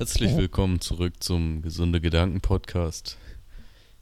Herzlich 0.00 0.34
willkommen 0.34 0.80
zurück 0.80 1.22
zum 1.22 1.60
Gesunde 1.60 2.00
Gedanken 2.00 2.40
Podcast. 2.40 3.18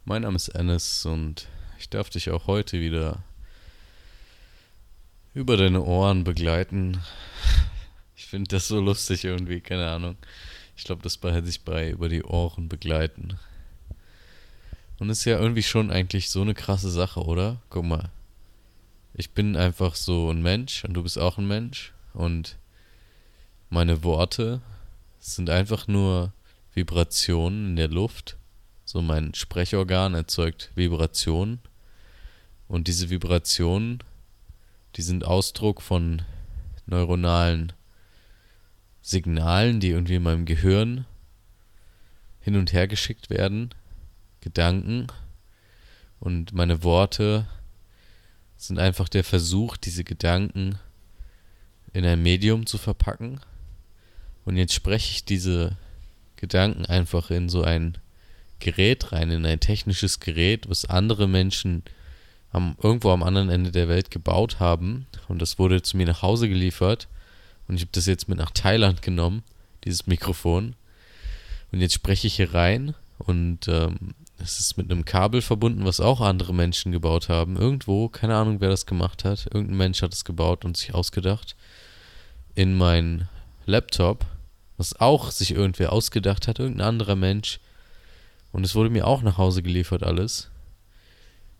Mein 0.05 0.21
Name 0.21 0.37
ist 0.37 0.47
Ennis 0.47 1.05
und 1.05 1.49
ich 1.77 1.89
darf 1.89 2.09
dich 2.09 2.29
auch 2.29 2.47
heute 2.47 2.79
wieder 2.79 3.21
über 5.33 5.57
deine 5.57 5.83
Ohren 5.83 6.23
begleiten. 6.23 7.01
Ich 8.15 8.27
finde 8.27 8.47
das 8.47 8.69
so 8.69 8.79
lustig 8.79 9.25
irgendwie, 9.25 9.59
keine 9.59 9.89
Ahnung. 9.89 10.15
Ich 10.77 10.85
glaube, 10.85 11.01
das 11.01 11.17
behalte 11.17 11.47
sich 11.47 11.65
bei 11.65 11.89
über 11.89 12.07
die 12.07 12.23
Ohren 12.23 12.69
begleiten. 12.69 13.37
Und 14.99 15.09
ist 15.09 15.25
ja 15.25 15.37
irgendwie 15.37 15.63
schon 15.63 15.91
eigentlich 15.91 16.29
so 16.29 16.39
eine 16.39 16.53
krasse 16.53 16.91
Sache, 16.91 17.25
oder? 17.25 17.61
Guck 17.69 17.83
mal. 17.83 18.09
Ich 19.13 19.31
bin 19.31 19.57
einfach 19.57 19.95
so 19.95 20.31
ein 20.31 20.41
Mensch 20.41 20.85
und 20.85 20.93
du 20.93 21.03
bist 21.03 21.19
auch 21.19 21.37
ein 21.37 21.47
Mensch 21.47 21.91
und 22.13 22.57
meine 23.69 24.01
Worte 24.05 24.61
sind 25.35 25.49
einfach 25.49 25.87
nur 25.87 26.33
Vibrationen 26.73 27.69
in 27.71 27.75
der 27.75 27.87
Luft. 27.87 28.37
So 28.85 29.01
mein 29.01 29.33
Sprechorgan 29.33 30.13
erzeugt 30.13 30.71
Vibrationen. 30.75 31.59
Und 32.67 32.87
diese 32.87 33.09
Vibrationen, 33.09 34.03
die 34.95 35.01
sind 35.01 35.25
Ausdruck 35.25 35.81
von 35.81 36.21
neuronalen 36.85 37.73
Signalen, 39.01 39.79
die 39.79 39.89
irgendwie 39.89 40.15
in 40.15 40.23
meinem 40.23 40.45
Gehirn 40.45 41.05
hin 42.39 42.55
und 42.55 42.73
her 42.73 42.87
geschickt 42.87 43.29
werden. 43.29 43.73
Gedanken. 44.41 45.07
Und 46.19 46.53
meine 46.53 46.83
Worte 46.83 47.47
sind 48.57 48.79
einfach 48.79 49.09
der 49.09 49.23
Versuch, 49.23 49.77
diese 49.77 50.03
Gedanken 50.03 50.77
in 51.93 52.05
ein 52.05 52.21
Medium 52.21 52.65
zu 52.65 52.77
verpacken 52.77 53.39
und 54.49 54.57
jetzt 54.57 54.73
spreche 54.73 55.11
ich 55.11 55.25
diese 55.25 55.77
Gedanken 56.35 56.83
einfach 56.87 57.29
in 57.29 57.49
so 57.49 57.61
ein 57.61 57.99
Gerät 58.57 59.11
rein, 59.11 59.29
in 59.29 59.45
ein 59.45 59.59
technisches 59.59 60.19
Gerät, 60.19 60.67
was 60.67 60.85
andere 60.85 61.27
Menschen 61.27 61.83
am, 62.51 62.75
irgendwo 62.81 63.11
am 63.11 63.21
anderen 63.21 63.51
Ende 63.51 63.71
der 63.71 63.87
Welt 63.87 64.09
gebaut 64.09 64.59
haben. 64.59 65.05
Und 65.27 65.39
das 65.39 65.59
wurde 65.59 65.83
zu 65.83 65.97
mir 65.97 66.07
nach 66.07 66.23
Hause 66.23 66.49
geliefert. 66.49 67.07
Und 67.67 67.75
ich 67.75 67.81
habe 67.81 67.91
das 67.91 68.07
jetzt 68.07 68.27
mit 68.27 68.39
nach 68.39 68.49
Thailand 68.49 69.03
genommen, 69.03 69.43
dieses 69.83 70.07
Mikrofon. 70.07 70.75
Und 71.71 71.81
jetzt 71.81 71.93
spreche 71.93 72.25
ich 72.25 72.37
hier 72.37 72.51
rein 72.51 72.95
und 73.19 73.67
ähm, 73.67 74.15
es 74.39 74.59
ist 74.59 74.77
mit 74.77 74.89
einem 74.89 75.05
Kabel 75.05 75.43
verbunden, 75.43 75.85
was 75.85 75.99
auch 75.99 76.21
andere 76.21 76.55
Menschen 76.55 76.91
gebaut 76.91 77.29
haben. 77.29 77.55
Irgendwo, 77.55 78.09
keine 78.09 78.35
Ahnung, 78.35 78.61
wer 78.61 78.69
das 78.69 78.87
gemacht 78.87 79.25
hat. 79.25 79.45
Irgendein 79.53 79.77
Mensch 79.77 80.01
hat 80.01 80.11
es 80.11 80.25
gebaut 80.25 80.65
und 80.65 80.75
sich 80.75 80.95
ausgedacht. 80.95 81.55
In 82.55 82.75
mein 82.75 83.29
Laptop 83.67 84.25
was 84.79 84.99
auch 85.01 85.29
sich 85.29 85.51
irgendwer 85.51 85.91
ausgedacht 85.91 86.47
hat, 86.47 86.57
irgendein 86.57 86.87
anderer 86.87 87.17
Mensch. 87.17 87.59
Und 88.53 88.65
es 88.65 88.75
wurde 88.75 88.89
mir 88.89 89.05
auch 89.05 89.21
nach 89.21 89.37
Hause 89.37 89.61
geliefert 89.61 90.03
alles. 90.03 90.49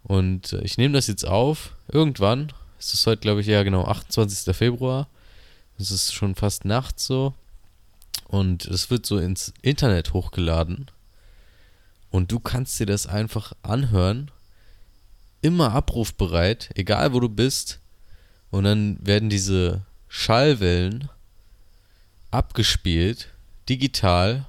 Und 0.03 0.53
äh, 0.53 0.61
ich 0.61 0.77
nehme 0.77 0.93
das 0.93 1.07
jetzt 1.07 1.27
auf. 1.27 1.75
Irgendwann. 1.89 2.53
Es 2.79 2.93
ist 2.93 3.05
heute, 3.05 3.19
glaube 3.19 3.41
ich, 3.41 3.47
ja 3.47 3.63
genau 3.63 3.83
28. 3.83 4.55
Februar. 4.55 5.09
Es 5.77 5.91
ist 5.91 6.13
schon 6.13 6.33
fast 6.33 6.63
nachts 6.63 7.05
so. 7.05 7.33
Und 8.29 8.65
es 8.65 8.89
wird 8.89 9.05
so 9.05 9.17
ins 9.17 9.53
Internet 9.61 10.13
hochgeladen. 10.13 10.89
Und 12.11 12.31
du 12.31 12.39
kannst 12.39 12.79
dir 12.79 12.85
das 12.85 13.05
einfach 13.05 13.51
anhören. 13.63 14.31
Immer 15.41 15.73
abrufbereit, 15.73 16.69
egal 16.75 17.11
wo 17.11 17.19
du 17.19 17.27
bist. 17.27 17.81
Und 18.49 18.63
dann 18.63 18.97
werden 19.05 19.29
diese 19.29 19.81
Schallwellen 20.07 21.09
abgespielt, 22.31 23.29
digital 23.67 24.45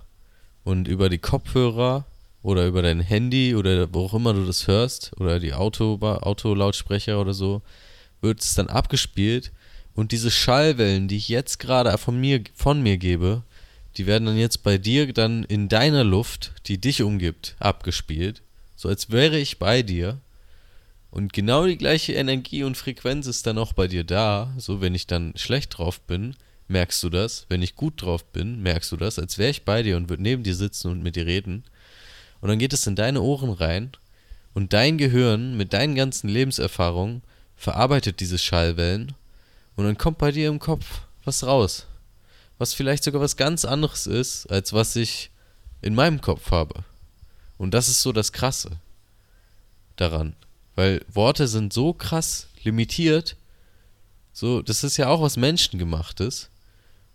und 0.65 0.89
über 0.89 1.09
die 1.09 1.19
Kopfhörer 1.19 2.07
oder 2.43 2.67
über 2.67 2.83
dein 2.83 3.01
Handy 3.01 3.55
oder 3.55 3.93
wo 3.93 4.07
auch 4.07 4.15
immer 4.15 4.33
du 4.33 4.45
das 4.45 4.67
hörst 4.67 5.13
oder 5.19 5.41
die 5.41 5.55
Auto, 5.55 5.99
Autolautsprecher 6.01 7.21
oder 7.21 7.35
so, 7.35 7.63
wird 8.21 8.41
es 8.41 8.55
dann 8.55 8.69
abgespielt 8.69 9.53
und 9.95 10.13
diese 10.13 10.31
Schallwellen, 10.31 11.09
die 11.09 11.17
ich 11.17 11.29
jetzt 11.29 11.59
gerade 11.59 11.97
von 11.99 12.19
mir, 12.19 12.43
von 12.55 12.83
mir 12.83 12.97
gebe, 12.97 13.43
die 13.97 14.07
werden 14.07 14.27
dann 14.27 14.39
jetzt 14.39 14.63
bei 14.63 14.79
dir 14.79 15.13
dann 15.13 15.45
in 15.45 15.69
deiner 15.69 16.05
Luft, 16.05 16.53
die 16.67 16.79
dich 16.79 17.03
umgibt, 17.03 17.57
abgespielt. 17.59 18.43
So 18.77 18.89
als 18.89 19.11
wäre 19.11 19.39
ich 19.39 19.59
bei 19.59 19.83
dir. 19.83 20.21
Und 21.11 21.33
genau 21.33 21.67
die 21.67 21.77
gleiche 21.77 22.13
Energie 22.13 22.63
und 22.63 22.77
Frequenz 22.77 23.27
ist 23.27 23.47
dann 23.47 23.59
auch 23.59 23.73
bei 23.73 23.89
dir 23.89 24.05
da. 24.05 24.55
So, 24.59 24.81
wenn 24.81 24.95
ich 24.95 25.07
dann 25.07 25.33
schlecht 25.37 25.77
drauf 25.77 26.01
bin, 26.01 26.37
merkst 26.71 27.03
du 27.03 27.11
das. 27.11 27.47
Wenn 27.49 27.63
ich 27.63 27.77
gut 27.77 28.03
drauf 28.03 28.25
bin, 28.25 28.63
merkst 28.63 28.91
du 28.93 28.97
das, 28.97 29.19
als 29.19 29.39
wäre 29.39 29.51
ich 29.51 29.65
bei 29.65 29.83
dir 29.83 29.97
und 29.97 30.09
würde 30.09 30.23
neben 30.23 30.43
dir 30.43 30.55
sitzen 30.55 30.91
und 30.91 31.03
mit 31.03 31.17
dir 31.17 31.27
reden. 31.27 31.65
Und 32.41 32.49
dann 32.49 32.59
geht 32.59 32.73
es 32.73 32.87
in 32.87 32.97
deine 32.97 33.21
Ohren 33.21 33.51
rein 33.51 33.91
und 34.55 34.73
dein 34.73 34.99
Gehirn 34.99 35.57
mit 35.57 35.73
deinen 35.73 35.95
ganzen 35.95 36.29
Lebenserfahrungen 36.29 37.23
verarbeitet 37.57 38.21
diese 38.21 38.39
Schallwellen 38.39 39.15
und 39.77 39.85
dann 39.85 39.99
kommt 39.99 40.19
bei 40.19 40.33
dir 40.33 40.49
im 40.49 40.59
Kopf 40.59 41.03
was 41.25 41.45
raus. 41.45 41.87
Was 42.59 42.75
vielleicht 42.75 43.05
sogar 43.05 43.21
was 43.21 43.37
ganz 43.37 43.65
anderes 43.65 44.07
ist, 44.07 44.47
als 44.47 44.73
was 44.73 44.97
ich 44.97 45.31
in 45.83 45.95
meinem 45.95 46.21
Kopf 46.21 46.51
habe. 46.51 46.85
Und 47.59 47.73
das 47.73 47.89
ist 47.89 48.03
so 48.03 48.13
das 48.13 48.33
Krasse 48.33 48.73
daran. 49.97 50.35
Weil 50.75 51.05
Worte 51.13 51.49
sind 51.49 51.73
so 51.73 51.93
krass 51.93 52.49
limitiert. 52.63 53.37
So, 54.33 54.63
das 54.63 54.85
ist 54.85 54.97
ja 54.97 55.09
auch 55.09 55.23
was 55.23 55.37
Menschengemachtes. 55.37 56.49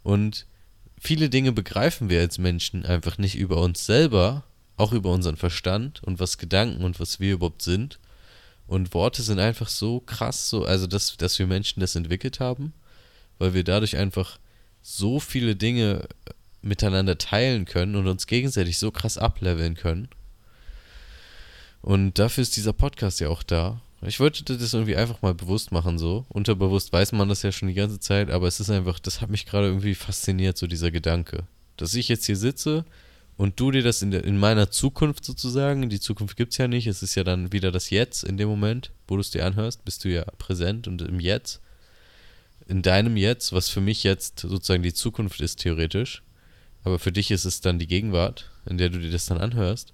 Und 0.05 0.45
viele 0.99 1.31
Dinge 1.31 1.51
begreifen 1.51 2.11
wir 2.11 2.19
als 2.19 2.37
Menschen 2.37 2.85
einfach 2.85 3.17
nicht 3.17 3.35
über 3.35 3.59
uns 3.59 3.87
selber, 3.87 4.43
auch 4.77 4.93
über 4.93 5.11
unseren 5.11 5.35
Verstand 5.35 6.03
und 6.03 6.19
was 6.19 6.37
Gedanken 6.37 6.83
und 6.83 6.99
was 6.99 7.19
wir 7.19 7.33
überhaupt 7.33 7.63
sind. 7.63 7.97
Und 8.67 8.93
Worte 8.93 9.23
sind 9.23 9.39
einfach 9.39 9.67
so 9.67 9.99
krass, 9.99 10.47
so, 10.47 10.63
also 10.63 10.85
dass, 10.85 11.17
dass 11.17 11.39
wir 11.39 11.47
Menschen 11.47 11.79
das 11.79 11.95
entwickelt 11.95 12.39
haben, 12.39 12.71
weil 13.39 13.55
wir 13.55 13.63
dadurch 13.63 13.97
einfach 13.97 14.37
so 14.83 15.19
viele 15.19 15.55
Dinge 15.55 16.07
miteinander 16.61 17.17
teilen 17.17 17.65
können 17.65 17.95
und 17.95 18.07
uns 18.07 18.27
gegenseitig 18.27 18.77
so 18.77 18.91
krass 18.91 19.17
ableveln 19.17 19.73
können. 19.73 20.07
Und 21.81 22.19
dafür 22.19 22.43
ist 22.43 22.55
dieser 22.55 22.73
Podcast 22.73 23.21
ja 23.21 23.29
auch 23.29 23.41
da, 23.41 23.81
ich 24.07 24.19
wollte 24.19 24.43
das 24.43 24.73
irgendwie 24.73 24.95
einfach 24.95 25.21
mal 25.21 25.33
bewusst 25.33 25.71
machen, 25.71 25.97
so. 25.97 26.25
Unterbewusst 26.29 26.91
weiß 26.91 27.11
man 27.13 27.29
das 27.29 27.43
ja 27.43 27.51
schon 27.51 27.67
die 27.67 27.73
ganze 27.73 27.99
Zeit, 27.99 28.29
aber 28.29 28.47
es 28.47 28.59
ist 28.59 28.69
einfach, 28.69 28.99
das 28.99 29.21
hat 29.21 29.29
mich 29.29 29.45
gerade 29.45 29.67
irgendwie 29.67 29.95
fasziniert, 29.95 30.57
so 30.57 30.67
dieser 30.67 30.91
Gedanke. 30.91 31.43
Dass 31.77 31.93
ich 31.95 32.07
jetzt 32.07 32.25
hier 32.25 32.37
sitze 32.37 32.85
und 33.37 33.59
du 33.59 33.71
dir 33.71 33.83
das 33.83 34.01
in, 34.01 34.11
der, 34.11 34.23
in 34.23 34.37
meiner 34.37 34.71
Zukunft 34.71 35.25
sozusagen, 35.25 35.89
die 35.89 35.99
Zukunft 35.99 36.37
gibt 36.37 36.53
es 36.53 36.57
ja 36.57 36.67
nicht, 36.67 36.87
es 36.87 37.03
ist 37.03 37.15
ja 37.15 37.23
dann 37.23 37.51
wieder 37.51 37.71
das 37.71 37.89
Jetzt 37.89 38.23
in 38.23 38.37
dem 38.37 38.47
Moment, 38.47 38.91
wo 39.07 39.15
du 39.15 39.21
es 39.21 39.31
dir 39.31 39.45
anhörst, 39.45 39.83
bist 39.85 40.03
du 40.03 40.09
ja 40.09 40.23
präsent 40.37 40.87
und 40.87 41.01
im 41.01 41.19
Jetzt. 41.19 41.61
In 42.67 42.81
deinem 42.81 43.17
Jetzt, 43.17 43.53
was 43.53 43.69
für 43.69 43.81
mich 43.81 44.03
jetzt 44.03 44.39
sozusagen 44.39 44.83
die 44.83 44.93
Zukunft 44.93 45.41
ist, 45.41 45.59
theoretisch. 45.59 46.23
Aber 46.83 46.99
für 46.99 47.11
dich 47.11 47.31
ist 47.31 47.45
es 47.45 47.61
dann 47.61 47.79
die 47.79 47.87
Gegenwart, 47.87 48.49
in 48.65 48.77
der 48.77 48.89
du 48.89 48.99
dir 48.99 49.11
das 49.11 49.25
dann 49.25 49.37
anhörst. 49.37 49.93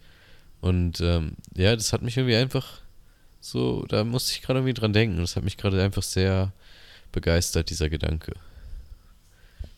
Und 0.59 1.01
ähm, 1.01 1.33
ja, 1.55 1.75
das 1.75 1.93
hat 1.93 2.01
mich 2.01 2.17
irgendwie 2.17 2.35
einfach 2.35 2.80
so, 3.41 3.85
da 3.87 4.03
musste 4.03 4.33
ich 4.33 4.43
gerade 4.43 4.59
irgendwie 4.59 4.75
dran 4.75 4.93
denken. 4.93 5.17
Das 5.17 5.35
hat 5.35 5.43
mich 5.43 5.57
gerade 5.57 5.81
einfach 5.83 6.03
sehr 6.03 6.53
begeistert, 7.11 7.71
dieser 7.71 7.89
Gedanke. 7.89 8.33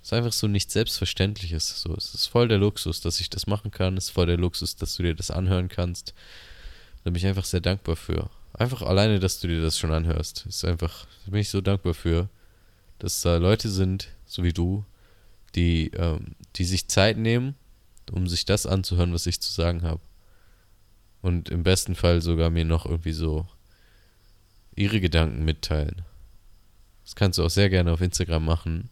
Es 0.02 0.10
ist 0.10 0.14
einfach 0.14 0.34
so 0.34 0.48
nichts 0.48 0.74
Selbstverständliches. 0.74 1.82
So, 1.82 1.96
es 1.96 2.14
ist 2.14 2.28
voll 2.28 2.50
der 2.50 2.58
Luxus, 2.58 3.00
dass 3.00 3.22
ich 3.22 3.30
das 3.30 3.48
machen 3.48 3.72
kann. 3.72 3.96
Es 3.96 4.06
ist 4.06 4.10
voll 4.12 4.26
der 4.26 4.38
Luxus, 4.38 4.76
dass 4.76 4.96
du 4.96 5.04
dir 5.04 5.16
das 5.16 5.32
anhören 5.32 5.70
kannst. 5.70 6.14
Da 7.06 7.10
bin 7.10 7.16
ich 7.16 7.26
einfach 7.26 7.46
sehr 7.46 7.62
dankbar 7.62 7.96
für. 7.96 8.30
Einfach 8.52 8.82
alleine, 8.82 9.20
dass 9.20 9.40
du 9.40 9.48
dir 9.48 9.62
das 9.62 9.80
schon 9.80 9.94
anhörst. 9.94 10.46
Ist 10.46 10.66
einfach, 10.66 11.08
da 11.26 11.32
bin 11.32 11.40
ich 11.40 11.50
so 11.50 11.62
dankbar 11.62 11.94
für, 11.94 12.28
dass 13.00 13.22
da 13.22 13.38
Leute 13.38 13.70
sind, 13.70 14.10
so 14.26 14.44
wie 14.44 14.54
du, 14.54 14.84
die, 15.56 15.92
ähm, 15.96 16.36
die 16.58 16.66
sich 16.66 16.90
Zeit 16.90 17.18
nehmen, 17.18 17.56
um 18.12 18.28
sich 18.28 18.44
das 18.44 18.66
anzuhören, 18.66 19.14
was 19.14 19.26
ich 19.26 19.40
zu 19.40 19.54
sagen 19.54 19.84
habe. 19.84 20.02
Und 21.22 21.48
im 21.48 21.64
besten 21.64 21.96
Fall 21.96 22.22
sogar 22.22 22.50
mir 22.50 22.66
noch 22.66 22.86
irgendwie 22.86 23.14
so 23.14 23.48
ihre 24.76 25.00
Gedanken 25.00 25.46
mitteilen. 25.46 26.04
Das 27.04 27.16
kannst 27.16 27.38
du 27.38 27.46
auch 27.46 27.50
sehr 27.50 27.70
gerne 27.70 27.92
auf 27.92 28.02
Instagram 28.02 28.46
machen. 28.46 28.90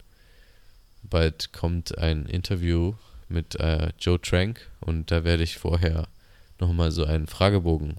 Bald 1.04 1.54
kommt 1.54 1.98
ein 1.98 2.26
Interview 2.26 2.94
mit 3.30 3.56
äh, 3.56 3.92
Joe 4.00 4.22
Trank 4.22 4.70
und 4.82 5.12
da 5.12 5.24
werde 5.24 5.44
ich 5.44 5.58
vorher 5.58 6.08
nochmal 6.60 6.92
so 6.92 7.06
einen 7.06 7.28
Fragebogen 7.28 7.98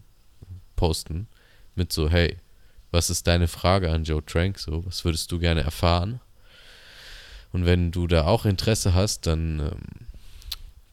posten 0.77 1.27
mit 1.75 1.93
so, 1.93 2.11
hey, 2.11 2.39
was 2.91 3.11
ist 3.11 3.27
deine 3.27 3.49
Frage 3.49 3.91
an 3.91 4.05
Joe 4.05 4.25
Trank? 4.25 4.59
So, 4.59 4.85
was 4.85 5.05
würdest 5.05 5.33
du 5.33 5.39
gerne 5.39 5.63
erfahren? 5.63 6.21
Und 7.53 7.67
wenn 7.67 7.91
du 7.91 8.07
da 8.07 8.25
auch 8.27 8.45
Interesse 8.45 8.95
hast, 8.95 9.27
dann 9.27 9.61
ähm, 9.61 10.07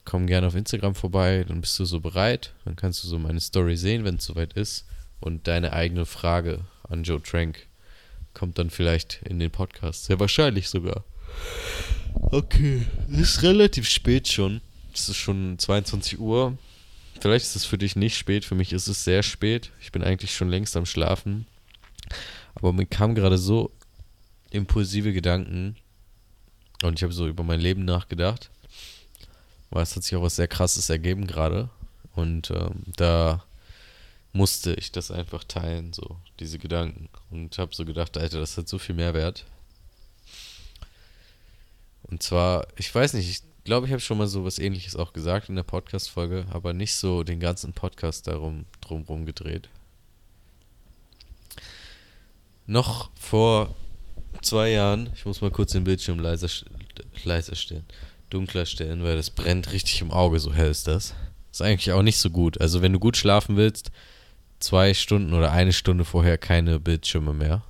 komm 0.05 0.27
gerne 0.27 0.47
auf 0.47 0.55
Instagram 0.55 0.95
vorbei, 0.95 1.45
dann 1.47 1.61
bist 1.61 1.77
du 1.79 1.85
so 1.85 1.99
bereit, 1.99 2.53
dann 2.65 2.75
kannst 2.75 3.03
du 3.03 3.07
so 3.07 3.19
meine 3.19 3.39
Story 3.39 3.77
sehen, 3.77 4.03
wenn 4.05 4.15
es 4.15 4.25
soweit 4.25 4.53
ist. 4.53 4.85
Und 5.19 5.47
deine 5.47 5.73
eigene 5.73 6.05
Frage 6.05 6.61
an 6.89 7.03
Joe 7.03 7.21
Trank 7.21 7.67
kommt 8.33 8.57
dann 8.57 8.69
vielleicht 8.69 9.21
in 9.23 9.39
den 9.39 9.51
Podcast. 9.51 10.05
Sehr 10.05 10.19
wahrscheinlich 10.19 10.69
sogar. 10.69 11.03
Okay, 12.13 12.85
ist 13.07 13.43
relativ 13.43 13.87
spät 13.87 14.27
schon. 14.27 14.61
Es 14.93 15.09
ist 15.09 15.17
schon 15.17 15.57
22 15.57 16.19
Uhr. 16.19 16.57
Vielleicht 17.21 17.45
ist 17.45 17.55
es 17.55 17.65
für 17.65 17.77
dich 17.77 17.95
nicht 17.95 18.17
spät, 18.17 18.45
für 18.45 18.55
mich 18.55 18.73
ist 18.73 18.87
es 18.87 19.03
sehr 19.03 19.23
spät. 19.23 19.71
Ich 19.81 19.91
bin 19.91 20.03
eigentlich 20.03 20.35
schon 20.35 20.49
längst 20.49 20.77
am 20.77 20.85
Schlafen. 20.85 21.45
Aber 22.55 22.73
mir 22.73 22.85
kamen 22.85 23.15
gerade 23.15 23.37
so 23.37 23.71
impulsive 24.51 25.13
Gedanken 25.13 25.75
und 26.83 26.97
ich 26.97 27.03
habe 27.03 27.13
so 27.13 27.27
über 27.27 27.43
mein 27.43 27.59
Leben 27.59 27.85
nachgedacht. 27.85 28.49
Weil 29.69 29.83
es 29.83 29.95
hat 29.95 30.03
sich 30.03 30.15
auch 30.15 30.23
was 30.23 30.37
sehr 30.37 30.47
Krasses 30.47 30.89
ergeben 30.89 31.27
gerade. 31.27 31.69
Und 32.15 32.51
ähm, 32.51 32.83
da 32.95 33.43
musste 34.31 34.73
ich 34.73 34.91
das 34.91 35.11
einfach 35.11 35.43
teilen, 35.43 35.93
so 35.93 36.17
diese 36.39 36.59
Gedanken. 36.59 37.09
Und 37.29 37.57
habe 37.57 37.73
so 37.73 37.85
gedacht, 37.85 38.17
Alter, 38.17 38.39
das 38.39 38.57
hat 38.57 38.67
so 38.67 38.77
viel 38.77 38.95
Mehrwert. 38.95 39.45
Und 42.03 42.23
zwar, 42.23 42.67
ich 42.75 42.93
weiß 42.93 43.13
nicht, 43.13 43.29
ich 43.29 43.41
glaube, 43.63 43.85
ich 43.85 43.91
habe 43.91 44.01
schon 44.01 44.17
mal 44.17 44.27
so 44.27 44.45
was 44.45 44.59
ähnliches 44.59 44.95
auch 44.95 45.13
gesagt 45.13 45.49
in 45.49 45.55
der 45.55 45.63
Podcast-Folge, 45.63 46.45
aber 46.51 46.73
nicht 46.73 46.95
so 46.95 47.23
den 47.23 47.39
ganzen 47.39 47.73
Podcast 47.73 48.27
darum 48.27 48.65
drumherum 48.81 49.25
gedreht. 49.25 49.69
Noch 52.65 53.09
vor 53.15 53.75
zwei 54.41 54.71
Jahren, 54.71 55.09
ich 55.15 55.25
muss 55.25 55.41
mal 55.41 55.51
kurz 55.51 55.71
den 55.71 55.83
Bildschirm 55.83 56.19
leiser, 56.19 56.49
leiser 57.23 57.55
stellen, 57.55 57.85
dunkler 58.29 58.65
stellen, 58.65 59.03
weil 59.03 59.15
das 59.15 59.29
brennt 59.29 59.71
richtig 59.71 60.01
im 60.01 60.11
Auge, 60.11 60.39
so 60.39 60.53
hell 60.53 60.69
ist 60.69 60.87
das. 60.87 61.13
Ist 61.51 61.61
eigentlich 61.61 61.91
auch 61.91 62.03
nicht 62.03 62.17
so 62.17 62.29
gut. 62.29 62.61
Also 62.61 62.81
wenn 62.81 62.93
du 62.93 62.99
gut 62.99 63.17
schlafen 63.17 63.57
willst, 63.57 63.91
zwei 64.59 64.93
Stunden 64.93 65.33
oder 65.33 65.51
eine 65.51 65.73
Stunde 65.73 66.05
vorher 66.05 66.37
keine 66.37 66.79
Bildschirme 66.79 67.33
mehr. 67.33 67.63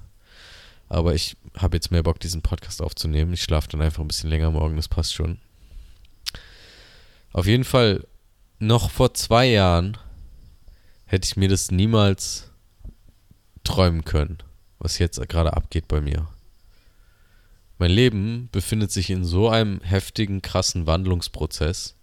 Aber 0.88 1.13
ich 1.13 1.38
habe 1.56 1.77
jetzt 1.77 1.91
mehr 1.91 2.03
Bock, 2.03 2.19
diesen 2.19 2.41
Podcast 2.41 2.81
aufzunehmen. 2.81 3.33
Ich 3.33 3.44
schlafe 3.44 3.69
dann 3.69 3.81
einfach 3.81 4.01
ein 4.01 4.07
bisschen 4.07 4.30
länger 4.30 4.51
morgen, 4.51 4.75
das 4.75 4.88
passt 4.88 5.13
schon. 5.13 5.39
Auf 7.31 7.45
jeden 7.45 7.63
Fall, 7.63 8.06
noch 8.57 8.89
vor 8.89 9.13
zwei 9.13 9.45
Jahren 9.45 9.97
hätte 11.06 11.27
ich 11.27 11.38
mir 11.38 11.47
das 11.47 11.71
niemals 11.71 12.50
träumen 13.63 14.03
können, 14.03 14.39
was 14.80 14.97
jetzt 14.97 15.19
gerade 15.30 15.53
abgeht 15.53 15.88
bei 15.88 16.01
mir. 16.01 16.27
Mein 17.77 17.92
Leben 17.92 18.50
befindet 18.51 18.92
sich 18.92 19.09
in 19.09 19.24
so 19.24 19.47
einem 19.47 19.80
heftigen, 19.81 20.42
krassen 20.42 20.85
Wandlungsprozess 20.85 21.95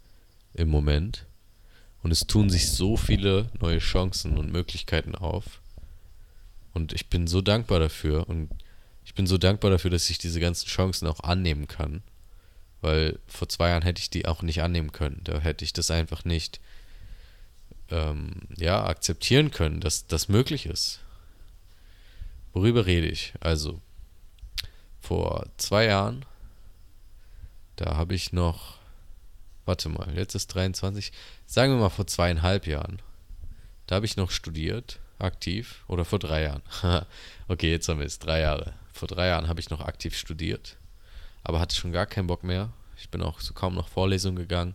im 0.54 0.68
Moment. 0.68 1.25
Und 2.02 2.10
es 2.10 2.26
tun 2.26 2.50
sich 2.50 2.70
so 2.70 2.96
viele 2.96 3.50
neue 3.60 3.78
Chancen 3.78 4.38
und 4.38 4.52
Möglichkeiten 4.52 5.14
auf. 5.14 5.60
Und 6.72 6.92
ich 6.92 7.08
bin 7.08 7.26
so 7.26 7.40
dankbar 7.40 7.80
dafür. 7.80 8.28
Und 8.28 8.50
ich 9.04 9.14
bin 9.14 9.26
so 9.26 9.38
dankbar 9.38 9.70
dafür, 9.70 9.90
dass 9.90 10.10
ich 10.10 10.18
diese 10.18 10.40
ganzen 10.40 10.68
Chancen 10.68 11.06
auch 11.08 11.20
annehmen 11.20 11.66
kann. 11.66 12.02
Weil 12.80 13.18
vor 13.26 13.48
zwei 13.48 13.70
Jahren 13.70 13.82
hätte 13.82 14.00
ich 14.00 14.10
die 14.10 14.26
auch 14.26 14.42
nicht 14.42 14.62
annehmen 14.62 14.92
können. 14.92 15.20
Da 15.24 15.40
hätte 15.40 15.64
ich 15.64 15.72
das 15.72 15.90
einfach 15.90 16.24
nicht 16.24 16.60
ähm, 17.90 18.42
ja, 18.56 18.84
akzeptieren 18.84 19.50
können, 19.50 19.80
dass 19.80 20.06
das 20.06 20.28
möglich 20.28 20.66
ist. 20.66 21.00
Worüber 22.52 22.86
rede 22.86 23.08
ich? 23.08 23.32
Also, 23.40 23.80
vor 25.00 25.46
zwei 25.56 25.84
Jahren, 25.84 26.24
da 27.76 27.96
habe 27.96 28.14
ich 28.14 28.32
noch, 28.32 28.78
warte 29.66 29.88
mal, 29.88 30.16
jetzt 30.16 30.34
ist 30.34 30.48
23, 30.48 31.12
sagen 31.44 31.72
wir 31.72 31.80
mal 31.80 31.90
vor 31.90 32.06
zweieinhalb 32.06 32.66
Jahren, 32.66 33.02
da 33.86 33.96
habe 33.96 34.06
ich 34.06 34.16
noch 34.16 34.30
studiert, 34.30 34.98
aktiv, 35.18 35.84
oder 35.88 36.04
vor 36.04 36.18
drei 36.18 36.42
Jahren. 36.44 36.62
okay, 37.48 37.70
jetzt 37.70 37.88
haben 37.88 37.98
wir 37.98 38.06
es, 38.06 38.18
drei 38.18 38.40
Jahre. 38.40 38.74
Vor 38.92 39.08
drei 39.08 39.28
Jahren 39.28 39.48
habe 39.48 39.60
ich 39.60 39.70
noch 39.70 39.80
aktiv 39.80 40.16
studiert, 40.16 40.76
aber 41.42 41.60
hatte 41.60 41.76
schon 41.76 41.92
gar 41.92 42.06
keinen 42.06 42.26
Bock 42.26 42.42
mehr. 42.42 42.72
Ich 42.96 43.10
bin 43.10 43.22
auch 43.22 43.40
so 43.40 43.52
kaum 43.52 43.74
noch 43.74 43.88
Vorlesungen 43.88 44.36
gegangen. 44.36 44.74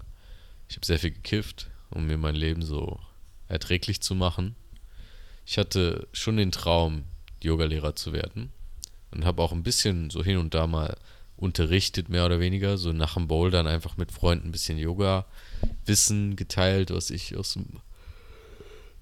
Ich 0.69 0.75
habe 0.75 0.85
sehr 0.85 0.99
viel 0.99 1.11
gekifft, 1.11 1.69
um 1.89 2.05
mir 2.05 2.17
mein 2.17 2.35
Leben 2.35 2.61
so 2.61 2.99
erträglich 3.47 4.01
zu 4.01 4.15
machen. 4.15 4.55
Ich 5.45 5.57
hatte 5.57 6.07
schon 6.13 6.37
den 6.37 6.51
Traum, 6.51 7.03
Yogalehrer 7.41 7.95
zu 7.95 8.13
werden 8.13 8.51
und 9.09 9.25
habe 9.25 9.41
auch 9.41 9.51
ein 9.51 9.63
bisschen 9.63 10.09
so 10.09 10.23
hin 10.23 10.37
und 10.37 10.53
da 10.53 10.67
mal 10.67 10.95
unterrichtet, 11.41 12.07
mehr 12.07 12.25
oder 12.25 12.39
weniger, 12.39 12.77
so 12.77 12.93
nach 12.93 13.15
dem 13.15 13.27
Bouldern 13.27 13.67
einfach 13.67 13.97
mit 13.97 14.11
Freunden 14.11 14.49
ein 14.49 14.51
bisschen 14.51 14.77
Yoga-Wissen 14.77 16.35
geteilt, 16.35 16.91
was 16.91 17.09
ich 17.09 17.35
aus 17.35 17.53
dem. 17.53 17.65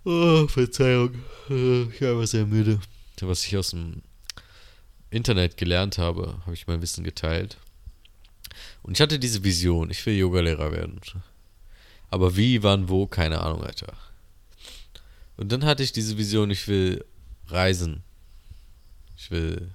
Oh, 0.06 0.47
Verzeihung, 0.47 1.15
ich 1.50 2.01
war 2.01 2.25
sehr 2.25 2.45
müde. 2.45 2.80
Was 3.21 3.45
ich 3.45 3.57
aus 3.57 3.71
dem 3.71 4.01
Internet 5.12 5.57
gelernt 5.57 5.97
habe, 5.97 6.38
habe 6.45 6.53
ich 6.53 6.68
mein 6.68 6.81
Wissen 6.81 7.03
geteilt. 7.03 7.57
Und 8.81 8.94
ich 8.97 9.01
hatte 9.01 9.19
diese 9.19 9.44
Vision, 9.44 9.91
ich 9.91 10.06
will 10.06 10.15
Yogalehrer 10.15 10.71
werden. 10.71 11.01
Aber 12.09 12.38
wie, 12.38 12.63
wann, 12.63 12.88
wo, 12.88 13.07
keine 13.07 13.41
Ahnung, 13.41 13.62
Alter. 13.63 13.94
Und 15.36 15.51
dann 15.51 15.65
hatte 15.65 15.83
ich 15.83 15.91
diese 15.91 16.18
Vision, 16.18 16.50
ich 16.50 16.68
will 16.69 17.03
reisen. 17.47 18.03
Ich 19.18 19.30
will 19.31 19.71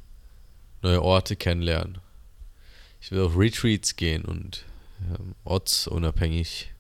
neue 0.83 1.03
Orte 1.03 1.37
kennenlernen. 1.37 1.99
Ich 3.05 3.11
will 3.11 3.21
auf 3.21 3.37
Retreats 3.37 3.97
gehen 3.97 4.25
und 4.25 4.65
ähm, 5.11 5.35
ortsunabhängig 5.45 6.73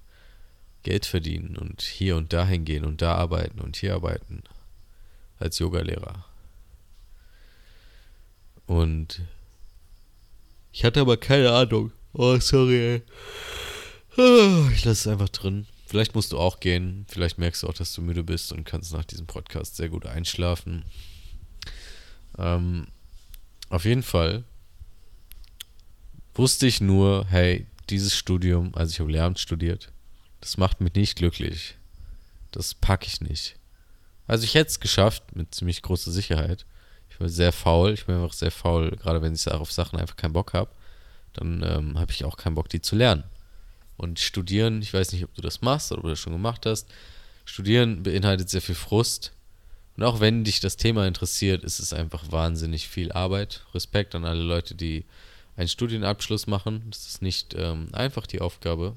Geld 0.82 1.04
verdienen 1.04 1.58
und 1.58 1.82
hier 1.82 2.16
und 2.16 2.32
dahin 2.32 2.64
gehen 2.64 2.86
und 2.86 3.02
da 3.02 3.16
arbeiten 3.16 3.60
und 3.60 3.76
hier 3.76 3.92
arbeiten 3.92 4.42
als 5.38 5.58
Yogalehrer. 5.58 6.24
Und 8.66 9.20
ich 10.72 10.86
hatte 10.86 11.02
aber 11.02 11.18
keine 11.18 11.52
Ahnung. 11.52 11.92
Oh, 12.14 12.38
sorry, 12.40 12.78
ey. 12.78 13.02
Ah, 14.16 14.70
ich 14.72 14.82
lasse 14.86 15.00
es 15.00 15.06
einfach 15.06 15.28
drin. 15.28 15.66
Vielleicht 15.84 16.14
musst 16.14 16.32
du 16.32 16.38
auch 16.38 16.58
gehen. 16.58 17.04
Vielleicht 17.06 17.36
merkst 17.36 17.62
du 17.64 17.68
auch, 17.68 17.74
dass 17.74 17.92
du 17.92 18.00
müde 18.00 18.22
bist 18.22 18.50
und 18.50 18.64
kannst 18.64 18.94
nach 18.94 19.04
diesem 19.04 19.26
Podcast 19.26 19.76
sehr 19.76 19.90
gut 19.90 20.06
einschlafen. 20.06 20.86
Ähm, 22.38 22.86
auf 23.68 23.84
jeden 23.84 24.02
Fall 24.02 24.44
wusste 26.34 26.66
ich 26.66 26.80
nur, 26.80 27.26
hey, 27.28 27.66
dieses 27.90 28.16
Studium, 28.16 28.74
also 28.74 28.90
ich 28.90 29.00
habe 29.00 29.10
Lehramt 29.10 29.38
studiert, 29.38 29.92
das 30.40 30.56
macht 30.56 30.80
mich 30.80 30.94
nicht 30.94 31.16
glücklich. 31.16 31.76
Das 32.50 32.74
packe 32.74 33.06
ich 33.06 33.20
nicht. 33.20 33.56
Also 34.26 34.44
ich 34.44 34.54
hätte 34.54 34.70
es 34.70 34.80
geschafft 34.80 35.34
mit 35.34 35.54
ziemlich 35.54 35.82
großer 35.82 36.12
Sicherheit. 36.12 36.66
Ich 37.10 37.20
war 37.20 37.28
sehr 37.28 37.52
faul. 37.52 37.92
Ich 37.92 38.06
bin 38.06 38.16
einfach 38.16 38.32
sehr 38.32 38.50
faul, 38.50 38.90
gerade 38.92 39.22
wenn 39.22 39.34
ich 39.34 39.48
auf 39.48 39.72
Sachen 39.72 39.98
einfach 39.98 40.16
keinen 40.16 40.32
Bock 40.32 40.52
habe. 40.52 40.70
Dann 41.32 41.62
ähm, 41.62 41.98
habe 41.98 42.12
ich 42.12 42.24
auch 42.24 42.36
keinen 42.36 42.54
Bock, 42.54 42.68
die 42.68 42.80
zu 42.80 42.96
lernen. 42.96 43.24
Und 43.96 44.18
studieren, 44.18 44.82
ich 44.82 44.92
weiß 44.92 45.12
nicht, 45.12 45.24
ob 45.24 45.34
du 45.34 45.42
das 45.42 45.62
machst 45.62 45.92
oder 45.92 45.98
ob 46.00 46.04
du 46.04 46.10
das 46.10 46.18
schon 46.18 46.32
gemacht 46.32 46.66
hast. 46.66 46.88
Studieren 47.44 48.02
beinhaltet 48.02 48.50
sehr 48.50 48.62
viel 48.62 48.74
Frust. 48.74 49.32
Und 49.96 50.02
auch 50.02 50.20
wenn 50.20 50.44
dich 50.44 50.60
das 50.60 50.76
Thema 50.76 51.06
interessiert, 51.06 51.62
ist 51.62 51.78
es 51.78 51.92
einfach 51.92 52.32
wahnsinnig 52.32 52.88
viel 52.88 53.12
Arbeit. 53.12 53.64
Respekt 53.74 54.14
an 54.14 54.24
alle 54.24 54.42
Leute, 54.42 54.74
die 54.74 55.04
einen 55.56 55.68
Studienabschluss 55.68 56.46
machen. 56.46 56.84
Das 56.90 57.06
ist 57.06 57.22
nicht 57.22 57.54
ähm, 57.54 57.88
einfach 57.92 58.26
die 58.26 58.40
Aufgabe. 58.40 58.94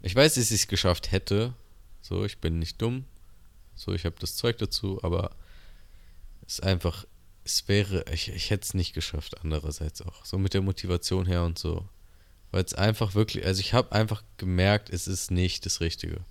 Ich 0.00 0.14
weiß, 0.14 0.34
dass 0.34 0.50
ich 0.50 0.62
es 0.62 0.68
geschafft 0.68 1.12
hätte. 1.12 1.54
So, 2.00 2.24
ich 2.24 2.38
bin 2.38 2.58
nicht 2.58 2.80
dumm. 2.80 3.04
So, 3.74 3.92
ich 3.92 4.04
habe 4.04 4.16
das 4.18 4.36
Zeug 4.36 4.58
dazu, 4.58 5.02
aber 5.02 5.30
es 6.46 6.54
ist 6.54 6.62
einfach, 6.62 7.04
es 7.44 7.68
wäre, 7.68 8.04
ich, 8.12 8.28
ich 8.28 8.50
hätte 8.50 8.64
es 8.64 8.74
nicht 8.74 8.94
geschafft, 8.94 9.36
andererseits 9.42 10.02
auch. 10.02 10.24
So 10.24 10.38
mit 10.38 10.54
der 10.54 10.62
Motivation 10.62 11.26
her 11.26 11.44
und 11.44 11.58
so. 11.58 11.86
Weil 12.50 12.64
es 12.64 12.74
einfach 12.74 13.14
wirklich, 13.14 13.44
also 13.44 13.60
ich 13.60 13.74
habe 13.74 13.92
einfach 13.92 14.22
gemerkt, 14.38 14.90
es 14.90 15.06
ist 15.06 15.30
nicht 15.30 15.66
das 15.66 15.80
Richtige. 15.80 16.24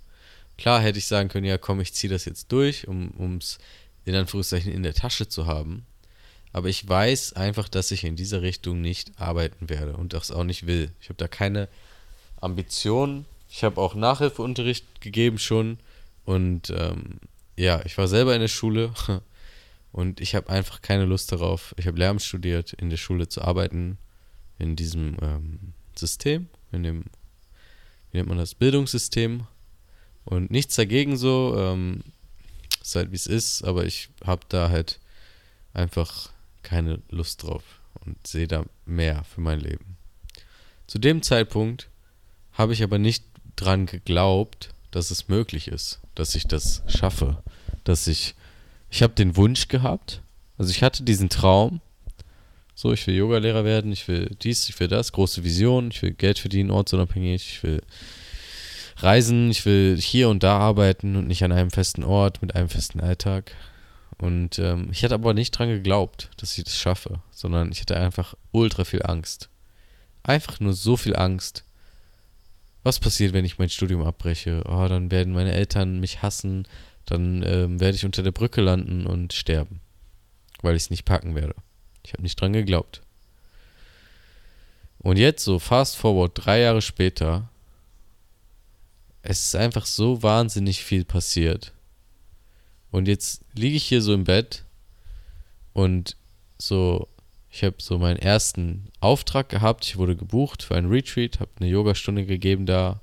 Klar 0.56 0.80
hätte 0.80 0.98
ich 0.98 1.06
sagen 1.06 1.28
können, 1.28 1.46
ja 1.46 1.56
komm, 1.56 1.80
ich 1.80 1.94
ziehe 1.94 2.12
das 2.12 2.24
jetzt 2.24 2.50
durch, 2.50 2.88
um 2.88 3.36
es 3.36 3.58
in 4.04 4.14
Anführungszeichen 4.14 4.72
in 4.72 4.82
der 4.82 4.94
Tasche 4.94 5.28
zu 5.28 5.46
haben. 5.46 5.86
Aber 6.58 6.68
ich 6.68 6.88
weiß 6.88 7.34
einfach, 7.34 7.68
dass 7.68 7.92
ich 7.92 8.02
in 8.02 8.16
dieser 8.16 8.42
Richtung 8.42 8.80
nicht 8.80 9.12
arbeiten 9.20 9.68
werde 9.68 9.96
und 9.96 10.12
das 10.12 10.32
auch 10.32 10.42
nicht 10.42 10.66
will. 10.66 10.90
Ich 11.00 11.08
habe 11.08 11.16
da 11.16 11.28
keine 11.28 11.68
Ambitionen. 12.40 13.26
Ich 13.48 13.62
habe 13.62 13.80
auch 13.80 13.94
Nachhilfeunterricht 13.94 15.00
gegeben 15.00 15.38
schon. 15.38 15.78
Und 16.24 16.70
ähm, 16.70 17.20
ja, 17.56 17.80
ich 17.84 17.96
war 17.96 18.08
selber 18.08 18.34
in 18.34 18.40
der 18.40 18.48
Schule 18.48 18.92
und 19.92 20.20
ich 20.20 20.34
habe 20.34 20.50
einfach 20.50 20.82
keine 20.82 21.04
Lust 21.04 21.30
darauf. 21.30 21.76
Ich 21.78 21.86
habe 21.86 21.96
Lärm 21.96 22.18
studiert, 22.18 22.72
in 22.72 22.90
der 22.90 22.96
Schule 22.96 23.28
zu 23.28 23.42
arbeiten, 23.42 23.96
in 24.58 24.74
diesem 24.74 25.16
ähm, 25.22 25.74
System, 25.94 26.48
in 26.72 26.82
dem, 26.82 27.04
wie 28.10 28.16
nennt 28.16 28.30
man 28.30 28.38
das, 28.38 28.56
Bildungssystem. 28.56 29.46
Und 30.24 30.50
nichts 30.50 30.74
dagegen 30.74 31.16
so, 31.16 31.54
ähm, 31.56 32.02
ist 32.82 32.96
halt 32.96 33.12
wie 33.12 33.16
es 33.16 33.28
ist, 33.28 33.62
aber 33.62 33.86
ich 33.86 34.08
habe 34.24 34.42
da 34.48 34.70
halt 34.70 34.98
einfach 35.72 36.32
keine 36.68 37.00
Lust 37.08 37.42
drauf 37.42 37.62
und 38.04 38.26
sehe 38.26 38.46
da 38.46 38.64
mehr 38.84 39.24
für 39.24 39.40
mein 39.40 39.60
Leben. 39.60 39.96
Zu 40.86 40.98
dem 40.98 41.22
Zeitpunkt 41.22 41.88
habe 42.52 42.74
ich 42.74 42.82
aber 42.82 42.98
nicht 42.98 43.24
dran 43.56 43.86
geglaubt, 43.86 44.70
dass 44.90 45.10
es 45.10 45.28
möglich 45.28 45.68
ist, 45.68 46.00
dass 46.14 46.34
ich 46.34 46.46
das 46.46 46.82
schaffe, 46.86 47.42
dass 47.84 48.06
ich 48.06 48.34
ich 48.90 49.02
habe 49.02 49.14
den 49.14 49.36
Wunsch 49.36 49.68
gehabt, 49.68 50.22
also 50.56 50.70
ich 50.70 50.82
hatte 50.82 51.02
diesen 51.02 51.28
Traum, 51.28 51.80
So, 52.74 52.92
ich 52.92 53.06
will 53.06 53.16
Yogalehrer 53.16 53.64
werden, 53.64 53.90
ich 53.90 54.06
will 54.06 54.30
dies, 54.40 54.68
ich 54.68 54.78
will 54.78 54.88
das, 54.88 55.10
große 55.12 55.42
Vision, 55.42 55.90
ich 55.90 56.00
will 56.00 56.12
Geld 56.12 56.38
verdienen, 56.38 56.70
ortsunabhängig, 56.70 57.54
ich 57.54 57.62
will 57.64 57.82
reisen, 58.98 59.50
ich 59.50 59.66
will 59.66 59.96
hier 60.00 60.28
und 60.28 60.42
da 60.42 60.58
arbeiten 60.58 61.16
und 61.16 61.26
nicht 61.26 61.42
an 61.42 61.52
einem 61.52 61.70
festen 61.70 62.04
Ort 62.04 62.40
mit 62.40 62.54
einem 62.54 62.68
festen 62.68 63.00
Alltag. 63.00 63.52
Und 64.18 64.58
ähm, 64.58 64.88
ich 64.90 65.04
hatte 65.04 65.14
aber 65.14 65.32
nicht 65.32 65.52
dran 65.52 65.68
geglaubt, 65.68 66.30
dass 66.38 66.58
ich 66.58 66.64
das 66.64 66.76
schaffe, 66.76 67.22
sondern 67.30 67.70
ich 67.70 67.80
hatte 67.80 67.96
einfach 67.96 68.34
ultra 68.50 68.84
viel 68.84 69.02
Angst. 69.04 69.48
Einfach 70.24 70.58
nur 70.60 70.72
so 70.72 70.96
viel 70.96 71.16
Angst. 71.16 71.64
Was 72.82 72.98
passiert, 72.98 73.32
wenn 73.32 73.44
ich 73.44 73.58
mein 73.58 73.68
Studium 73.68 74.02
abbreche? 74.02 74.62
Oh, 74.66 74.86
dann 74.88 75.10
werden 75.10 75.32
meine 75.32 75.52
Eltern 75.52 76.00
mich 76.00 76.22
hassen, 76.22 76.66
dann 77.04 77.42
ähm, 77.44 77.80
werde 77.80 77.96
ich 77.96 78.04
unter 78.04 78.22
der 78.22 78.32
Brücke 78.32 78.60
landen 78.60 79.06
und 79.06 79.32
sterben, 79.32 79.80
weil 80.62 80.76
ich 80.76 80.84
es 80.84 80.90
nicht 80.90 81.04
packen 81.04 81.34
werde. 81.34 81.54
Ich 82.04 82.12
habe 82.12 82.22
nicht 82.22 82.40
dran 82.40 82.52
geglaubt. 82.52 83.02
Und 84.98 85.16
jetzt, 85.16 85.44
so 85.44 85.58
fast 85.58 85.96
forward, 85.96 86.32
drei 86.34 86.60
Jahre 86.60 86.82
später, 86.82 87.48
es 89.22 89.44
ist 89.44 89.56
einfach 89.56 89.86
so 89.86 90.22
wahnsinnig 90.22 90.82
viel 90.82 91.04
passiert. 91.04 91.72
Und 92.90 93.08
jetzt 93.08 93.42
liege 93.54 93.76
ich 93.76 93.84
hier 93.84 94.02
so 94.02 94.14
im 94.14 94.24
Bett 94.24 94.64
und 95.72 96.16
so, 96.58 97.08
ich 97.50 97.62
habe 97.64 97.76
so 97.78 97.98
meinen 97.98 98.18
ersten 98.18 98.88
Auftrag 99.00 99.48
gehabt. 99.48 99.84
Ich 99.84 99.96
wurde 99.96 100.16
gebucht 100.16 100.62
für 100.62 100.74
einen 100.74 100.90
Retreat, 100.90 101.40
habe 101.40 101.50
eine 101.60 101.68
Yogastunde 101.68 102.26
gegeben 102.26 102.66
da. 102.66 103.00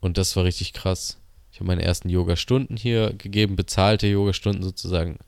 Und 0.00 0.18
das 0.18 0.36
war 0.36 0.44
richtig 0.44 0.72
krass. 0.72 1.18
Ich 1.52 1.58
habe 1.58 1.66
meine 1.66 1.82
ersten 1.82 2.08
Yogastunden 2.08 2.76
hier 2.76 3.12
gegeben, 3.14 3.56
bezahlte 3.56 4.06
Yogastunden 4.06 4.62
sozusagen. 4.62 5.18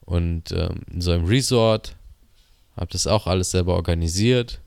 Und 0.00 0.52
ähm, 0.52 0.82
in 0.90 1.00
so 1.00 1.12
einem 1.12 1.26
Resort 1.26 1.96
habe 2.76 2.90
das 2.90 3.06
auch 3.06 3.26
alles 3.26 3.50
selber 3.50 3.74
organisiert 3.74 4.60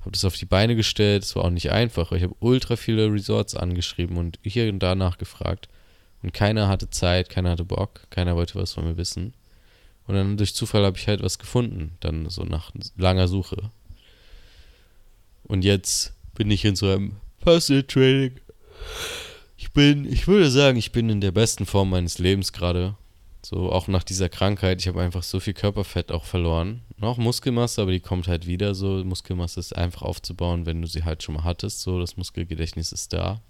habe 0.00 0.12
das 0.12 0.24
auf 0.24 0.36
die 0.36 0.46
Beine 0.46 0.76
gestellt. 0.76 1.24
Es 1.24 1.36
war 1.36 1.44
auch 1.44 1.50
nicht 1.50 1.70
einfach. 1.70 2.12
Ich 2.12 2.22
habe 2.22 2.34
ultra 2.40 2.76
viele 2.76 3.12
Resorts 3.12 3.54
angeschrieben 3.54 4.16
und 4.16 4.38
hier 4.42 4.68
und 4.70 4.78
da 4.78 4.94
nachgefragt. 4.94 5.68
Und 6.22 6.32
keiner 6.32 6.68
hatte 6.68 6.90
Zeit, 6.90 7.28
keiner 7.28 7.50
hatte 7.50 7.64
Bock, 7.64 8.02
keiner 8.10 8.36
wollte 8.36 8.56
was 8.56 8.72
von 8.72 8.84
mir 8.84 8.96
wissen. 8.96 9.34
Und 10.06 10.14
dann 10.14 10.36
durch 10.36 10.54
Zufall 10.54 10.84
habe 10.84 10.98
ich 10.98 11.06
halt 11.08 11.22
was 11.22 11.38
gefunden, 11.38 11.96
dann 12.00 12.28
so 12.28 12.42
nach 12.44 12.72
langer 12.96 13.28
Suche. 13.28 13.70
Und 15.44 15.64
jetzt 15.64 16.14
bin 16.34 16.50
ich 16.50 16.64
in 16.64 16.76
so 16.76 16.90
einem 16.90 17.16
Personal 17.40 17.82
Training. 17.84 18.32
Ich 19.56 19.72
bin, 19.72 20.10
ich 20.10 20.26
würde 20.26 20.50
sagen, 20.50 20.78
ich 20.78 20.92
bin 20.92 21.10
in 21.10 21.20
der 21.20 21.32
besten 21.32 21.66
Form 21.66 21.90
meines 21.90 22.18
Lebens 22.18 22.52
gerade. 22.52 22.96
So 23.42 23.72
auch 23.72 23.88
nach 23.88 24.04
dieser 24.04 24.28
Krankheit, 24.28 24.80
ich 24.80 24.88
habe 24.88 25.00
einfach 25.00 25.22
so 25.22 25.40
viel 25.40 25.54
Körperfett 25.54 26.12
auch 26.12 26.24
verloren. 26.24 26.82
Noch 26.98 27.16
Muskelmasse, 27.16 27.80
aber 27.80 27.92
die 27.92 28.00
kommt 28.00 28.28
halt 28.28 28.46
wieder 28.46 28.74
so. 28.74 29.02
Muskelmasse 29.04 29.60
ist 29.60 29.74
einfach 29.74 30.02
aufzubauen, 30.02 30.66
wenn 30.66 30.82
du 30.82 30.88
sie 30.88 31.04
halt 31.04 31.22
schon 31.22 31.36
mal 31.36 31.44
hattest. 31.44 31.80
So, 31.80 31.98
das 32.00 32.16
Muskelgedächtnis 32.16 32.92
ist 32.92 33.12
da. 33.12 33.40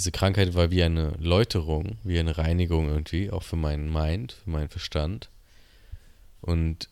Diese 0.00 0.12
Krankheit 0.12 0.54
war 0.54 0.70
wie 0.70 0.82
eine 0.82 1.10
Läuterung, 1.18 1.98
wie 2.04 2.18
eine 2.18 2.38
Reinigung 2.38 2.88
irgendwie, 2.88 3.30
auch 3.30 3.42
für 3.42 3.56
meinen 3.56 3.92
Mind, 3.92 4.32
für 4.32 4.48
meinen 4.48 4.70
Verstand. 4.70 5.28
Und 6.40 6.88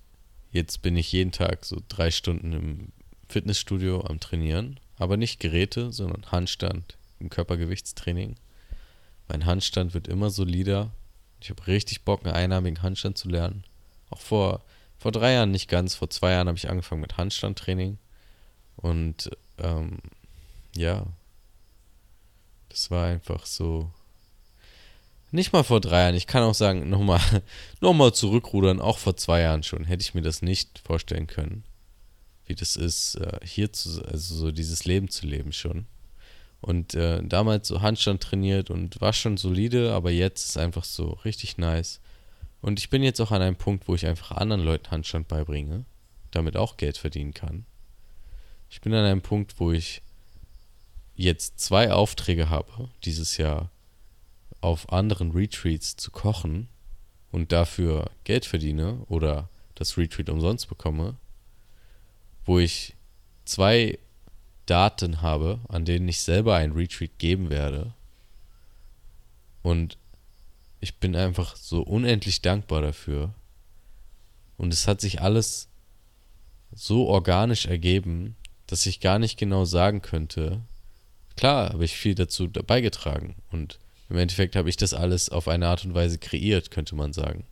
jetzt 0.52 0.82
bin 0.82 0.94
ich 0.94 1.10
jeden 1.10 1.32
Tag 1.32 1.64
so 1.64 1.80
drei 1.88 2.10
Stunden 2.10 2.52
im 2.52 2.92
Fitnessstudio 3.26 4.02
am 4.02 4.20
Trainieren, 4.20 4.78
aber 4.98 5.16
nicht 5.16 5.40
Geräte, 5.40 5.90
sondern 5.90 6.30
Handstand 6.30 6.98
im 7.18 7.30
Körpergewichtstraining. 7.30 8.34
Mein 9.26 9.46
Handstand 9.46 9.94
wird 9.94 10.06
immer 10.06 10.28
solider, 10.28 10.90
ich 11.40 11.48
habe 11.48 11.66
richtig 11.66 12.02
Bock, 12.02 12.26
einen 12.26 12.34
einarmigen 12.34 12.82
Handstand 12.82 13.16
zu 13.16 13.30
lernen. 13.30 13.64
Auch 14.10 14.20
vor, 14.20 14.62
vor 14.98 15.12
drei 15.12 15.32
Jahren 15.32 15.50
nicht 15.50 15.70
ganz. 15.70 15.94
Vor 15.94 16.10
zwei 16.10 16.32
Jahren 16.32 16.48
habe 16.48 16.58
ich 16.58 16.68
angefangen 16.68 17.00
mit 17.00 17.16
Handstandtraining. 17.16 17.96
Und 18.76 19.30
ähm, 19.56 19.96
ja, 20.76 21.06
das 22.78 22.92
war 22.92 23.06
einfach 23.06 23.44
so. 23.44 23.90
Nicht 25.32 25.52
mal 25.52 25.64
vor 25.64 25.80
drei 25.80 26.02
Jahren. 26.02 26.14
Ich 26.14 26.28
kann 26.28 26.44
auch 26.44 26.54
sagen, 26.54 26.88
nochmal 26.88 27.20
noch 27.80 27.92
mal 27.92 28.14
zurückrudern. 28.14 28.80
Auch 28.80 28.98
vor 28.98 29.16
zwei 29.16 29.40
Jahren 29.40 29.64
schon 29.64 29.84
hätte 29.84 30.02
ich 30.02 30.14
mir 30.14 30.22
das 30.22 30.42
nicht 30.42 30.78
vorstellen 30.86 31.26
können, 31.26 31.64
wie 32.46 32.54
das 32.54 32.76
ist, 32.76 33.16
äh, 33.16 33.40
hier 33.44 33.72
zu, 33.72 34.04
also 34.06 34.36
so 34.36 34.52
dieses 34.52 34.84
Leben 34.84 35.08
zu 35.08 35.26
leben 35.26 35.52
schon. 35.52 35.86
Und 36.60 36.94
äh, 36.94 37.20
damals 37.22 37.66
so 37.66 37.82
Handstand 37.82 38.22
trainiert 38.22 38.70
und 38.70 39.00
war 39.00 39.12
schon 39.12 39.36
solide, 39.36 39.92
aber 39.92 40.12
jetzt 40.12 40.48
ist 40.48 40.56
einfach 40.56 40.84
so 40.84 41.10
richtig 41.24 41.58
nice. 41.58 42.00
Und 42.60 42.78
ich 42.78 42.90
bin 42.90 43.02
jetzt 43.02 43.20
auch 43.20 43.32
an 43.32 43.42
einem 43.42 43.56
Punkt, 43.56 43.88
wo 43.88 43.96
ich 43.96 44.06
einfach 44.06 44.32
anderen 44.32 44.62
Leuten 44.62 44.92
Handstand 44.92 45.26
beibringe, 45.26 45.84
damit 46.30 46.56
auch 46.56 46.76
Geld 46.76 46.96
verdienen 46.96 47.34
kann. 47.34 47.66
Ich 48.70 48.80
bin 48.80 48.94
an 48.94 49.04
einem 49.04 49.22
Punkt, 49.22 49.58
wo 49.58 49.72
ich 49.72 50.02
jetzt 51.24 51.60
zwei 51.60 51.92
Aufträge 51.92 52.48
habe, 52.48 52.88
dieses 53.04 53.36
Jahr 53.36 53.70
auf 54.60 54.92
anderen 54.92 55.32
Retreats 55.32 55.96
zu 55.96 56.10
kochen 56.10 56.68
und 57.30 57.52
dafür 57.52 58.10
Geld 58.24 58.44
verdiene 58.46 59.04
oder 59.08 59.48
das 59.74 59.98
Retreat 59.98 60.30
umsonst 60.30 60.68
bekomme, 60.68 61.16
wo 62.44 62.58
ich 62.58 62.94
zwei 63.44 63.98
Daten 64.66 65.20
habe, 65.22 65.60
an 65.68 65.84
denen 65.84 66.08
ich 66.08 66.20
selber 66.20 66.56
ein 66.56 66.72
Retreat 66.72 67.18
geben 67.18 67.50
werde. 67.50 67.94
Und 69.62 69.98
ich 70.80 70.96
bin 70.98 71.16
einfach 71.16 71.56
so 71.56 71.82
unendlich 71.82 72.42
dankbar 72.42 72.80
dafür. 72.80 73.34
Und 74.56 74.72
es 74.72 74.86
hat 74.86 75.00
sich 75.00 75.20
alles 75.20 75.68
so 76.72 77.06
organisch 77.06 77.66
ergeben, 77.66 78.36
dass 78.66 78.86
ich 78.86 79.00
gar 79.00 79.18
nicht 79.18 79.38
genau 79.38 79.64
sagen 79.64 80.02
könnte. 80.02 80.60
Klar, 81.38 81.72
habe 81.72 81.84
ich 81.84 81.96
viel 81.96 82.14
dazu 82.14 82.50
beigetragen. 82.50 83.36
Und 83.50 83.78
im 84.10 84.18
Endeffekt 84.18 84.56
habe 84.56 84.68
ich 84.68 84.76
das 84.76 84.92
alles 84.92 85.30
auf 85.30 85.48
eine 85.48 85.68
Art 85.68 85.84
und 85.84 85.94
Weise 85.94 86.18
kreiert, 86.18 86.70
könnte 86.70 86.94
man 86.94 87.14
sagen. 87.14 87.44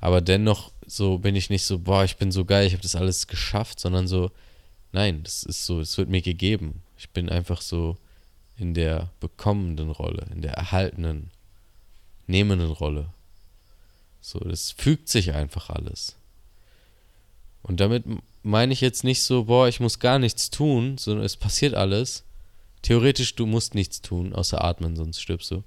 Aber 0.00 0.20
dennoch 0.20 0.72
so 0.84 1.18
bin 1.18 1.36
ich 1.36 1.48
nicht 1.48 1.62
so, 1.62 1.78
boah, 1.78 2.02
ich 2.02 2.16
bin 2.16 2.32
so 2.32 2.44
geil, 2.44 2.66
ich 2.66 2.72
habe 2.72 2.82
das 2.82 2.96
alles 2.96 3.28
geschafft, 3.28 3.78
sondern 3.78 4.08
so, 4.08 4.32
Nein, 4.92 5.22
das 5.22 5.42
ist 5.42 5.64
so, 5.64 5.80
es 5.80 5.96
wird 5.96 6.10
mir 6.10 6.20
gegeben. 6.20 6.82
Ich 6.98 7.10
bin 7.10 7.30
einfach 7.30 7.62
so 7.62 7.96
in 8.58 8.74
der 8.74 9.10
bekommenden 9.20 9.90
Rolle, 9.90 10.26
in 10.32 10.42
der 10.42 10.52
erhaltenen, 10.52 11.30
nehmenden 12.26 12.70
Rolle. 12.70 13.08
So, 14.20 14.38
das 14.38 14.70
fügt 14.70 15.08
sich 15.08 15.32
einfach 15.32 15.70
alles. 15.70 16.16
Und 17.62 17.80
damit 17.80 18.04
meine 18.42 18.72
ich 18.72 18.82
jetzt 18.82 19.02
nicht 19.02 19.22
so, 19.22 19.44
boah, 19.44 19.66
ich 19.66 19.80
muss 19.80 19.98
gar 19.98 20.18
nichts 20.18 20.50
tun, 20.50 20.98
sondern 20.98 21.24
es 21.24 21.36
passiert 21.36 21.74
alles. 21.74 22.24
Theoretisch, 22.82 23.34
du 23.36 23.46
musst 23.46 23.74
nichts 23.74 24.02
tun, 24.02 24.32
außer 24.32 24.62
atmen, 24.62 24.96
sonst 24.96 25.20
stirbst 25.20 25.50
du. 25.50 25.62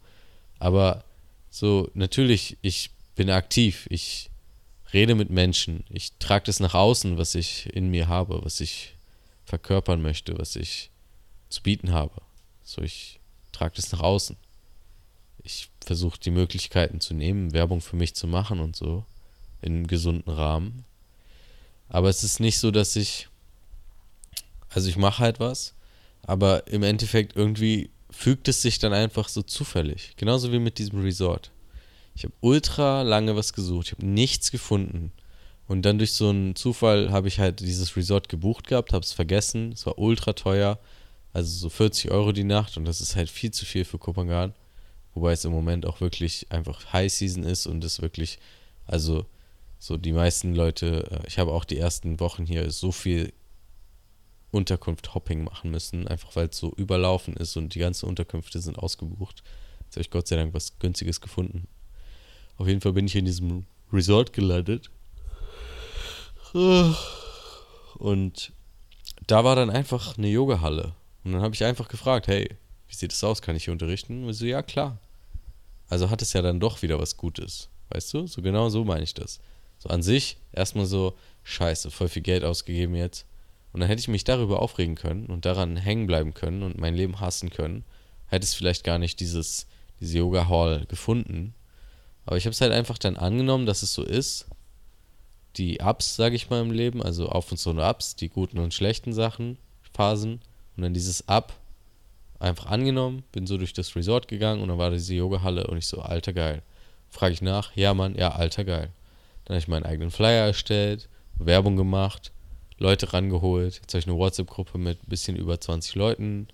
Aber 0.59 1.03
so, 1.49 1.89
natürlich, 1.93 2.57
ich 2.61 2.91
bin 3.15 3.29
aktiv, 3.29 3.87
ich 3.89 4.29
rede 4.93 5.15
mit 5.15 5.29
Menschen, 5.29 5.83
ich 5.89 6.13
trage 6.19 6.45
das 6.45 6.59
nach 6.59 6.73
außen, 6.73 7.17
was 7.17 7.35
ich 7.35 7.73
in 7.73 7.89
mir 7.89 8.07
habe, 8.07 8.43
was 8.43 8.59
ich 8.59 8.95
verkörpern 9.45 10.01
möchte, 10.01 10.37
was 10.37 10.55
ich 10.55 10.89
zu 11.49 11.61
bieten 11.61 11.91
habe. 11.91 12.21
So, 12.63 12.81
ich 12.81 13.19
trage 13.51 13.75
das 13.75 13.91
nach 13.91 14.01
außen. 14.01 14.35
Ich 15.43 15.69
versuche 15.85 16.19
die 16.19 16.31
Möglichkeiten 16.31 16.99
zu 16.99 17.13
nehmen, 17.13 17.53
Werbung 17.53 17.79
für 17.79 17.95
mich 17.95 18.15
zu 18.15 18.27
machen 18.27 18.59
und 18.59 18.75
so, 18.75 19.05
in 19.61 19.73
einem 19.73 19.87
gesunden 19.87 20.31
Rahmen. 20.31 20.83
Aber 21.87 22.09
es 22.09 22.23
ist 22.23 22.39
nicht 22.39 22.57
so, 22.57 22.71
dass 22.71 22.95
ich, 22.95 23.27
also 24.69 24.89
ich 24.89 24.97
mache 24.97 25.19
halt 25.19 25.39
was, 25.39 25.74
aber 26.25 26.67
im 26.67 26.83
Endeffekt 26.83 27.35
irgendwie 27.35 27.89
fügt 28.09 28.47
es 28.47 28.61
sich 28.61 28.79
dann 28.79 28.93
einfach 28.93 29.27
so 29.27 29.41
zufällig. 29.41 30.13
Genauso 30.17 30.51
wie 30.51 30.59
mit 30.59 30.77
diesem 30.77 31.01
Resort. 31.01 31.51
Ich 32.15 32.23
habe 32.23 32.33
ultra 32.41 33.01
lange 33.01 33.35
was 33.35 33.53
gesucht, 33.53 33.87
ich 33.87 33.91
habe 33.93 34.05
nichts 34.05 34.51
gefunden. 34.51 35.11
Und 35.67 35.81
dann 35.83 35.97
durch 35.97 36.13
so 36.13 36.29
einen 36.29 36.55
Zufall 36.55 37.11
habe 37.11 37.27
ich 37.27 37.39
halt 37.39 37.59
dieses 37.59 37.97
Resort 37.97 38.29
gebucht 38.29 38.67
gehabt, 38.67 38.93
habe 38.93 39.03
es 39.03 39.13
vergessen. 39.13 39.71
Es 39.71 39.85
war 39.85 39.97
ultra 39.97 40.33
teuer, 40.33 40.79
also 41.33 41.51
so 41.51 41.69
40 41.69 42.11
Euro 42.11 42.31
die 42.31 42.43
Nacht 42.43 42.77
und 42.77 42.85
das 42.85 43.01
ist 43.01 43.15
halt 43.15 43.29
viel 43.29 43.51
zu 43.51 43.65
viel 43.65 43.83
für 43.83 43.97
Kopangan. 43.97 44.53
Wobei 45.13 45.31
es 45.31 45.45
im 45.45 45.51
Moment 45.51 45.85
auch 45.85 46.01
wirklich 46.01 46.47
einfach 46.51 46.93
High 46.93 47.11
Season 47.11 47.43
ist 47.43 47.67
und 47.67 47.83
es 47.83 48.01
wirklich, 48.01 48.37
also 48.85 49.25
so 49.79 49.97
die 49.97 50.11
meisten 50.11 50.53
Leute, 50.53 51.07
äh, 51.11 51.27
ich 51.27 51.39
habe 51.39 51.51
auch 51.51 51.65
die 51.65 51.77
ersten 51.77 52.19
Wochen 52.19 52.45
hier 52.45 52.69
so 52.71 52.91
viel 52.91 53.33
Unterkunft-Hopping 54.55 55.43
machen 55.43 55.71
müssen, 55.71 56.07
einfach 56.07 56.35
weil 56.35 56.47
es 56.47 56.57
so 56.57 56.73
überlaufen 56.75 57.35
ist 57.35 57.57
und 57.57 57.75
die 57.75 57.79
ganzen 57.79 58.07
Unterkünfte 58.07 58.59
sind 58.59 58.79
ausgebucht. 58.79 59.43
Jetzt 59.83 59.95
habe 59.95 60.01
ich 60.01 60.09
Gott 60.09 60.27
sei 60.27 60.37
Dank 60.37 60.53
was 60.53 60.79
Günstiges 60.79 61.21
gefunden. 61.21 61.67
Auf 62.57 62.67
jeden 62.67 62.81
Fall 62.81 62.93
bin 62.93 63.05
ich 63.05 63.15
in 63.15 63.25
diesem 63.25 63.65
Resort 63.91 64.33
gelandet 64.33 64.89
und 67.97 68.53
da 69.27 69.43
war 69.43 69.55
dann 69.55 69.69
einfach 69.69 70.17
eine 70.17 70.29
Yogahalle. 70.29 70.95
Und 71.23 71.33
dann 71.33 71.41
habe 71.41 71.53
ich 71.53 71.63
einfach 71.63 71.87
gefragt, 71.87 72.27
hey, 72.27 72.49
wie 72.87 72.95
sieht 72.95 73.11
es 73.11 73.23
aus? 73.23 73.41
Kann 73.41 73.55
ich 73.55 73.65
hier 73.65 73.73
unterrichten? 73.73 74.25
Und 74.25 74.33
so, 74.33 74.45
ja, 74.45 74.61
klar. 74.61 74.99
Also 75.89 76.09
hat 76.09 76.21
es 76.21 76.33
ja 76.33 76.41
dann 76.41 76.59
doch 76.59 76.81
wieder 76.81 76.99
was 76.99 77.17
Gutes. 77.17 77.69
Weißt 77.89 78.13
du? 78.13 78.27
So 78.27 78.41
genau 78.41 78.69
so 78.69 78.85
meine 78.85 79.03
ich 79.03 79.13
das. 79.13 79.39
So 79.79 79.89
an 79.89 80.01
sich 80.01 80.37
erstmal 80.51 80.85
so, 80.85 81.17
scheiße, 81.43 81.91
voll 81.91 82.07
viel 82.07 82.21
Geld 82.21 82.43
ausgegeben 82.43 82.95
jetzt. 82.95 83.25
Und 83.75 83.81
dann 83.81 83.89
hätte 83.89 83.99
ich 83.99 84.07
mich 84.07 84.23
darüber 84.23 84.61
aufregen 84.61 84.95
können 84.95 85.25
und 85.25 85.43
daran 85.43 85.75
hängen 85.75 86.07
bleiben 86.07 86.33
können 86.33 86.63
und 86.63 86.77
mein 86.77 86.95
Leben 86.95 87.19
hassen 87.19 87.49
können. 87.49 87.83
Hätte 88.27 88.45
es 88.45 88.53
vielleicht 88.53 88.85
gar 88.85 88.99
nicht 88.99 89.19
dieses, 89.19 89.67
diese 89.99 90.19
Yoga 90.19 90.47
Hall 90.47 90.85
gefunden. 90.87 91.53
Aber 92.25 92.37
ich 92.37 92.45
habe 92.45 92.53
es 92.53 92.61
halt 92.61 92.71
einfach 92.71 92.97
dann 92.97 93.17
angenommen, 93.17 93.65
dass 93.65 93.83
es 93.83 93.93
so 93.93 94.01
ist. 94.01 94.45
Die 95.57 95.79
Ups, 95.81 96.15
sage 96.15 96.37
ich 96.37 96.49
mal, 96.49 96.61
im 96.61 96.71
Leben, 96.71 97.03
also 97.03 97.27
Auf 97.27 97.51
und 97.51 97.57
so 97.57 97.71
und 97.71 97.79
Ups, 97.79 98.15
die 98.15 98.29
guten 98.29 98.59
und 98.59 98.73
schlechten 98.73 99.11
Sachen, 99.11 99.57
Phasen. 99.93 100.39
Und 100.77 100.83
dann 100.83 100.93
dieses 100.93 101.27
Up 101.27 101.51
einfach 102.39 102.67
angenommen, 102.67 103.25
bin 103.33 103.45
so 103.45 103.57
durch 103.57 103.73
das 103.73 103.93
Resort 103.97 104.29
gegangen 104.29 104.61
und 104.61 104.69
dann 104.69 104.77
war 104.77 104.91
diese 104.91 105.15
Yoga-Halle 105.15 105.67
und 105.67 105.79
ich 105.79 105.87
so, 105.87 105.99
alter 105.99 106.31
geil. 106.31 106.61
Frage 107.09 107.33
ich 107.33 107.41
nach, 107.41 107.75
ja 107.75 107.93
Mann, 107.93 108.15
ja, 108.15 108.29
alter 108.29 108.63
geil. 108.63 108.93
Dann 109.43 109.55
habe 109.55 109.59
ich 109.59 109.67
meinen 109.67 109.85
eigenen 109.85 110.11
Flyer 110.11 110.45
erstellt, 110.45 111.09
Werbung 111.37 111.75
gemacht, 111.75 112.31
Leute 112.77 113.13
rangeholt. 113.13 113.75
Jetzt 113.75 113.93
habe 113.93 113.99
ich 113.99 114.07
eine 114.07 114.17
WhatsApp-Gruppe 114.17 114.77
mit 114.77 115.03
ein 115.03 115.09
bisschen 115.09 115.35
über 115.35 115.59
20 115.59 115.95
Leuten. 115.95 116.47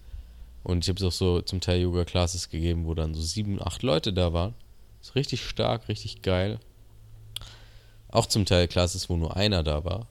Und 0.63 0.83
ich 0.85 0.89
habe 0.89 0.97
es 0.97 1.03
auch 1.03 1.17
so 1.17 1.41
zum 1.41 1.59
Teil 1.59 1.81
Yoga-Classes 1.81 2.49
gegeben, 2.49 2.85
wo 2.85 2.93
dann 2.93 3.13
so 3.13 3.21
sieben, 3.21 3.61
acht 3.61 3.81
Leute 3.81 4.13
da 4.13 4.33
waren. 4.33 4.53
Ist 5.01 5.15
richtig 5.15 5.43
stark, 5.43 5.87
richtig 5.87 6.21
geil. 6.21 6.59
Auch 8.09 8.27
zum 8.27 8.45
Teil 8.45 8.67
Classes, 8.67 9.09
wo 9.09 9.15
nur 9.15 9.35
einer 9.35 9.63
da 9.63 9.83
war. 9.83 10.07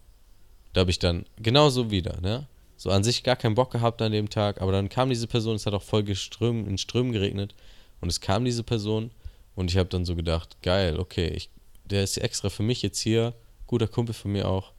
Da 0.73 0.81
habe 0.81 0.91
ich 0.91 0.99
dann 0.99 1.27
genauso 1.37 1.91
wieder, 1.91 2.21
ne? 2.21 2.47
So 2.77 2.91
an 2.91 3.05
sich 3.05 3.23
gar 3.23 3.37
keinen 3.37 3.55
Bock 3.55 3.71
gehabt 3.73 4.01
an 4.01 4.13
dem 4.13 4.31
Tag, 4.31 4.63
aber 4.63 4.73
dann 4.73 4.89
kam 4.89 5.11
diese 5.11 5.27
Person, 5.27 5.55
es 5.55 5.67
hat 5.67 5.75
auch 5.75 5.83
voll 5.83 6.03
geström, 6.03 6.67
in 6.67 6.79
Strömen 6.79 7.13
geregnet 7.13 7.55
und 8.01 8.09
es 8.09 8.23
kam 8.23 8.45
diese 8.47 8.63
Person 8.63 9.11
und 9.55 9.71
ich 9.71 9.77
habe 9.77 9.91
dann 9.91 10.07
so 10.07 10.17
gedacht, 10.17 10.57
geil, 10.63 10.99
okay, 10.99 11.29
ich, 11.29 11.51
der 11.85 12.03
ist 12.03 12.17
extra 12.17 12.49
für 12.49 12.63
mich 12.63 12.81
jetzt 12.81 12.99
hier, 12.99 13.35
guter 13.67 13.87
Kumpel 13.87 14.15
von 14.15 14.33
mir 14.33 14.49
auch 14.49 14.73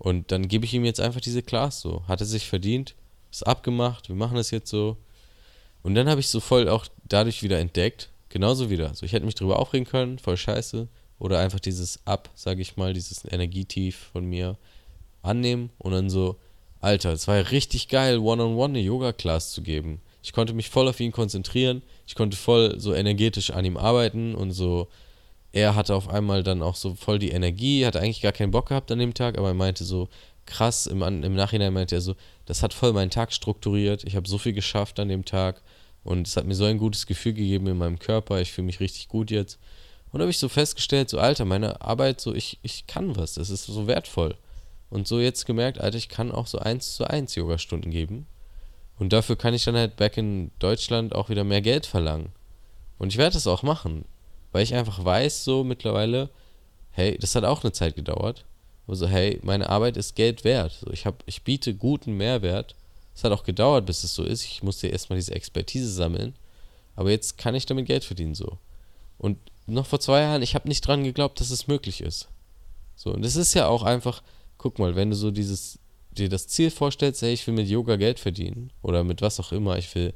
und 0.00 0.32
dann 0.32 0.48
gebe 0.48 0.64
ich 0.64 0.72
ihm 0.72 0.86
jetzt 0.86 0.98
einfach 0.98 1.20
diese 1.20 1.42
Class 1.42 1.82
so. 1.82 2.02
Hat 2.08 2.20
er 2.20 2.26
sich 2.26 2.48
verdient, 2.48 2.94
ist 3.30 3.46
abgemacht, 3.46 4.08
wir 4.08 4.16
machen 4.16 4.36
das 4.36 4.50
jetzt 4.50 4.70
so. 4.70 4.96
Und 5.82 5.94
dann 5.94 6.08
habe 6.08 6.20
ich 6.20 6.28
so 6.28 6.40
voll 6.40 6.70
auch 6.70 6.86
dadurch 7.06 7.42
wieder 7.42 7.58
entdeckt, 7.58 8.08
genauso 8.30 8.70
wieder. 8.70 8.94
So, 8.94 9.04
ich 9.04 9.12
hätte 9.12 9.26
mich 9.26 9.34
drüber 9.34 9.58
aufregen 9.58 9.86
können, 9.86 10.18
voll 10.18 10.38
scheiße. 10.38 10.88
Oder 11.18 11.38
einfach 11.38 11.60
dieses 11.60 12.00
Ab, 12.06 12.30
sage 12.34 12.62
ich 12.62 12.78
mal, 12.78 12.94
dieses 12.94 13.30
Energietief 13.30 14.08
von 14.12 14.24
mir 14.24 14.56
annehmen 15.20 15.68
und 15.76 15.92
dann 15.92 16.08
so, 16.08 16.36
Alter, 16.80 17.12
es 17.12 17.28
war 17.28 17.36
ja 17.36 17.42
richtig 17.42 17.88
geil, 17.88 18.20
one-on-one 18.20 18.72
eine 18.72 18.80
Yoga-Class 18.80 19.52
zu 19.52 19.60
geben. 19.60 20.00
Ich 20.22 20.32
konnte 20.32 20.54
mich 20.54 20.70
voll 20.70 20.88
auf 20.88 20.98
ihn 20.98 21.12
konzentrieren. 21.12 21.82
Ich 22.06 22.14
konnte 22.14 22.38
voll 22.38 22.80
so 22.80 22.94
energetisch 22.94 23.50
an 23.50 23.66
ihm 23.66 23.76
arbeiten 23.76 24.34
und 24.34 24.52
so. 24.52 24.88
Er 25.52 25.74
hatte 25.74 25.94
auf 25.94 26.08
einmal 26.08 26.42
dann 26.42 26.62
auch 26.62 26.76
so 26.76 26.94
voll 26.94 27.18
die 27.18 27.30
Energie, 27.30 27.84
hatte 27.84 28.00
eigentlich 28.00 28.22
gar 28.22 28.32
keinen 28.32 28.52
Bock 28.52 28.68
gehabt 28.68 28.90
an 28.92 29.00
dem 29.00 29.14
Tag, 29.14 29.36
aber 29.36 29.48
er 29.48 29.54
meinte 29.54 29.84
so, 29.84 30.08
krass, 30.46 30.86
im, 30.86 31.02
im 31.02 31.34
Nachhinein 31.34 31.72
meinte 31.72 31.96
er 31.96 32.00
so, 32.00 32.14
das 32.46 32.62
hat 32.62 32.74
voll 32.74 32.92
meinen 32.92 33.10
Tag 33.10 33.32
strukturiert. 33.32 34.04
Ich 34.04 34.16
habe 34.16 34.28
so 34.28 34.38
viel 34.38 34.52
geschafft 34.52 35.00
an 35.00 35.08
dem 35.08 35.24
Tag 35.24 35.62
und 36.04 36.26
es 36.26 36.36
hat 36.36 36.46
mir 36.46 36.54
so 36.54 36.64
ein 36.64 36.78
gutes 36.78 37.06
Gefühl 37.06 37.34
gegeben 37.34 37.66
in 37.66 37.78
meinem 37.78 37.98
Körper. 37.98 38.40
Ich 38.40 38.52
fühle 38.52 38.66
mich 38.66 38.80
richtig 38.80 39.08
gut 39.08 39.30
jetzt. 39.30 39.58
Und 40.12 40.20
habe 40.20 40.30
ich 40.30 40.38
so 40.38 40.48
festgestellt, 40.48 41.08
so 41.08 41.18
Alter, 41.18 41.44
meine 41.44 41.80
Arbeit, 41.80 42.20
so 42.20 42.34
ich, 42.34 42.58
ich 42.62 42.86
kann 42.86 43.16
was, 43.16 43.34
das 43.34 43.50
ist 43.50 43.66
so 43.66 43.86
wertvoll. 43.86 44.36
Und 44.88 45.06
so 45.06 45.20
jetzt 45.20 45.46
gemerkt, 45.46 45.80
Alter, 45.80 45.98
ich 45.98 46.08
kann 46.08 46.32
auch 46.32 46.48
so 46.48 46.58
eins 46.58 46.96
zu 46.96 47.04
eins 47.04 47.36
Yoga-Stunden 47.36 47.90
geben. 47.90 48.26
Und 48.98 49.12
dafür 49.12 49.36
kann 49.36 49.54
ich 49.54 49.64
dann 49.64 49.76
halt 49.76 49.96
back 49.96 50.16
in 50.16 50.50
Deutschland 50.58 51.14
auch 51.14 51.28
wieder 51.28 51.44
mehr 51.44 51.62
Geld 51.62 51.86
verlangen. 51.86 52.30
Und 52.98 53.12
ich 53.12 53.18
werde 53.18 53.34
das 53.34 53.46
auch 53.46 53.62
machen. 53.62 54.04
Weil 54.52 54.62
ich 54.62 54.74
einfach 54.74 55.04
weiß, 55.04 55.44
so 55.44 55.64
mittlerweile, 55.64 56.30
hey, 56.90 57.16
das 57.18 57.34
hat 57.34 57.44
auch 57.44 57.62
eine 57.62 57.72
Zeit 57.72 57.96
gedauert. 57.96 58.44
Also, 58.86 59.06
hey, 59.06 59.38
meine 59.42 59.68
Arbeit 59.68 59.96
ist 59.96 60.16
Geld 60.16 60.44
wert. 60.44 60.72
So, 60.80 60.90
ich, 60.90 61.06
hab, 61.06 61.22
ich 61.26 61.42
biete 61.42 61.74
guten 61.74 62.16
Mehrwert. 62.16 62.74
Es 63.14 63.22
hat 63.22 63.32
auch 63.32 63.44
gedauert, 63.44 63.86
bis 63.86 64.02
es 64.02 64.14
so 64.14 64.24
ist. 64.24 64.44
Ich 64.44 64.62
musste 64.62 64.88
erstmal 64.88 65.18
diese 65.18 65.34
Expertise 65.34 65.90
sammeln. 65.90 66.34
Aber 66.96 67.10
jetzt 67.10 67.38
kann 67.38 67.54
ich 67.54 67.66
damit 67.66 67.86
Geld 67.86 68.04
verdienen, 68.04 68.34
so. 68.34 68.58
Und 69.18 69.38
noch 69.66 69.86
vor 69.86 70.00
zwei 70.00 70.22
Jahren, 70.22 70.42
ich 70.42 70.54
habe 70.54 70.68
nicht 70.68 70.86
dran 70.86 71.04
geglaubt, 71.04 71.40
dass 71.40 71.50
es 71.50 71.68
möglich 71.68 72.00
ist. 72.00 72.28
So, 72.96 73.12
und 73.12 73.22
das 73.24 73.36
ist 73.36 73.54
ja 73.54 73.68
auch 73.68 73.82
einfach, 73.82 74.22
guck 74.58 74.78
mal, 74.78 74.96
wenn 74.96 75.10
du 75.10 75.16
so 75.16 75.30
dieses, 75.30 75.78
dir 76.10 76.28
das 76.28 76.48
Ziel 76.48 76.70
vorstellst, 76.70 77.22
hey, 77.22 77.32
ich 77.32 77.46
will 77.46 77.54
mit 77.54 77.68
Yoga 77.68 77.96
Geld 77.96 78.18
verdienen 78.18 78.72
oder 78.82 79.04
mit 79.04 79.22
was 79.22 79.38
auch 79.40 79.52
immer, 79.52 79.78
ich 79.78 79.94
will 79.94 80.12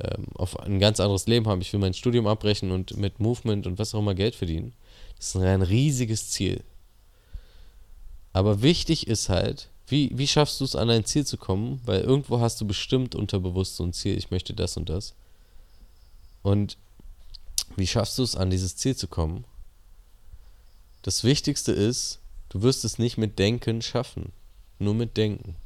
ähm, 0.00 0.26
auf 0.34 0.58
ein 0.60 0.78
ganz 0.78 1.00
anderes 1.00 1.26
Leben 1.26 1.46
haben, 1.46 1.60
ich 1.60 1.72
will 1.72 1.80
mein 1.80 1.94
Studium 1.94 2.26
abbrechen 2.26 2.70
und 2.70 2.96
mit 2.96 3.20
Movement 3.20 3.66
und 3.66 3.78
was 3.78 3.94
auch 3.94 4.00
immer 4.00 4.14
Geld 4.14 4.34
verdienen. 4.34 4.72
Das 5.16 5.28
ist 5.28 5.36
ein 5.36 5.62
riesiges 5.62 6.30
Ziel. 6.30 6.62
Aber 8.32 8.62
wichtig 8.62 9.06
ist 9.06 9.28
halt, 9.28 9.68
wie, 9.86 10.10
wie 10.16 10.26
schaffst 10.26 10.60
du 10.60 10.64
es, 10.64 10.76
an 10.76 10.88
dein 10.88 11.04
Ziel 11.04 11.26
zu 11.26 11.38
kommen? 11.38 11.80
Weil 11.84 12.02
irgendwo 12.02 12.40
hast 12.40 12.60
du 12.60 12.66
bestimmt 12.66 13.14
unterbewusst 13.14 13.76
so 13.76 13.84
ein 13.84 13.92
Ziel, 13.92 14.16
ich 14.16 14.30
möchte 14.30 14.54
das 14.54 14.76
und 14.76 14.88
das. 14.88 15.14
Und 16.42 16.76
wie 17.76 17.86
schaffst 17.86 18.18
du 18.18 18.22
es, 18.22 18.36
an 18.36 18.50
dieses 18.50 18.76
Ziel 18.76 18.94
zu 18.94 19.08
kommen? 19.08 19.44
Das 21.02 21.24
Wichtigste 21.24 21.72
ist, 21.72 22.20
Du 22.48 22.62
wirst 22.62 22.84
es 22.84 22.98
nicht 22.98 23.18
mit 23.18 23.38
Denken 23.38 23.82
schaffen, 23.82 24.32
nur 24.78 24.94
mit 24.94 25.16
Denken, 25.16 25.56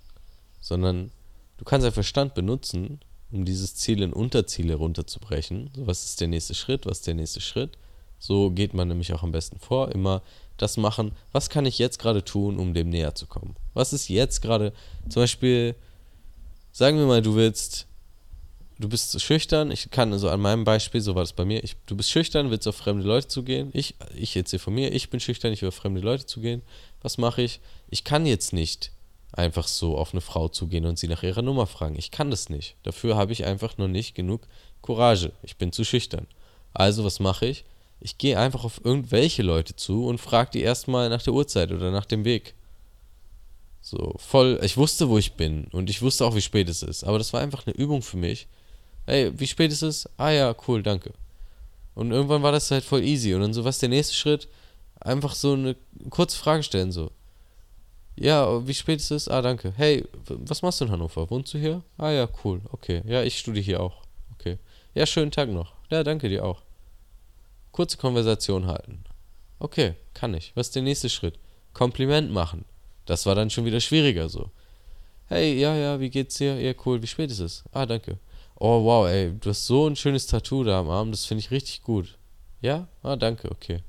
sondern 0.61 1.13
du 1.59 1.65
kannst 1.65 1.85
deinen 1.85 1.93
Verstand 1.93 2.35
benutzen, 2.35 3.01
um 3.33 3.45
dieses 3.45 3.75
Ziel 3.75 4.03
in 4.03 4.13
Unterziele 4.13 4.75
runterzubrechen. 4.75 5.71
So, 5.75 5.87
was 5.87 6.05
ist 6.05 6.21
der 6.21 6.29
nächste 6.29 6.55
Schritt? 6.55 6.87
Was 6.87 6.99
ist 6.99 7.07
der 7.07 7.15
nächste 7.15 7.41
Schritt? 7.41 7.79
So 8.19 8.51
geht 8.51 8.75
man 8.75 8.89
nämlich 8.89 9.13
auch 9.13 9.23
am 9.23 9.33
besten 9.33 9.59
vor. 9.59 9.91
Immer 9.91 10.23
das 10.57 10.77
machen, 10.77 11.13
was 11.33 11.51
kann 11.51 11.67
ich 11.67 11.79
jetzt 11.79 11.99
gerade 11.99 12.25
tun, 12.25 12.59
um 12.59 12.75
dem 12.75 12.91
näher 12.91 13.15
zu 13.15 13.27
kommen? 13.27 13.57
Was 13.75 13.93
ist 13.93 14.09
jetzt 14.09 14.43
gerade, 14.43 14.73
zum 15.09 15.23
Beispiel, 15.23 15.75
sagen 16.71 16.99
wir 16.99 17.07
mal, 17.07 17.23
du 17.23 17.35
willst 17.35 17.87
du 18.83 18.89
bist 18.89 19.21
schüchtern, 19.23 19.71
ich 19.71 19.91
kann 19.91 20.13
also 20.13 20.29
an 20.29 20.41
meinem 20.41 20.65
Beispiel, 20.65 21.01
so 21.01 21.15
war 21.15 21.23
das 21.23 21.33
bei 21.33 21.45
mir, 21.45 21.63
ich, 21.63 21.77
du 21.87 21.97
bist 21.97 22.11
schüchtern, 22.11 22.51
willst 22.51 22.67
auf 22.67 22.77
fremde 22.77 23.07
Leute 23.07 23.29
zugehen. 23.29 23.71
Ich, 23.73 23.95
ich 24.15 24.37
erzähle 24.37 24.61
von 24.61 24.75
mir, 24.75 24.93
ich 24.93 25.09
bin 25.09 25.21
schüchtern, 25.21 25.53
ich 25.53 25.63
will 25.63 25.69
auf 25.69 25.77
fremde 25.77 26.01
Leute 26.01 26.27
zugehen. 26.27 26.63
Was 27.01 27.17
mache 27.17 27.43
ich? 27.43 27.61
Ich 27.89 28.05
kann 28.05 28.27
jetzt 28.27 28.53
nicht 28.53 28.93
einfach 29.33 29.67
so 29.67 29.97
auf 29.97 30.13
eine 30.13 30.21
Frau 30.21 30.49
zugehen 30.49 30.87
und 30.87 30.99
sie 30.99 31.09
nach 31.09 31.23
ihrer 31.23 31.43
Nummer 31.43 31.67
fragen. 31.67 31.97
Ich 31.97 32.11
kann 32.11 32.31
das 32.31 32.49
nicht. 32.49 32.77
Dafür 32.83 33.17
habe 33.17 33.33
ich 33.33 33.45
einfach 33.45 33.79
noch 33.79 33.89
nicht 33.89 34.15
genug 34.15 34.43
Courage. 34.83 35.33
Ich 35.43 35.57
bin 35.57 35.73
zu 35.73 35.85
schüchtern. 35.85 36.27
Also 36.75 37.05
was 37.05 37.19
mache 37.19 37.47
ich? 37.47 37.65
Ich 38.01 38.19
gehe 38.19 38.39
einfach 38.39 38.65
auf 38.65 38.81
irgendwelche 38.85 39.43
Leute 39.43 39.77
zu 39.77 40.07
und 40.07 40.19
frage 40.19 40.51
die 40.53 40.63
erstmal 40.63 41.09
nach 41.09 41.23
der 41.23 41.33
Uhrzeit 41.33 41.73
oder 41.73 41.91
nach 41.91 42.07
dem 42.07 42.25
Weg. 42.25 42.55
So, 43.81 44.15
voll, 44.19 44.61
ich 44.63 44.77
wusste, 44.77 45.09
wo 45.09 45.19
ich 45.19 45.35
bin 45.35 45.65
und 45.73 45.91
ich 45.91 46.03
wusste 46.03 46.25
auch, 46.25 46.35
wie 46.35 46.41
spät 46.41 46.69
es 46.69 46.83
ist. 46.83 47.05
Aber 47.05 47.19
das 47.19 47.33
war 47.33 47.41
einfach 47.41 47.67
eine 47.67 47.75
Übung 47.75 48.03
für 48.03 48.17
mich, 48.17 48.49
Ey, 49.07 49.33
wie 49.39 49.47
spät 49.47 49.73
ist 49.73 49.83
es? 49.83 50.09
Ah 50.17 50.31
ja, 50.31 50.55
cool, 50.67 50.83
danke. 50.83 51.13
Und 51.95 52.13
irgendwann 52.13 52.43
war 52.43 52.53
das 52.53 52.71
halt 52.71 52.85
voll 52.85 53.03
easy. 53.03 53.35
Und 53.35 53.41
dann 53.41 53.53
so, 53.55 53.65
was 53.65 53.77
ist 53.77 53.83
der 53.83 53.89
nächste 53.89 54.15
Schritt? 54.15 54.49
Einfach 55.01 55.35
so 55.35 55.55
eine 55.55 55.77
kurze 56.11 56.39
Frage 56.39 56.63
stellen, 56.63 56.93
so. 56.93 57.11
Ja, 58.17 58.67
wie 58.67 58.75
spät 58.75 59.01
ist 59.01 59.11
es? 59.11 59.29
Ah, 59.29 59.43
danke. 59.43 59.73
Hey, 59.77 60.05
was 60.27 60.63
machst 60.63 60.81
du 60.81 60.85
in 60.85 60.91
Hannover? 60.91 61.29
Wohnst 61.31 61.55
du 61.55 61.59
hier? 61.59 61.83
Ah 61.97 62.11
ja, 62.11 62.29
cool, 62.45 62.61
okay. 62.71 63.03
Ja, 63.07 63.23
ich 63.23 63.39
studiere 63.39 63.65
hier 63.65 63.81
auch. 63.81 64.03
Okay. 64.35 64.59
Ja, 64.95 65.07
schönen 65.07 65.31
Tag 65.31 65.49
noch. 65.49 65.73
Ja, 65.91 66.05
danke 66.05 66.29
dir 66.29 66.45
auch. 66.45 66.63
Kurze 67.71 67.97
Konversation 67.97 68.67
halten. 68.67 69.05
Okay, 69.59 69.95
kann 70.13 70.35
ich. 70.35 70.53
Was 70.55 70.69
ist 70.69 70.77
der 70.77 70.83
nächste 70.83 71.09
Schritt? 71.09 71.39
Kompliment 71.73 72.31
machen. 72.31 72.65
Das 73.07 73.25
war 73.25 73.35
dann 73.35 73.51
schon 73.51 73.65
wieder 73.65 73.81
schwieriger 73.81 74.29
so. 74.29 74.51
Hey, 75.27 75.59
ja, 75.59 75.75
ja, 75.75 75.99
wie 75.99 76.11
geht's 76.11 76.37
dir? 76.37 76.61
Ja, 76.61 76.75
cool, 76.85 77.01
wie 77.01 77.07
spät 77.07 77.31
ist 77.31 77.39
es? 77.39 77.65
Ah, 77.73 77.87
danke. 77.87 78.19
Oh, 78.57 78.85
wow, 78.85 79.07
ey, 79.09 79.33
du 79.33 79.51
hast 79.51 79.67
so 79.67 79.89
ein 79.89 79.97
schönes 79.97 80.27
Tattoo 80.27 80.63
da 80.63 80.81
am 80.81 80.91
Arm, 80.91 81.11
das 81.11 81.25
finde 81.25 81.41
ich 81.41 81.51
richtig 81.51 81.83
gut. 81.83 82.19
Ja? 82.61 82.87
Ah, 83.03 83.17
danke, 83.17 83.51
okay. 83.51 83.83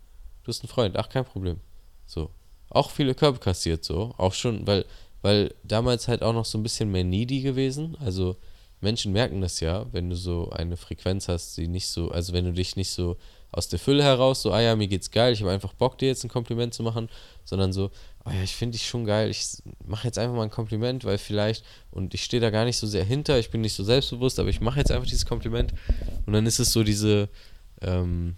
Du 0.44 0.48
hast 0.48 0.62
einen 0.62 0.70
Freund, 0.70 0.98
ach, 0.98 1.10
kein 1.10 1.26
Problem. 1.26 1.60
So. 2.06 2.30
Auch 2.74 2.92
viele 2.92 3.16
Körbe 3.16 3.40
kassiert, 3.40 3.84
so. 3.84 4.14
Auch 4.18 4.34
schon, 4.34 4.68
weil, 4.68 4.86
weil 5.22 5.54
damals 5.64 6.08
halt 6.08 6.24
auch 6.24 6.34
noch 6.34 6.46
so 6.46 6.58
ein 6.58 6.64
bisschen 6.64 6.92
mehr 6.92 7.04
needy 7.04 7.42
gewesen. 7.42 7.96
Also, 8.00 8.38
Menschen 8.84 9.14
merken 9.14 9.42
das 9.42 9.62
ja, 9.62 9.86
wenn 9.92 10.10
du 10.10 10.16
so 10.16 10.50
eine 10.52 10.78
Frequenz 10.78 11.28
hast, 11.28 11.58
die 11.58 11.68
nicht 11.68 11.88
so, 11.88 12.12
also 12.12 12.34
wenn 12.34 12.46
du 12.46 12.52
dich 12.52 12.76
nicht 12.76 12.92
so 12.92 13.18
aus 13.52 13.70
der 13.70 13.80
Fülle 13.80 14.04
heraus, 14.04 14.42
so, 14.42 14.52
ah 14.52 14.62
ja, 14.62 14.76
mir 14.76 14.88
geht's 14.88 15.12
geil, 15.12 15.32
ich 15.32 15.42
habe 15.42 15.52
einfach 15.52 15.74
Bock, 15.74 15.98
dir 15.98 16.08
jetzt 16.08 16.24
ein 16.24 16.30
Kompliment 16.30 16.74
zu 16.74 16.84
machen, 16.84 17.08
sondern 17.46 17.72
so, 17.72 17.92
oh 18.26 18.32
ja, 18.32 18.44
ich 18.44 18.56
finde 18.56 18.78
dich 18.78 18.88
schon 18.88 19.06
geil, 19.06 19.30
ich 19.30 19.46
mache 19.86 20.08
jetzt 20.08 20.18
einfach 20.18 20.36
mal 20.36 20.44
ein 20.44 20.50
Kompliment, 20.50 21.06
weil 21.06 21.18
vielleicht, 21.18 21.64
und 21.92 22.14
ich 22.14 22.24
stehe 22.24 22.42
da 22.42 22.50
gar 22.50 22.66
nicht 22.66 22.78
so 22.78 22.88
sehr 22.88 23.06
hinter, 23.06 23.40
ich 23.40 23.52
bin 23.52 23.62
nicht 23.62 23.76
so 23.76 23.84
selbstbewusst, 23.84 24.40
aber 24.40 24.50
ich 24.50 24.60
mache 24.60 24.80
jetzt 24.80 24.92
einfach 24.92 25.08
dieses 25.08 25.26
Kompliment 25.26 25.74
und 26.26 26.34
dann 26.34 26.46
ist 26.46 26.60
es 26.60 26.74
so 26.74 26.84
diese 26.84 27.30
ähm, 27.82 28.36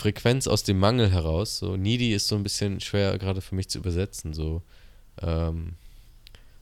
Frequenz 0.00 0.46
aus 0.46 0.62
dem 0.64 0.78
Mangel 0.78 1.10
heraus, 1.10 1.58
so 1.58 1.76
needy 1.76 2.12
ist 2.14 2.28
so 2.28 2.36
ein 2.36 2.42
bisschen 2.42 2.80
schwer 2.80 3.18
gerade 3.18 3.40
für 3.40 3.54
mich 3.54 3.68
zu 3.68 3.78
übersetzen, 3.78 4.32
so, 4.32 4.62
ähm, 5.22 5.74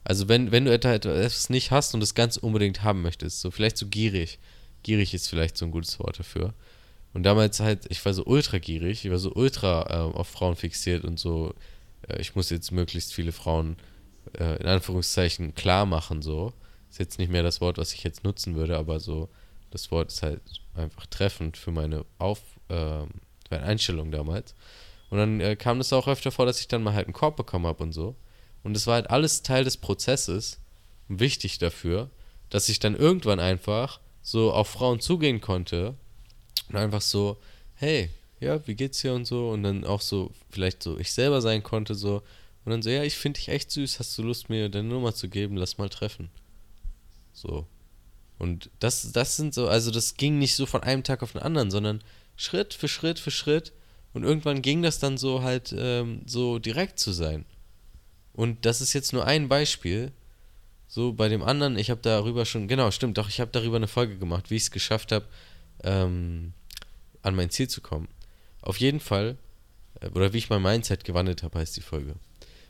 also 0.05 0.29
wenn, 0.29 0.51
wenn 0.53 0.65
du 0.65 0.73
etwas 0.73 1.51
nicht 1.51 1.71
hast 1.71 1.95
und 1.95 2.03
es 2.03 2.15
ganz 2.15 2.37
unbedingt 2.37 2.83
haben 2.83 3.03
möchtest, 3.03 3.41
so 3.41 3.51
vielleicht 3.51 3.79
so 3.79 3.87
gierig, 3.87 4.39
gierig 4.83 5.15
ist 5.15 5.29
vielleicht 5.29 5.57
so 5.57 5.65
ein 5.67 5.71
gutes 5.71 5.99
Wort 6.01 6.19
dafür, 6.19 6.55
Und 7.15 7.23
damals 7.23 7.61
halt, 7.61 7.87
ich 7.89 8.05
war 8.05 8.13
so 8.13 8.25
ultra 8.25 8.59
gierig, 8.59 9.05
ich 9.05 9.11
war 9.11 9.19
so 9.19 9.33
ultra 9.35 9.87
äh, 9.89 10.17
auf 10.17 10.29
Frauen 10.29 10.57
fixiert 10.57 11.05
und 11.05 11.19
so, 11.19 11.55
äh, 12.07 12.21
ich 12.21 12.35
muss 12.35 12.51
jetzt 12.51 12.71
möglichst 12.71 13.13
viele 13.15 13.33
Frauen 13.33 13.77
äh, 14.39 14.61
in 14.61 14.67
Anführungszeichen 14.67 15.55
klar 15.55 15.87
machen, 15.87 16.23
so. 16.23 16.53
Ist 16.91 16.99
jetzt 16.99 17.19
nicht 17.19 17.31
mehr 17.31 17.43
das 17.43 17.61
Wort, 17.61 17.79
was 17.79 17.93
ich 17.93 18.03
jetzt 18.05 18.25
nutzen 18.25 18.55
würde, 18.55 18.77
aber 18.77 19.01
so, 19.01 19.29
das 19.71 19.91
Wort 19.91 20.13
ist 20.13 20.23
halt 20.23 20.41
einfach 20.75 21.07
treffend 21.07 21.57
für 21.57 21.71
meine 21.71 22.05
Auf, 22.19 22.41
äh, 23.51 23.55
meine 23.55 23.65
Einstellung 23.65 24.11
damals. 24.11 24.55
Und 25.11 25.19
dann 25.19 25.41
äh, 25.41 25.57
kam 25.57 25.81
es 25.81 25.93
auch 25.93 26.07
öfter 26.07 26.31
vor, 26.31 26.47
dass 26.47 26.61
ich 26.61 26.69
dann 26.69 26.83
mal 26.83 26.95
halt 26.95 27.07
einen 27.07 27.15
Korb 27.15 27.37
bekommen 27.37 27.67
habe 27.67 27.83
und 27.83 27.93
so. 27.93 28.15
Und 28.63 28.77
es 28.77 28.87
war 28.87 28.95
halt 28.95 29.11
alles 29.11 29.43
Teil 29.43 29.65
des 29.65 29.77
Prozesses, 29.77 30.59
wichtig 31.09 31.59
dafür, 31.59 32.11
dass 32.51 32.69
ich 32.69 32.79
dann 32.79 32.95
irgendwann 32.95 33.41
einfach 33.41 34.01
so 34.23 34.53
auf 34.53 34.69
Frauen 34.69 35.01
zugehen 35.01 35.41
konnte 35.41 35.95
und 36.69 36.77
einfach 36.77 37.01
so, 37.01 37.39
hey, 37.75 38.11
ja, 38.41 38.67
wie 38.67 38.75
geht's 38.75 39.01
dir 39.01 39.15
und 39.15 39.27
so 39.27 39.51
und 39.51 39.63
dann 39.63 39.85
auch 39.85 40.01
so 40.01 40.31
vielleicht 40.51 40.83
so 40.83 40.99
ich 40.99 41.13
selber 41.13 41.41
sein 41.41 41.63
konnte 41.63 41.95
so 41.95 42.23
und 42.65 42.71
dann 42.71 42.83
so, 42.83 42.91
ja, 42.91 43.03
ich 43.03 43.17
finde 43.17 43.39
dich 43.39 43.49
echt 43.49 43.71
süß, 43.71 43.99
hast 43.99 44.17
du 44.19 44.23
Lust 44.23 44.51
mir 44.51 44.69
deine 44.69 44.89
Nummer 44.89 45.15
zu 45.15 45.29
geben, 45.29 45.57
lass 45.57 45.79
mal 45.79 45.89
treffen. 45.89 46.29
So. 47.33 47.67
Und 48.39 48.71
das 48.79 49.13
das 49.13 49.37
sind 49.37 49.55
so, 49.55 49.69
also 49.69 49.91
das 49.91 50.15
ging 50.15 50.39
nicht 50.39 50.55
so 50.55 50.67
von 50.67 50.83
einem 50.83 51.03
Tag 51.03 51.23
auf 51.23 51.33
den 51.33 51.43
anderen, 51.43 51.71
sondern 51.71 52.03
Schritt 52.39 52.73
für 52.73 52.89
Schritt 52.89 53.19
für 53.19 53.33
Schritt 53.33 53.73
und 54.15 54.23
irgendwann 54.23 54.63
ging 54.63 54.81
das 54.81 54.99
dann 54.99 55.19
so 55.19 55.43
halt 55.43 55.75
ähm, 55.77 56.23
so 56.25 56.59
direkt 56.59 56.99
zu 56.99 57.13
sein. 57.13 57.45
Und 58.33 58.65
das 58.65 58.81
ist 58.81 58.93
jetzt 58.93 59.13
nur 59.13 59.27
ein 59.27 59.49
Beispiel. 59.49 60.13
So 60.87 61.13
bei 61.13 61.29
dem 61.29 61.43
anderen, 61.43 61.77
ich 61.77 61.91
habe 61.91 62.01
darüber 62.01 62.47
schon, 62.47 62.69
genau, 62.69 62.91
stimmt, 62.91 63.19
doch, 63.19 63.29
ich 63.29 63.41
habe 63.41 63.51
darüber 63.51 63.77
eine 63.77 63.89
Folge 63.89 64.17
gemacht, 64.17 64.51
wie 64.51 64.57
ich 64.57 64.63
es 64.63 64.71
geschafft 64.71 65.13
habe, 65.13 65.27
ähm, 65.83 66.55
an 67.21 67.35
mein 67.35 67.51
Ziel 67.51 67.69
zu 67.69 67.83
kommen. 67.83 68.09
Auf 68.63 68.79
jeden 68.79 69.01
Fall, 69.01 69.37
äh, 70.01 70.09
oder 70.11 70.33
wie 70.33 70.39
ich 70.39 70.49
mein 70.49 70.63
Mindset 70.63 71.05
gewandelt 71.05 71.43
habe, 71.43 71.59
heißt 71.59 71.77
die 71.77 71.83
Folge. 71.83 72.15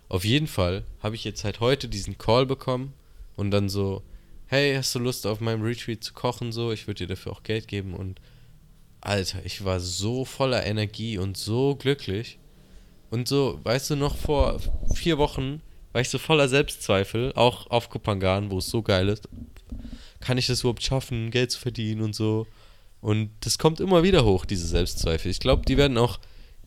Auf 0.08 0.24
jeden 0.24 0.46
Fall 0.46 0.84
habe 1.00 1.14
ich 1.14 1.24
jetzt 1.24 1.44
halt 1.44 1.60
heute 1.60 1.88
diesen 1.88 2.16
Call 2.16 2.46
bekommen 2.46 2.94
und 3.36 3.50
dann 3.50 3.68
so, 3.68 4.02
hey, 4.46 4.74
hast 4.74 4.94
du 4.94 4.98
Lust 4.98 5.26
auf 5.26 5.40
meinem 5.40 5.62
Retreat 5.62 6.02
zu 6.02 6.14
kochen? 6.14 6.50
So, 6.50 6.72
ich 6.72 6.86
würde 6.86 7.06
dir 7.06 7.14
dafür 7.14 7.32
auch 7.32 7.42
Geld 7.42 7.68
geben 7.68 7.92
und 7.94 8.18
Alter, 9.08 9.38
ich 9.44 9.64
war 9.64 9.80
so 9.80 10.24
voller 10.24 10.66
Energie 10.66 11.16
und 11.16 11.36
so 11.36 11.76
glücklich. 11.76 12.38
Und 13.10 13.26
so, 13.26 13.58
weißt 13.62 13.90
du, 13.90 13.96
noch 13.96 14.16
vor 14.16 14.60
vier 14.94 15.16
Wochen 15.16 15.62
war 15.92 16.02
ich 16.02 16.10
so 16.10 16.18
voller 16.18 16.48
Selbstzweifel, 16.48 17.32
auch 17.34 17.70
auf 17.70 17.88
Kupangan, 17.88 18.50
wo 18.50 18.58
es 18.58 18.66
so 18.66 18.82
geil 18.82 19.08
ist. 19.08 19.26
Kann 20.20 20.36
ich 20.36 20.46
das 20.46 20.60
überhaupt 20.60 20.82
schaffen, 20.82 21.30
Geld 21.30 21.50
zu 21.50 21.58
verdienen 21.58 22.02
und 22.02 22.14
so? 22.14 22.46
Und 23.00 23.30
das 23.40 23.58
kommt 23.58 23.80
immer 23.80 24.02
wieder 24.02 24.24
hoch, 24.24 24.44
diese 24.44 24.66
Selbstzweifel. 24.66 25.30
Ich 25.30 25.40
glaube, 25.40 25.62
die 25.66 25.78
werden 25.78 25.96
auch 25.96 26.18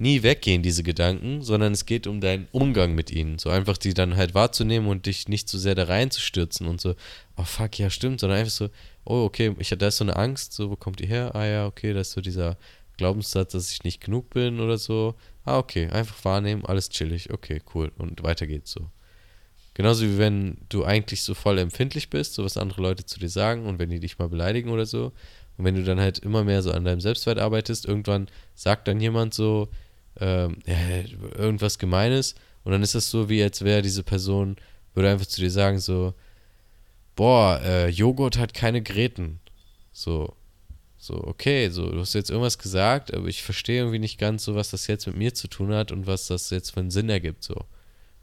nie 0.02 0.24
weggehen, 0.24 0.64
diese 0.64 0.82
Gedanken, 0.82 1.44
sondern 1.44 1.74
es 1.74 1.86
geht 1.86 2.08
um 2.08 2.22
deinen 2.22 2.48
Umgang 2.52 2.96
mit 2.96 3.12
ihnen. 3.12 3.38
So 3.38 3.52
einfach 3.52 3.78
die 3.78 3.94
dann 3.94 4.18
halt 4.18 4.34
wahrzunehmen 4.34 4.90
und 4.90 5.06
dich 5.06 5.28
nicht 5.28 5.48
zu 5.48 5.58
so 5.58 5.62
sehr 5.62 5.76
da 5.76 5.84
reinzustürzen 5.84 6.68
und 6.68 6.82
so, 6.82 6.96
oh 7.38 7.44
fuck, 7.44 7.78
ja 7.78 7.90
stimmt, 7.92 8.20
sondern 8.20 8.40
einfach 8.40 8.52
so, 8.52 8.70
oh 9.06 9.24
okay, 9.26 9.56
ich, 9.60 9.70
da 9.70 9.88
ist 9.88 9.98
so 9.98 10.04
eine 10.04 10.16
Angst, 10.16 10.54
so, 10.54 10.72
wo 10.72 10.76
kommt 10.76 11.00
die 11.00 11.08
her? 11.08 11.36
Ah 11.36 11.46
ja, 11.46 11.66
okay, 11.68 11.94
da 11.94 12.02
ist 12.02 12.14
so 12.14 12.22
dieser 12.22 12.58
Glaubenssatz, 12.98 13.52
dass 13.52 13.72
ich 13.72 13.84
nicht 13.84 14.02
genug 14.02 14.32
bin 14.32 14.60
oder 14.60 14.80
so. 14.80 15.14
Ah, 15.46 15.60
okay, 15.60 15.88
einfach 15.90 16.26
wahrnehmen, 16.26 16.66
alles 16.66 16.90
chillig, 16.90 17.32
okay, 17.32 17.62
cool. 17.76 17.92
Und 17.98 18.24
weiter 18.24 18.48
geht's 18.48 18.72
so. 18.72 18.90
Genauso 19.76 20.04
wie 20.04 20.18
wenn 20.18 20.58
du 20.70 20.84
eigentlich 20.84 21.22
so 21.22 21.36
voll 21.36 21.60
empfindlich 21.60 22.10
bist, 22.10 22.34
so 22.34 22.44
was 22.44 22.58
andere 22.58 22.82
Leute 22.82 23.06
zu 23.06 23.20
dir 23.20 23.30
sagen 23.30 23.68
und 23.68 23.78
wenn 23.78 23.90
die 23.92 24.00
dich 24.00 24.18
mal 24.18 24.30
beleidigen 24.30 24.70
oder 24.72 24.88
so. 24.88 25.14
Und 25.58 25.66
wenn 25.66 25.76
du 25.76 25.84
dann 25.84 26.00
halt 26.00 26.20
immer 26.20 26.44
mehr 26.44 26.64
so 26.64 26.72
an 26.72 26.86
deinem 26.86 27.02
Selbstwert 27.02 27.38
arbeitest, 27.38 27.86
irgendwann 27.86 28.28
sagt 28.56 28.88
dann 28.88 29.00
jemand 29.00 29.36
so 29.36 29.70
ähm, 30.20 30.58
ja, 30.66 30.76
irgendwas 31.38 31.80
Gemeines 31.80 32.36
und 32.64 32.72
dann 32.72 32.84
ist 32.84 32.96
das 32.96 33.10
so, 33.10 33.30
wie 33.30 33.42
als 33.42 33.64
wäre 33.64 33.82
diese 33.82 34.04
Person, 34.04 34.56
würde 34.94 35.10
einfach 35.10 35.26
zu 35.26 35.42
dir 35.42 35.52
sagen 35.52 35.80
so, 35.80 36.14
boah, 37.16 37.60
äh, 37.64 37.90
Joghurt 37.90 38.38
hat 38.38 38.54
keine 38.54 38.82
Gräten. 38.82 39.40
So, 39.94 40.36
so, 40.98 41.16
okay, 41.16 41.70
so, 41.70 41.90
du 41.90 42.00
hast 42.00 42.14
jetzt 42.14 42.30
irgendwas 42.30 42.60
gesagt, 42.60 43.14
aber 43.14 43.28
ich 43.28 43.44
verstehe 43.44 43.80
irgendwie 43.80 44.00
nicht 44.00 44.20
ganz 44.20 44.44
so, 44.44 44.56
was 44.56 44.70
das 44.72 44.88
jetzt 44.88 45.08
mit 45.08 45.18
mir 45.18 45.34
zu 45.34 45.48
tun 45.48 45.74
hat 45.74 45.92
und 45.92 46.08
was 46.08 46.28
das 46.28 46.50
jetzt 46.52 46.72
für 46.72 46.80
einen 46.80 46.92
Sinn 46.92 47.10
ergibt, 47.10 47.44
so. 47.44 47.56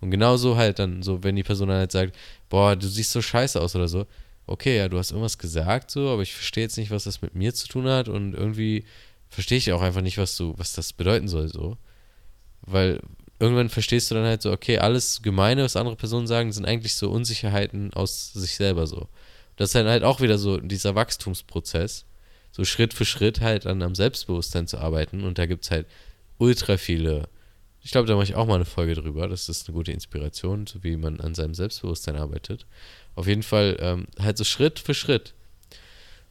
Und 0.01 0.13
genauso 0.13 0.57
halt 0.57 0.79
dann, 0.79 1.03
so, 1.03 1.25
wenn 1.25 1.35
die 1.35 1.43
Person 1.43 1.69
dann 1.69 1.79
halt 1.79 1.93
sagt, 1.93 2.17
boah, 2.49 2.77
du 2.77 2.87
siehst 2.87 3.11
so 3.11 3.21
scheiße 3.21 3.61
aus 3.61 3.75
oder 3.75 3.89
so, 3.89 4.07
okay, 4.47 4.77
ja, 4.77 4.89
du 4.89 4.97
hast 4.97 5.11
irgendwas 5.11 5.39
gesagt, 5.39 5.91
so, 5.91 6.09
aber 6.09 6.23
ich 6.23 6.35
verstehe 6.35 6.63
jetzt 6.63 6.79
nicht, 6.79 6.91
was 6.91 7.05
das 7.05 7.21
mit 7.21 7.35
mir 7.35 7.53
zu 7.53 7.67
tun 7.67 7.89
hat 7.89 8.09
und 8.09 8.35
irgendwie 8.35 8.85
verstehe 9.29 9.59
ich 9.59 9.73
auch 9.73 9.83
einfach 9.83 10.01
nicht, 10.01 10.19
was 10.19 10.37
du, 10.37 10.55
was 10.57 10.73
das 10.73 10.93
bedeuten 10.93 11.29
soll, 11.29 11.49
so. 11.49 11.77
Weil 12.63 13.01
irgendwann 13.39 13.69
verstehst 13.69 14.11
du 14.11 14.15
dann 14.15 14.25
halt 14.25 14.43
so, 14.43 14.53
okay, 14.53 14.79
alles 14.79 15.23
Gemeine, 15.23 15.65
was 15.65 15.77
andere 15.77 15.97
Personen 15.97 16.27
sagen, 16.27 16.53
sind 16.53 16.67
eigentlich 16.67 16.95
so 16.95 17.11
Unsicherheiten 17.11 17.93
aus 17.95 18.33
sich 18.33 18.57
selber 18.57 18.87
so. 18.87 19.09
Das 19.57 19.71
ist 19.71 19.75
dann 19.75 19.89
halt 19.89 20.05
auch 20.05 20.21
wieder 20.21 20.39
so 20.39 20.59
dieser 20.59 20.95
Wachstumsprozess 20.95 22.05
so 22.51 22.65
Schritt 22.65 22.95
für 22.95 23.05
Schritt 23.05 23.41
halt 23.41 23.67
an 23.67 23.83
am 23.83 23.95
Selbstbewusstsein 23.95 24.67
zu 24.67 24.79
arbeiten. 24.79 25.25
Und 25.25 25.39
da 25.39 25.47
gibt 25.47 25.65
es 25.65 25.71
halt 25.71 25.87
ultra 26.39 26.77
viele. 26.77 27.29
Ich 27.83 27.93
glaube, 27.93 28.09
da 28.09 28.15
mache 28.15 28.25
ich 28.25 28.35
auch 28.35 28.47
mal 28.47 28.57
eine 28.57 28.65
Folge 28.65 28.95
drüber. 28.95 29.29
Das 29.29 29.49
ist 29.49 29.69
eine 29.69 29.75
gute 29.75 29.93
Inspiration, 29.93 30.67
so 30.67 30.83
wie 30.83 30.97
man 30.97 31.21
an 31.21 31.35
seinem 31.35 31.55
Selbstbewusstsein 31.55 32.17
arbeitet. 32.17 32.67
Auf 33.15 33.27
jeden 33.27 33.43
Fall 33.43 33.77
ähm, 33.81 34.07
halt 34.19 34.39
so 34.39 34.45
Schritt 34.45 34.79
für 34.79 34.95
Schritt. 34.95 35.35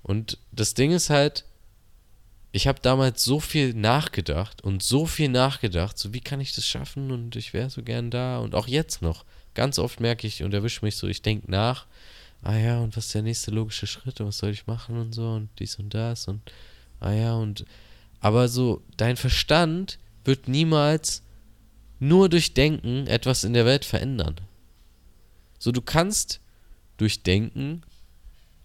Und 0.03 0.37
das 0.51 0.73
Ding 0.73 0.91
ist 0.91 1.09
halt, 1.09 1.45
ich 2.57 2.67
habe 2.67 2.79
damals 2.81 3.23
so 3.23 3.39
viel 3.39 3.73
nachgedacht 3.73 4.63
und 4.63 4.83
so 4.83 5.05
viel 5.05 5.29
nachgedacht, 5.29 5.97
so 5.97 6.13
wie 6.13 6.21
kann 6.21 6.41
ich 6.41 6.53
das 6.53 6.65
schaffen 6.65 7.11
und 7.11 7.35
ich 7.35 7.53
wäre 7.53 7.69
so 7.69 7.83
gern 7.83 8.11
da 8.11 8.39
und 8.39 8.55
auch 8.55 8.67
jetzt 8.67 9.01
noch. 9.01 9.25
Ganz 9.53 9.79
oft 9.79 9.99
merke 9.99 10.27
ich 10.27 10.43
und 10.43 10.53
erwische 10.53 10.83
mich 10.83 10.97
so, 10.97 11.07
ich 11.07 11.21
denke 11.21 11.49
nach 11.49 11.87
ah 12.41 12.57
ja, 12.57 12.79
und 12.79 12.95
was 12.95 13.05
ist 13.05 13.15
der 13.15 13.21
nächste 13.21 13.51
logische 13.51 13.87
Schritt 13.87 14.19
und 14.19 14.27
was 14.27 14.37
soll 14.37 14.51
ich 14.51 14.67
machen 14.67 14.97
und 14.97 15.13
so 15.13 15.31
und 15.31 15.49
dies 15.59 15.75
und 15.75 15.93
das 15.93 16.27
und 16.27 16.41
ah 16.99 17.11
ja, 17.11 17.35
und 17.35 17.65
aber 18.19 18.47
so, 18.47 18.81
dein 18.97 19.17
Verstand 19.17 19.99
wird 20.25 20.47
niemals 20.47 21.23
nur 21.99 22.29
durch 22.29 22.53
Denken 22.53 23.07
etwas 23.07 23.43
in 23.43 23.53
der 23.53 23.65
Welt 23.65 23.85
verändern. 23.85 24.35
So, 25.59 25.71
du 25.71 25.81
kannst 25.81 26.39
durch 26.97 27.23
Denken 27.23 27.83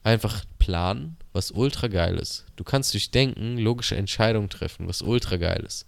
einfach 0.02 0.44
planen, 0.62 1.16
was 1.33 1.51
ultra 1.51 1.88
geil 1.88 2.16
ist. 2.18 2.44
Du 2.55 2.62
kannst 2.62 2.94
durch 2.94 3.11
Denken 3.11 3.59
logische 3.59 3.96
Entscheidungen 3.96 4.48
treffen, 4.48 4.87
was 4.87 5.03
ultra 5.03 5.37
geil 5.37 5.64
ist. 5.66 5.87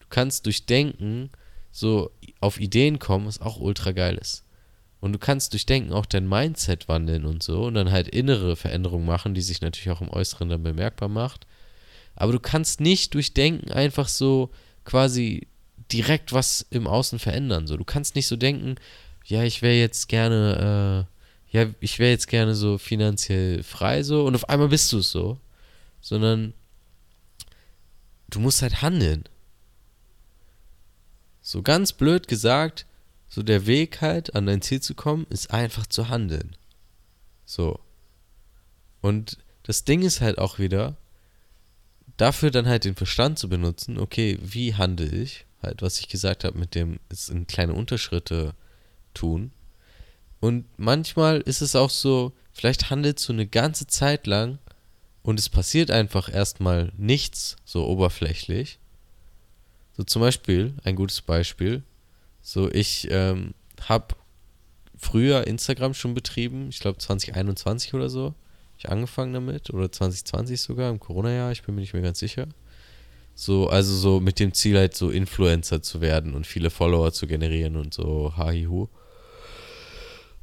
Du 0.00 0.06
kannst 0.10 0.46
durch 0.46 0.66
Denken 0.66 1.30
so 1.70 2.10
auf 2.40 2.58
Ideen 2.58 2.98
kommen, 2.98 3.26
was 3.26 3.40
auch 3.40 3.60
ultra 3.60 3.92
geil 3.92 4.18
ist. 4.20 4.42
Und 5.00 5.12
du 5.12 5.18
kannst 5.20 5.52
durch 5.52 5.64
Denken 5.64 5.92
auch 5.92 6.06
dein 6.06 6.28
Mindset 6.28 6.88
wandeln 6.88 7.24
und 7.24 7.42
so 7.42 7.66
und 7.66 7.74
dann 7.74 7.92
halt 7.92 8.08
innere 8.08 8.56
Veränderungen 8.56 9.06
machen, 9.06 9.34
die 9.34 9.42
sich 9.42 9.60
natürlich 9.60 9.90
auch 9.90 10.00
im 10.00 10.10
Äußeren 10.10 10.48
dann 10.48 10.62
bemerkbar 10.64 11.08
macht. 11.08 11.46
Aber 12.16 12.32
du 12.32 12.40
kannst 12.40 12.80
nicht 12.80 13.14
durch 13.14 13.32
Denken 13.32 13.70
einfach 13.70 14.08
so 14.08 14.50
quasi 14.84 15.46
direkt 15.92 16.32
was 16.32 16.66
im 16.70 16.88
Außen 16.88 17.20
verändern. 17.20 17.68
So, 17.68 17.76
du 17.76 17.84
kannst 17.84 18.16
nicht 18.16 18.26
so 18.26 18.34
denken, 18.34 18.74
ja, 19.24 19.44
ich 19.44 19.62
wäre 19.62 19.74
jetzt 19.74 20.08
gerne, 20.08 21.06
äh, 21.06 21.15
ja, 21.50 21.66
ich 21.80 21.98
wäre 21.98 22.10
jetzt 22.10 22.28
gerne 22.28 22.54
so 22.54 22.78
finanziell 22.78 23.62
frei 23.62 24.02
so 24.02 24.26
und 24.26 24.34
auf 24.34 24.48
einmal 24.48 24.68
bist 24.68 24.92
du 24.92 24.98
es 24.98 25.10
so, 25.10 25.38
sondern 26.00 26.52
du 28.28 28.40
musst 28.40 28.62
halt 28.62 28.82
handeln. 28.82 29.24
So 31.40 31.62
ganz 31.62 31.92
blöd 31.92 32.28
gesagt, 32.28 32.86
so 33.28 33.42
der 33.42 33.66
Weg 33.66 34.00
halt, 34.00 34.34
an 34.34 34.46
dein 34.46 34.62
Ziel 34.62 34.80
zu 34.80 34.94
kommen, 34.94 35.26
ist 35.30 35.52
einfach 35.52 35.86
zu 35.86 36.08
handeln. 36.08 36.56
So. 37.44 37.78
Und 39.00 39.38
das 39.62 39.84
Ding 39.84 40.02
ist 40.02 40.20
halt 40.20 40.38
auch 40.38 40.58
wieder, 40.58 40.96
dafür 42.16 42.50
dann 42.50 42.66
halt 42.66 42.84
den 42.84 42.96
Verstand 42.96 43.38
zu 43.38 43.48
benutzen, 43.48 43.98
okay, 43.98 44.38
wie 44.42 44.74
handle 44.74 45.06
ich? 45.06 45.44
Halt, 45.62 45.82
was 45.82 46.00
ich 46.00 46.08
gesagt 46.08 46.44
habe, 46.44 46.58
mit 46.58 46.74
dem 46.74 46.98
es 47.08 47.28
in 47.28 47.46
kleine 47.46 47.74
Unterschritte 47.74 48.54
tun. 49.14 49.50
Und 50.40 50.66
manchmal 50.76 51.40
ist 51.40 51.60
es 51.60 51.76
auch 51.76 51.90
so, 51.90 52.32
vielleicht 52.52 52.90
handelst 52.90 53.28
du 53.28 53.32
eine 53.32 53.46
ganze 53.46 53.86
Zeit 53.86 54.26
lang 54.26 54.58
und 55.22 55.38
es 55.38 55.48
passiert 55.48 55.90
einfach 55.90 56.32
erstmal 56.32 56.92
nichts 56.96 57.56
so 57.64 57.86
oberflächlich. 57.86 58.78
So 59.96 60.04
zum 60.04 60.20
Beispiel, 60.20 60.74
ein 60.84 60.94
gutes 60.94 61.22
Beispiel, 61.22 61.82
so, 62.42 62.70
ich 62.70 63.08
ähm, 63.10 63.54
habe 63.82 64.14
früher 64.96 65.46
Instagram 65.46 65.94
schon 65.94 66.14
betrieben, 66.14 66.68
ich 66.68 66.80
glaube 66.80 66.98
2021 66.98 67.94
oder 67.94 68.08
so. 68.08 68.34
Ich 68.78 68.90
angefangen 68.90 69.32
damit 69.32 69.70
oder 69.70 69.90
2020 69.90 70.60
sogar 70.60 70.90
im 70.90 71.00
Corona-Jahr, 71.00 71.50
ich 71.52 71.62
bin 71.62 71.74
mir 71.74 71.80
nicht 71.80 71.94
mehr 71.94 72.02
ganz 72.02 72.18
sicher. 72.18 72.46
So, 73.34 73.68
also 73.68 73.94
so 73.94 74.20
mit 74.20 74.38
dem 74.38 74.54
Ziel 74.54 74.78
halt 74.78 74.94
so 74.94 75.10
Influencer 75.10 75.82
zu 75.82 76.00
werden 76.00 76.34
und 76.34 76.46
viele 76.46 76.70
Follower 76.70 77.12
zu 77.12 77.26
generieren 77.26 77.76
und 77.76 77.92
so 77.92 78.34
hahihu. 78.36 78.88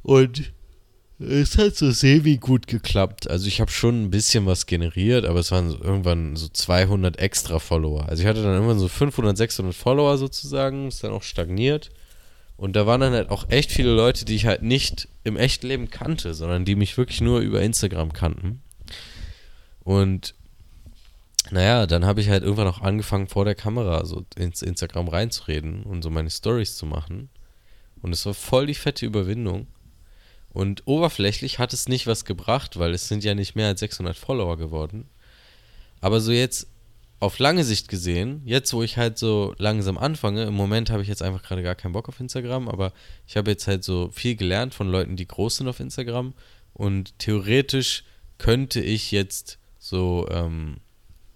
Und 0.04 0.52
es 1.18 1.56
hat 1.56 1.76
so 1.76 1.90
semi 1.90 2.36
gut 2.36 2.66
geklappt. 2.66 3.28
Also 3.30 3.48
ich 3.48 3.60
habe 3.60 3.70
schon 3.70 4.04
ein 4.04 4.10
bisschen 4.10 4.44
was 4.44 4.66
generiert, 4.66 5.24
aber 5.24 5.40
es 5.40 5.50
waren 5.50 5.70
so 5.70 5.82
irgendwann 5.82 6.36
so 6.36 6.46
200 6.46 7.18
extra 7.18 7.58
Follower. 7.58 8.06
Also 8.08 8.22
ich 8.22 8.28
hatte 8.28 8.42
dann 8.42 8.52
irgendwann 8.52 8.78
so 8.78 8.86
500, 8.88 9.36
600 9.36 9.74
Follower 9.74 10.18
sozusagen, 10.18 10.88
ist 10.88 11.02
dann 11.02 11.12
auch 11.12 11.22
stagniert. 11.22 11.90
Und 12.56 12.76
da 12.76 12.86
waren 12.86 13.00
dann 13.00 13.14
halt 13.14 13.30
auch 13.30 13.48
echt 13.48 13.72
viele 13.72 13.94
Leute, 13.94 14.26
die 14.26 14.36
ich 14.36 14.46
halt 14.46 14.62
nicht 14.62 15.08
im 15.24 15.38
echten 15.38 15.66
Leben 15.66 15.90
kannte, 15.90 16.34
sondern 16.34 16.66
die 16.66 16.76
mich 16.76 16.98
wirklich 16.98 17.22
nur 17.22 17.40
über 17.40 17.62
Instagram 17.62 18.12
kannten. 18.12 18.62
Und 19.80 20.34
naja, 21.50 21.86
dann 21.86 22.04
habe 22.04 22.20
ich 22.20 22.28
halt 22.28 22.42
irgendwann 22.42 22.68
auch 22.68 22.82
angefangen, 22.82 23.26
vor 23.26 23.46
der 23.46 23.54
Kamera 23.54 24.04
so 24.04 24.24
ins 24.36 24.60
Instagram 24.60 25.08
reinzureden 25.08 25.82
und 25.82 26.02
so 26.02 26.10
meine 26.10 26.30
Stories 26.30 26.76
zu 26.76 26.84
machen. 26.84 27.30
Und 28.02 28.12
es 28.12 28.26
war 28.26 28.34
voll 28.34 28.66
die 28.66 28.74
fette 28.74 29.06
Überwindung. 29.06 29.66
Und 30.54 30.82
oberflächlich 30.86 31.58
hat 31.58 31.72
es 31.72 31.88
nicht 31.88 32.06
was 32.06 32.24
gebracht, 32.24 32.78
weil 32.78 32.94
es 32.94 33.08
sind 33.08 33.24
ja 33.24 33.34
nicht 33.34 33.56
mehr 33.56 33.66
als 33.66 33.80
600 33.80 34.16
Follower 34.16 34.56
geworden. 34.56 35.10
Aber 36.00 36.20
so 36.20 36.30
jetzt 36.30 36.68
auf 37.18 37.40
lange 37.40 37.64
Sicht 37.64 37.88
gesehen, 37.88 38.40
jetzt 38.44 38.72
wo 38.72 38.82
ich 38.82 38.96
halt 38.96 39.18
so 39.18 39.54
langsam 39.58 39.98
anfange, 39.98 40.44
im 40.44 40.54
Moment 40.54 40.90
habe 40.90 41.02
ich 41.02 41.08
jetzt 41.08 41.22
einfach 41.22 41.42
gerade 41.42 41.64
gar 41.64 41.74
keinen 41.74 41.92
Bock 41.92 42.08
auf 42.08 42.20
Instagram, 42.20 42.68
aber 42.68 42.92
ich 43.26 43.36
habe 43.36 43.50
jetzt 43.50 43.66
halt 43.66 43.82
so 43.82 44.10
viel 44.10 44.36
gelernt 44.36 44.74
von 44.74 44.88
Leuten, 44.88 45.16
die 45.16 45.26
groß 45.26 45.56
sind 45.56 45.68
auf 45.68 45.80
Instagram 45.80 46.34
und 46.72 47.18
theoretisch 47.18 48.04
könnte 48.38 48.80
ich 48.80 49.10
jetzt 49.10 49.58
so 49.78 50.28
ähm, 50.30 50.76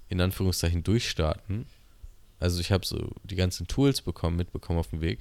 in 0.08 0.20
Anführungszeichen 0.20 0.84
durchstarten. 0.84 1.66
Also 2.38 2.60
ich 2.60 2.70
habe 2.70 2.86
so 2.86 3.10
die 3.24 3.36
ganzen 3.36 3.66
Tools 3.66 4.00
bekommen, 4.00 4.36
mitbekommen 4.36 4.78
auf 4.78 4.88
dem 4.88 5.00
Weg, 5.00 5.20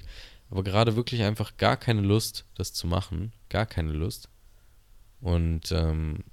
aber 0.50 0.62
gerade 0.62 0.96
wirklich 0.96 1.22
einfach 1.22 1.56
gar 1.56 1.76
keine 1.76 2.00
Lust, 2.00 2.44
das 2.54 2.72
zu 2.72 2.86
machen. 2.86 3.32
Gar 3.48 3.66
keine 3.66 3.92
Lust. 3.92 4.28
Und 5.20 5.72
ähm, 5.72 6.24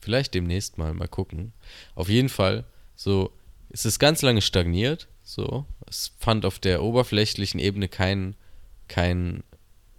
vielleicht 0.00 0.34
demnächst 0.34 0.78
mal, 0.78 0.92
mal 0.94 1.08
gucken. 1.08 1.52
Auf 1.94 2.08
jeden 2.08 2.28
Fall, 2.28 2.64
so, 2.94 3.32
es 3.70 3.84
ist 3.84 3.98
ganz 3.98 4.22
lange 4.22 4.42
stagniert. 4.42 5.08
So, 5.22 5.66
es 5.86 6.12
fand 6.18 6.46
auf 6.46 6.58
der 6.58 6.82
oberflächlichen 6.82 7.60
Ebene 7.60 7.88
kein, 7.88 8.34
kein 8.88 9.44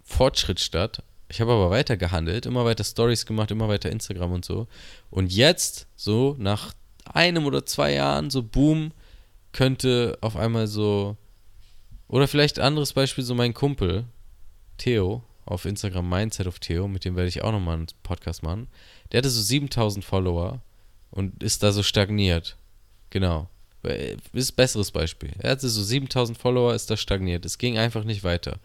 Fortschritt 0.02 0.60
statt. 0.60 1.02
Ich 1.28 1.40
habe 1.40 1.52
aber 1.52 1.70
weiter 1.70 1.96
gehandelt, 1.96 2.46
immer 2.46 2.64
weiter 2.64 2.82
Stories 2.82 3.26
gemacht, 3.26 3.52
immer 3.52 3.68
weiter 3.68 3.90
Instagram 3.90 4.32
und 4.32 4.44
so. 4.44 4.66
Und 5.10 5.32
jetzt, 5.32 5.86
so 5.94 6.34
nach 6.38 6.74
einem 7.04 7.46
oder 7.46 7.64
zwei 7.64 7.94
Jahren, 7.94 8.30
so 8.30 8.42
boom, 8.42 8.90
könnte 9.52 10.18
auf 10.20 10.36
einmal 10.36 10.66
so 10.66 11.16
oder 12.10 12.26
vielleicht 12.26 12.58
anderes 12.58 12.92
Beispiel, 12.92 13.22
so 13.22 13.34
mein 13.34 13.54
Kumpel, 13.54 14.04
Theo, 14.78 15.22
auf 15.46 15.64
Instagram 15.64 16.08
Mindset 16.08 16.48
of 16.48 16.58
Theo, 16.58 16.88
mit 16.88 17.04
dem 17.04 17.14
werde 17.14 17.28
ich 17.28 17.42
auch 17.42 17.52
nochmal 17.52 17.76
einen 17.76 17.86
Podcast 18.02 18.42
machen. 18.42 18.66
Der 19.10 19.18
hatte 19.18 19.30
so 19.30 19.40
7000 19.40 20.04
Follower 20.04 20.60
und 21.12 21.40
ist 21.42 21.62
da 21.62 21.70
so 21.70 21.84
stagniert. 21.84 22.56
Genau. 23.10 23.48
Ist 24.32 24.52
ein 24.52 24.56
besseres 24.56 24.90
Beispiel. 24.90 25.30
Er 25.38 25.52
hatte 25.52 25.68
so 25.68 25.82
7000 25.82 26.36
Follower, 26.36 26.74
ist 26.74 26.90
da 26.90 26.96
stagniert. 26.96 27.44
Es 27.44 27.58
ging 27.58 27.78
einfach 27.78 28.02
nicht 28.02 28.24
weiter. 28.24 28.58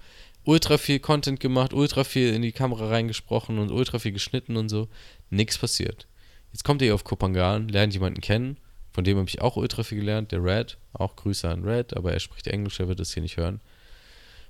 Ultra 0.44 0.80
viel 0.80 1.00
Content 1.00 1.40
gemacht, 1.40 1.72
ultra 1.72 2.04
viel 2.04 2.34
in 2.34 2.42
die 2.42 2.52
Kamera 2.52 2.90
reingesprochen 2.90 3.60
und 3.60 3.72
ultra 3.72 4.00
viel 4.00 4.12
geschnitten 4.12 4.58
und 4.58 4.70
so. 4.70 4.90
Nichts 5.30 5.58
passiert. 5.58 6.08
Jetzt 6.52 6.64
kommt 6.64 6.82
er 6.82 6.96
auf 6.96 7.04
Kopangan, 7.04 7.70
lernt 7.70 7.94
jemanden 7.94 8.22
kennen 8.22 8.58
von 8.96 9.04
dem 9.04 9.18
habe 9.18 9.28
ich 9.28 9.42
auch 9.42 9.58
ultra 9.58 9.84
viel 9.84 10.00
gelernt, 10.00 10.32
der 10.32 10.42
Red. 10.42 10.78
Auch 10.94 11.18
Grüße 11.18 11.50
an 11.50 11.66
Red, 11.66 11.98
aber 11.98 12.14
er 12.14 12.20
spricht 12.22 12.48
Englisch, 12.48 12.80
er 12.80 12.88
wird 12.88 13.02
das 13.02 13.14
hier 13.14 13.22
nicht 13.22 13.36
hören. 13.36 13.60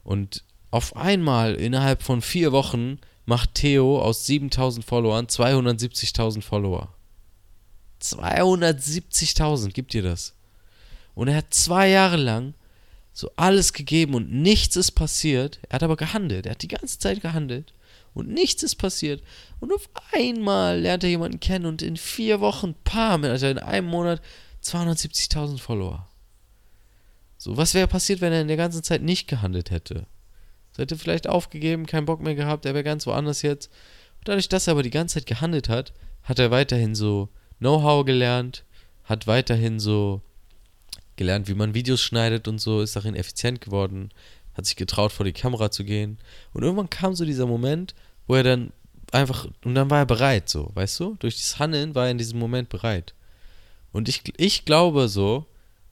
Und 0.03 0.43
auf 0.69 0.95
einmal, 0.95 1.55
innerhalb 1.55 2.03
von 2.03 2.21
vier 2.21 2.51
Wochen, 2.51 2.99
macht 3.25 3.55
Theo 3.55 3.99
aus 3.99 4.27
7000 4.27 4.85
Followern 4.85 5.25
270.000 5.25 6.43
Follower. 6.43 6.93
270.000, 8.03 9.71
gibt 9.71 9.93
dir 9.93 10.03
das. 10.03 10.35
Und 11.15 11.27
er 11.27 11.37
hat 11.37 11.51
zwei 11.51 11.89
Jahre 11.89 12.17
lang 12.17 12.53
so 13.13 13.31
alles 13.37 13.73
gegeben 13.73 14.13
und 14.13 14.31
nichts 14.31 14.75
ist 14.75 14.91
passiert. 14.91 15.59
Er 15.69 15.77
hat 15.77 15.83
aber 15.83 15.95
gehandelt. 15.95 16.45
Er 16.45 16.51
hat 16.51 16.61
die 16.61 16.67
ganze 16.67 16.99
Zeit 16.99 17.19
gehandelt 17.21 17.73
und 18.15 18.29
nichts 18.29 18.63
ist 18.63 18.77
passiert. 18.77 19.21
Und 19.59 19.71
auf 19.71 19.87
einmal 20.13 20.79
lernt 20.79 21.03
er 21.03 21.09
jemanden 21.11 21.39
kennen 21.39 21.67
und 21.67 21.83
in 21.83 21.97
vier 21.97 22.39
Wochen, 22.39 22.73
pam, 22.83 23.23
also 23.25 23.45
in 23.45 23.59
einem 23.59 23.87
Monat 23.87 24.21
270.000 24.63 25.59
Follower. 25.59 26.09
So, 27.37 27.57
was 27.57 27.75
wäre 27.75 27.87
passiert, 27.87 28.21
wenn 28.21 28.33
er 28.33 28.41
in 28.41 28.47
der 28.47 28.57
ganzen 28.57 28.81
Zeit 28.81 29.03
nicht 29.03 29.27
gehandelt 29.27 29.69
hätte? 29.69 30.07
Er 30.77 30.81
hätte 30.81 30.97
vielleicht 30.97 31.27
aufgegeben, 31.27 31.85
keinen 31.85 32.05
Bock 32.05 32.21
mehr 32.21 32.35
gehabt, 32.35 32.65
er 32.65 32.73
wäre 32.73 32.83
ganz 32.83 33.05
woanders 33.05 33.43
jetzt. 33.43 33.67
Und 34.17 34.29
dadurch, 34.29 34.49
dass 34.49 34.67
er 34.67 34.71
aber 34.71 34.83
die 34.83 34.89
ganze 34.89 35.15
Zeit 35.15 35.27
gehandelt 35.27 35.69
hat, 35.69 35.93
hat 36.23 36.39
er 36.39 36.51
weiterhin 36.51 36.95
so 36.95 37.29
Know-how 37.59 38.05
gelernt, 38.05 38.65
hat 39.03 39.27
weiterhin 39.27 39.79
so 39.79 40.21
gelernt, 41.15 41.47
wie 41.47 41.53
man 41.53 41.73
Videos 41.73 42.01
schneidet 42.01 42.47
und 42.47 42.59
so, 42.59 42.81
ist 42.81 42.95
darin 42.95 43.15
effizient 43.15 43.61
geworden, 43.61 44.09
hat 44.53 44.65
sich 44.65 44.75
getraut, 44.75 45.11
vor 45.11 45.25
die 45.25 45.33
Kamera 45.33 45.71
zu 45.71 45.83
gehen. 45.83 46.17
Und 46.53 46.63
irgendwann 46.63 46.89
kam 46.89 47.13
so 47.13 47.25
dieser 47.25 47.45
Moment, 47.45 47.93
wo 48.27 48.35
er 48.35 48.43
dann 48.43 48.71
einfach, 49.11 49.47
und 49.63 49.75
dann 49.75 49.89
war 49.89 49.99
er 49.99 50.05
bereit, 50.05 50.49
so, 50.49 50.71
weißt 50.73 50.99
du? 50.99 51.15
Durch 51.19 51.37
das 51.37 51.59
Handeln 51.59 51.95
war 51.95 52.05
er 52.05 52.11
in 52.11 52.17
diesem 52.17 52.39
Moment 52.39 52.69
bereit. 52.69 53.13
Und 53.91 54.09
ich, 54.09 54.23
ich 54.37 54.65
glaube 54.65 55.07
so, 55.07 55.45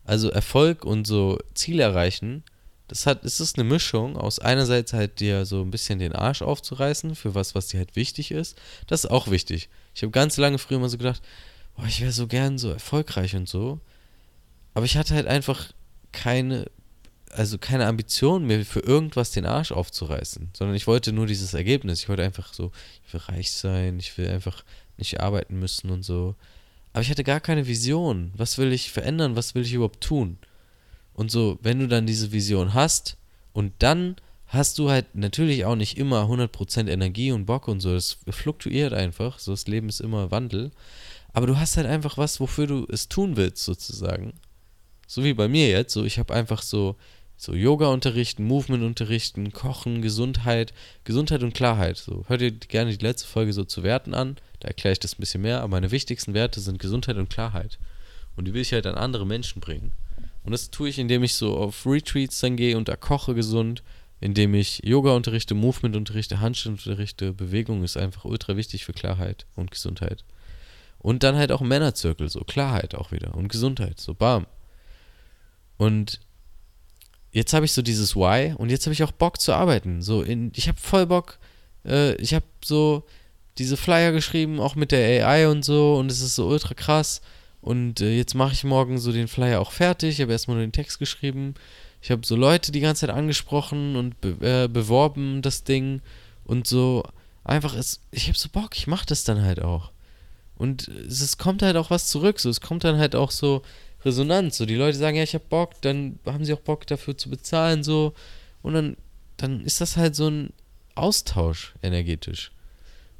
also 0.04 0.30
Erfolg 0.30 0.84
und 0.86 1.08
so 1.08 1.39
Ziel 1.54 1.80
erreichen, 1.80 2.43
das 2.88 3.06
hat, 3.06 3.24
es 3.24 3.39
ist 3.39 3.58
eine 3.58 3.67
Mischung 3.67 4.17
aus 4.17 4.39
einerseits 4.39 4.93
halt 4.93 5.19
dir 5.19 5.46
so 5.46 5.62
ein 5.62 5.72
bisschen 5.72 6.00
den 6.00 6.13
Arsch 6.13 6.41
aufzureißen 6.41 7.15
für 7.15 7.34
was, 7.34 7.56
was 7.56 7.67
dir 7.67 7.80
halt 7.80 7.96
wichtig 7.96 8.32
ist. 8.32 8.60
Das 8.88 9.06
ist 9.06 9.10
auch 9.10 9.30
wichtig. 9.32 9.69
Ich 9.96 10.04
habe 10.04 10.12
ganz 10.12 10.38
lange 10.38 10.58
früher 10.58 10.78
immer 10.78 10.89
so 10.89 10.98
gedacht, 10.98 11.22
boah, 11.76 11.86
ich 11.86 12.02
wäre 12.02 12.12
so 12.12 12.28
gern 12.28 12.58
so 12.58 12.69
erfolgreich 12.69 13.36
und 13.36 13.48
so. 13.48 13.80
Aber 14.74 14.86
ich 14.86 14.98
hatte 14.98 15.15
halt 15.15 15.28
einfach 15.28 15.72
keine 16.12 16.69
also 17.34 17.58
keine 17.58 17.88
Ambition 17.88 18.46
mir 18.46 18.65
für 18.65 18.80
irgendwas 18.80 19.32
den 19.32 19.46
Arsch 19.46 19.72
aufzureißen, 19.72 20.50
sondern 20.54 20.76
ich 20.76 20.88
wollte 20.88 21.12
nur 21.12 21.28
dieses 21.28 21.54
Ergebnis. 21.54 22.00
Ich 22.00 22.10
wollte 22.10 22.24
einfach 22.24 22.54
so, 22.54 22.72
ich 23.06 23.13
will 23.13 23.22
reich 23.22 23.52
sein, 23.52 24.00
ich 24.00 24.17
will 24.17 24.30
einfach 24.30 24.63
nicht 24.98 25.19
arbeiten 25.19 25.60
müssen 25.60 25.89
und 25.89 26.04
so. 26.04 26.36
Aber 26.93 27.02
ich 27.02 27.10
hatte 27.10 27.24
gar 27.24 27.39
keine 27.39 27.67
Vision. 27.67 28.32
Was 28.36 28.58
will 28.58 28.72
ich 28.72 28.91
verändern? 28.91 29.36
Was 29.36 29.56
will 29.56 29.63
ich 29.63 29.74
überhaupt 29.74 30.02
tun? 30.02 30.38
Und 31.13 31.32
so, 31.32 31.58
wenn 31.62 31.80
du 31.80 31.88
dann 31.88 32.06
diese 32.06 32.32
Vision 32.32 32.74
hast 32.74 33.17
und 33.52 33.74
dann 33.80 34.15
hast 34.54 34.78
du 34.78 34.89
halt 34.91 35.15
natürlich 35.15 35.65
auch 35.65 35.76
nicht 35.76 35.98
immer 35.98 36.24
100% 36.26 36.88
Energie 36.88 37.32
und 37.32 37.46
Bock 37.46 37.67
und 37.67 37.80
so. 37.80 37.93
Das 37.93 38.19
fluktuiert 38.30 38.93
einfach. 38.93 39.39
So, 39.39 39.52
das 39.52 39.67
Leben 39.67 39.89
ist 39.89 40.00
immer 40.00 40.30
Wandel. 40.30 40.72
Aber 41.34 41.48
du 41.48 41.58
hast 41.58 41.78
halt 41.78 41.88
einfach 41.88 42.17
was, 42.19 42.39
wofür 42.39 42.67
du 42.67 42.86
es 42.89 43.10
tun 43.10 43.36
willst, 43.36 43.63
sozusagen. 43.63 44.34
So 45.08 45.24
wie 45.24 45.34
bei 45.34 45.48
mir 45.48 45.69
jetzt. 45.69 45.93
So, 45.93 46.06
ich 46.06 46.19
habe 46.19 46.34
einfach 46.34 46.62
so 46.62 46.96
so 47.43 47.53
Yoga 47.53 47.88
unterrichten, 47.88 48.45
Movement 48.45 48.84
unterrichten, 48.84 49.51
Kochen, 49.51 50.01
Gesundheit, 50.01 50.73
Gesundheit 51.03 51.43
und 51.43 51.53
Klarheit. 51.53 51.97
So, 51.97 52.23
hört 52.27 52.41
ihr 52.41 52.51
gerne 52.51 52.95
die 52.95 53.03
letzte 53.03 53.27
Folge 53.27 53.51
so 53.51 53.65
zu 53.65 53.84
Werten 53.84 54.13
an, 54.13 54.38
da 54.62 54.69
erkläre 54.69 54.93
ich 54.93 54.99
das 54.99 55.13
ein 55.13 55.19
bisschen 55.19 55.41
mehr, 55.41 55.60
aber 55.60 55.67
meine 55.67 55.91
wichtigsten 55.91 56.34
Werte 56.34 56.62
sind 56.62 56.79
Gesundheit 56.79 57.17
und 57.17 57.29
Klarheit. 57.29 57.79
Und 58.36 58.45
die 58.45 58.53
will 58.53 58.62
ich 58.62 58.71
halt 58.71 58.88
an 58.88 58.95
andere 58.95 59.25
Menschen 59.25 59.60
bringen. 59.60 59.91
Und 60.43 60.53
das 60.53 60.71
tue 60.71 60.89
ich, 60.89 60.99
indem 60.99 61.23
ich 61.23 61.36
so 61.36 61.58
auf 61.58 61.86
Retreats 61.86 62.39
dann 62.39 62.56
gehe 62.56 62.77
und 62.77 62.88
da 62.88 62.95
koche 62.95 63.36
gesund, 63.36 63.84
indem 64.21 64.53
ich 64.53 64.82
Yoga 64.86 65.12
unterrichte, 65.13 65.53
Movement 65.53 65.97
unterrichte, 65.97 66.39
Handstand 66.39 66.79
unterrichte. 66.79 67.34
Bewegung 67.34 67.84
ist 67.84 67.97
einfach 67.97 68.23
ultra 68.23 68.56
wichtig 68.56 68.86
für 68.86 68.93
Klarheit 68.93 69.45
und 69.56 69.69
Gesundheit. 69.69 70.23
Und 70.99 71.23
dann 71.23 71.36
halt 71.36 71.51
auch 71.51 71.60
Männerzirkel, 71.60 72.29
so 72.29 72.39
Klarheit 72.41 72.95
auch 72.95 73.12
wieder 73.12 73.36
und 73.36 73.49
Gesundheit, 73.49 73.99
so 73.99 74.13
bam. 74.13 74.47
Und 75.77 76.21
jetzt 77.34 77.54
habe 77.54 77.65
ich 77.65 77.74
so 77.74 77.82
dieses 77.82 78.15
Why 78.15 78.54
und 78.58 78.69
jetzt 78.69 78.86
habe 78.86 78.93
ich 78.93 79.04
auch 79.04 79.12
Bock 79.12 79.41
zu 79.41 79.54
arbeiten. 79.54 80.02
So 80.02 80.22
in, 80.22 80.52
ich 80.56 80.67
habe 80.67 80.80
voll 80.80 81.08
Bock. 81.08 81.39
Äh, 81.86 82.15
ich 82.15 82.34
habe 82.34 82.46
so 82.63 83.04
diese 83.58 83.76
Flyer 83.76 84.12
geschrieben, 84.12 84.60
auch 84.60 84.76
mit 84.76 84.91
der 84.91 85.28
AI 85.28 85.48
und 85.50 85.65
so 85.65 85.98
und 85.98 86.10
es 86.10 86.22
ist 86.22 86.36
so 86.36 86.48
ultra 86.48 86.74
krass. 86.74 87.22
Und 87.60 88.02
äh, 88.02 88.15
jetzt 88.15 88.36
mache 88.36 88.54
ich 88.54 88.63
morgen 88.63 89.00
so 89.00 89.12
den 89.12 89.28
Flyer 89.28 89.60
auch 89.60 89.72
fertig. 89.72 90.12
Ich 90.12 90.22
habe 90.22 90.32
erstmal 90.32 90.58
nur 90.58 90.65
den 90.65 90.72
Text 90.72 91.00
geschrieben. 91.00 91.56
Ich 92.02 92.12
habe 92.12 92.26
so 92.26 92.36
Leute 92.36 92.72
die 92.72 92.82
ganze 92.82 93.08
Zeit 93.08 93.15
angesprochen 93.15 93.96
und 93.96 94.19
be 94.22 94.36
äh, 94.41 94.67
beworben, 94.67 95.41
das 95.41 95.63
Ding. 95.63 96.02
Und 96.43 96.67
so 96.67 97.04
einfach 97.43 97.74
ist, 97.74 98.02
ich 98.12 98.28
habe 98.28 98.38
so 98.38 98.50
Bock, 98.50 98.76
ich 98.76 98.88
mache 98.88 99.06
das 99.06 99.24
dann 99.24 99.41
halt 99.41 99.62
auch. 99.62 99.91
Und 100.56 100.88
es, 100.88 101.22
es 101.22 101.38
kommt 101.38 101.62
halt 101.62 101.78
auch 101.78 101.89
was 101.89 102.08
zurück. 102.08 102.39
So, 102.39 102.50
es 102.50 102.62
kommt 102.62 102.84
dann 102.84 102.98
halt 102.98 103.15
auch 103.15 103.32
so, 103.32 103.63
Resonanz. 104.05 104.57
So, 104.57 104.65
die 104.65 104.75
Leute 104.75 104.97
sagen, 104.97 105.17
ja, 105.17 105.23
ich 105.23 105.35
hab 105.35 105.49
Bock, 105.49 105.81
dann 105.81 106.19
haben 106.25 106.45
sie 106.45 106.53
auch 106.53 106.59
Bock 106.59 106.87
dafür 106.87 107.17
zu 107.17 107.29
bezahlen, 107.29 107.83
so. 107.83 108.13
Und 108.61 108.73
dann, 108.73 108.97
dann 109.37 109.61
ist 109.61 109.81
das 109.81 109.97
halt 109.97 110.15
so 110.15 110.27
ein 110.29 110.53
Austausch 110.95 111.73
energetisch. 111.81 112.51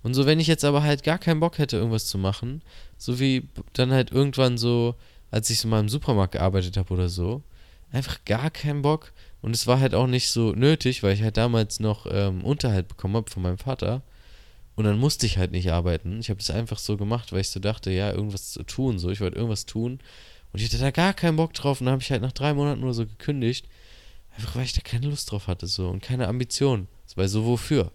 Und 0.04 0.14
so, 0.14 0.26
wenn 0.26 0.40
ich 0.40 0.48
jetzt 0.48 0.66
aber 0.66 0.84
halt 0.84 1.04
gar 1.04 1.18
keinen 1.18 1.40
Bock 1.40 1.58
hätte, 1.58 1.78
irgendwas 1.78 2.08
zu 2.08 2.18
machen, 2.18 2.62
so 2.98 3.20
wie 3.20 3.48
dann 3.72 3.92
halt 3.92 4.12
irgendwann 4.12 4.58
so, 4.58 4.96
als 5.32 5.50
ich 5.50 5.60
so 5.60 5.68
mal 5.68 5.80
im 5.80 5.90
Supermarkt 5.90 6.34
gearbeitet 6.34 6.78
habe 6.78 6.94
oder 6.94 7.10
so, 7.10 7.42
einfach 7.92 8.24
gar 8.26 8.52
keinen 8.52 8.82
Bock. 8.82 9.14
Und 9.42 9.56
es 9.56 9.66
war 9.66 9.80
halt 9.80 9.94
auch 9.96 10.08
nicht 10.08 10.30
so 10.30 10.52
nötig, 10.52 11.04
weil 11.04 11.14
ich 11.14 11.24
halt 11.24 11.38
damals 11.38 11.80
noch 11.80 12.06
ähm, 12.10 12.44
Unterhalt 12.44 12.90
bekommen 12.90 13.16
habe 13.16 13.32
von 13.32 13.44
meinem 13.44 13.58
Vater. 13.58 14.02
Und 14.76 14.86
dann 14.86 15.00
musste 15.00 15.26
ich 15.26 15.38
halt 15.38 15.52
nicht 15.52 15.72
arbeiten. 15.72 16.20
Ich 16.20 16.30
habe 16.30 16.40
das 16.40 16.50
einfach 16.50 16.80
so 16.80 16.98
gemacht, 16.98 17.32
weil 17.32 17.42
ich 17.42 17.50
so 17.50 17.60
dachte, 17.60 17.92
ja, 17.92 18.12
irgendwas 18.12 18.52
zu 18.52 18.64
tun. 18.64 19.00
So, 19.00 19.10
ich 19.10 19.22
wollte 19.22 19.38
irgendwas 19.38 19.66
tun. 19.66 20.00
Und 20.54 20.62
ich 20.62 20.66
hatte 20.66 20.78
da 20.78 20.92
gar 20.92 21.14
keinen 21.14 21.36
Bock 21.36 21.54
drauf. 21.54 21.82
Und 21.82 21.90
habe 21.90 22.02
ich 22.02 22.12
halt 22.12 22.22
nach 22.22 22.32
drei 22.32 22.54
Monaten 22.54 22.82
nur 22.82 22.94
so 22.94 23.06
gekündigt. 23.06 23.68
Einfach 24.38 24.56
weil 24.56 24.64
ich 24.64 24.74
da 24.74 24.82
keine 24.82 25.08
Lust 25.08 25.32
drauf 25.32 25.48
hatte. 25.48 25.68
so 25.68 25.90
Und 25.90 26.02
keine 26.02 26.28
Ambition. 26.28 26.88
Weil 27.16 27.28
so 27.28 27.46
wofür? 27.46 27.92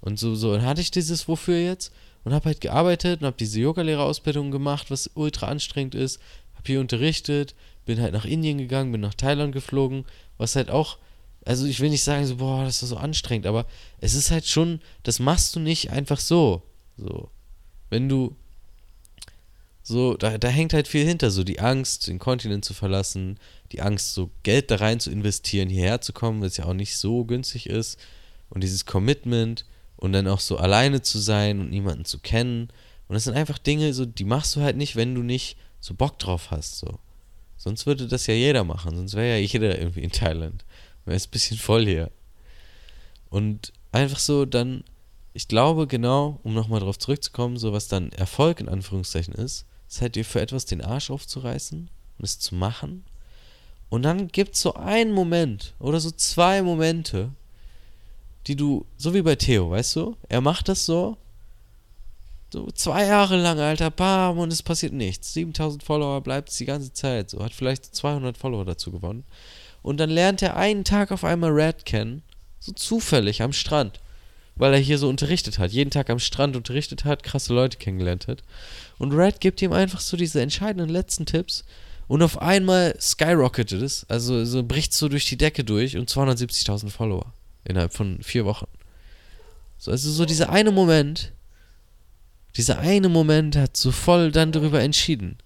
Und 0.00 0.18
so, 0.18 0.34
so. 0.34 0.52
Dann 0.52 0.66
hatte 0.66 0.80
ich 0.80 0.90
dieses 0.90 1.28
Wofür 1.28 1.58
jetzt. 1.58 1.92
Und 2.24 2.32
habe 2.32 2.46
halt 2.46 2.60
gearbeitet 2.60 3.20
und 3.20 3.26
habe 3.26 3.36
diese 3.38 3.60
Yogalehrerausbildung 3.60 4.50
gemacht, 4.50 4.90
was 4.90 5.10
ultra 5.14 5.46
anstrengend 5.46 5.94
ist. 5.94 6.20
Habe 6.54 6.66
hier 6.66 6.80
unterrichtet. 6.80 7.54
Bin 7.84 8.00
halt 8.00 8.14
nach 8.14 8.24
Indien 8.24 8.58
gegangen, 8.58 8.92
bin 8.92 9.02
nach 9.02 9.14
Thailand 9.14 9.52
geflogen. 9.52 10.06
Was 10.38 10.56
halt 10.56 10.70
auch 10.70 10.98
also 11.44 11.66
ich 11.66 11.80
will 11.80 11.90
nicht 11.90 12.02
sagen, 12.02 12.26
so, 12.26 12.36
boah, 12.36 12.64
das 12.64 12.82
ist 12.82 12.88
so 12.88 12.96
anstrengend, 12.96 13.46
aber 13.46 13.66
es 14.00 14.14
ist 14.14 14.30
halt 14.30 14.46
schon, 14.46 14.80
das 15.02 15.18
machst 15.18 15.54
du 15.54 15.60
nicht 15.60 15.90
einfach 15.90 16.18
so. 16.18 16.62
So. 16.96 17.30
Wenn 17.90 18.08
du. 18.08 18.36
So, 19.86 20.16
da, 20.16 20.38
da 20.38 20.48
hängt 20.48 20.72
halt 20.72 20.88
viel 20.88 21.04
hinter, 21.04 21.30
so 21.30 21.44
die 21.44 21.60
Angst, 21.60 22.06
den 22.06 22.18
Kontinent 22.18 22.64
zu 22.64 22.72
verlassen, 22.72 23.38
die 23.70 23.82
Angst, 23.82 24.14
so 24.14 24.30
Geld 24.42 24.70
da 24.70 24.76
rein 24.76 24.98
zu 24.98 25.10
investieren, 25.10 25.68
hierher 25.68 26.00
zu 26.00 26.14
kommen, 26.14 26.40
was 26.40 26.56
ja 26.56 26.64
auch 26.64 26.72
nicht 26.72 26.96
so 26.96 27.26
günstig 27.26 27.68
ist. 27.68 27.98
Und 28.48 28.64
dieses 28.64 28.86
Commitment 28.86 29.66
und 29.96 30.12
dann 30.12 30.26
auch 30.26 30.40
so 30.40 30.56
alleine 30.56 31.02
zu 31.02 31.18
sein 31.18 31.60
und 31.60 31.68
niemanden 31.68 32.06
zu 32.06 32.18
kennen. 32.18 32.68
Und 33.08 33.14
das 33.14 33.24
sind 33.24 33.34
einfach 33.34 33.58
Dinge, 33.58 33.92
so, 33.92 34.06
die 34.06 34.24
machst 34.24 34.56
du 34.56 34.62
halt 34.62 34.78
nicht, 34.78 34.96
wenn 34.96 35.14
du 35.14 35.22
nicht 35.22 35.58
so 35.80 35.92
Bock 35.92 36.18
drauf 36.18 36.50
hast. 36.50 36.78
So. 36.78 36.98
Sonst 37.58 37.84
würde 37.84 38.08
das 38.08 38.26
ja 38.26 38.32
jeder 38.32 38.64
machen, 38.64 38.96
sonst 38.96 39.14
wäre 39.14 39.38
ja 39.38 39.46
jeder 39.46 39.78
irgendwie 39.78 40.02
in 40.02 40.12
Thailand. 40.12 40.64
Man 41.04 41.14
ist 41.14 41.28
ein 41.28 41.32
bisschen 41.32 41.58
voll 41.58 41.84
hier. 41.84 42.10
Und 43.28 43.70
einfach 43.92 44.18
so 44.18 44.46
dann, 44.46 44.82
ich 45.34 45.46
glaube 45.46 45.86
genau, 45.86 46.40
um 46.42 46.54
nochmal 46.54 46.80
drauf 46.80 46.98
zurückzukommen, 46.98 47.58
so 47.58 47.74
was 47.74 47.88
dann 47.88 48.12
Erfolg 48.12 48.60
in 48.60 48.70
Anführungszeichen 48.70 49.34
ist, 49.34 49.66
halt 50.00 50.16
dir 50.16 50.24
für 50.24 50.40
etwas 50.40 50.64
den 50.64 50.82
Arsch 50.82 51.10
aufzureißen 51.10 51.88
und 52.18 52.24
es 52.24 52.38
zu 52.38 52.54
machen. 52.54 53.04
Und 53.88 54.02
dann 54.02 54.28
gibt 54.28 54.54
es 54.54 54.62
so 54.62 54.74
einen 54.74 55.12
Moment 55.12 55.74
oder 55.78 56.00
so 56.00 56.10
zwei 56.10 56.62
Momente, 56.62 57.30
die 58.46 58.56
du, 58.56 58.84
so 58.96 59.14
wie 59.14 59.22
bei 59.22 59.36
Theo, 59.36 59.70
weißt 59.70 59.96
du, 59.96 60.16
er 60.28 60.40
macht 60.40 60.68
das 60.68 60.84
so, 60.84 61.16
so 62.52 62.70
zwei 62.72 63.06
Jahre 63.06 63.36
lang, 63.36 63.58
Alter, 63.58 63.90
bam, 63.90 64.38
und 64.38 64.52
es 64.52 64.62
passiert 64.62 64.92
nichts. 64.92 65.32
7000 65.34 65.82
Follower 65.82 66.20
bleibt 66.20 66.50
es 66.50 66.56
die 66.56 66.66
ganze 66.66 66.92
Zeit, 66.92 67.30
so, 67.30 67.42
hat 67.42 67.52
vielleicht 67.52 67.94
200 67.94 68.36
Follower 68.36 68.64
dazu 68.64 68.90
gewonnen. 68.90 69.24
Und 69.82 69.98
dann 69.98 70.10
lernt 70.10 70.40
er 70.40 70.56
einen 70.56 70.84
Tag 70.84 71.12
auf 71.12 71.24
einmal 71.24 71.50
Red 71.50 71.84
kennen. 71.84 72.22
So 72.60 72.72
zufällig 72.72 73.42
am 73.42 73.52
Strand. 73.52 74.00
Weil 74.56 74.74
er 74.74 74.78
hier 74.78 74.98
so 74.98 75.08
unterrichtet 75.08 75.58
hat. 75.58 75.72
Jeden 75.72 75.90
Tag 75.90 76.10
am 76.10 76.18
Strand 76.18 76.56
unterrichtet 76.56 77.04
hat, 77.04 77.22
krasse 77.22 77.52
Leute 77.52 77.78
kennengelernt 77.78 78.28
hat. 78.28 78.42
Und 78.98 79.12
Red 79.12 79.40
gibt 79.40 79.60
ihm 79.62 79.72
einfach 79.72 80.00
so 80.00 80.16
diese 80.16 80.40
entscheidenden 80.40 80.88
letzten 80.88 81.26
Tipps. 81.26 81.64
Und 82.06 82.22
auf 82.22 82.40
einmal 82.40 82.94
skyrocketet 83.00 83.82
es. 83.82 84.06
Also 84.08 84.44
so 84.44 84.62
bricht 84.62 84.92
so 84.92 85.08
durch 85.08 85.26
die 85.26 85.36
Decke 85.36 85.64
durch 85.64 85.96
und 85.96 86.10
270.000 86.10 86.90
Follower. 86.90 87.32
Innerhalb 87.64 87.94
von 87.94 88.22
vier 88.22 88.44
Wochen. 88.44 88.66
So, 89.78 89.90
also 89.90 90.10
so 90.10 90.24
dieser 90.24 90.50
eine 90.50 90.70
Moment. 90.70 91.32
Dieser 92.56 92.78
eine 92.78 93.08
Moment 93.08 93.56
hat 93.56 93.76
so 93.76 93.90
voll 93.90 94.30
dann 94.30 94.52
darüber 94.52 94.80
entschieden. 94.80 95.38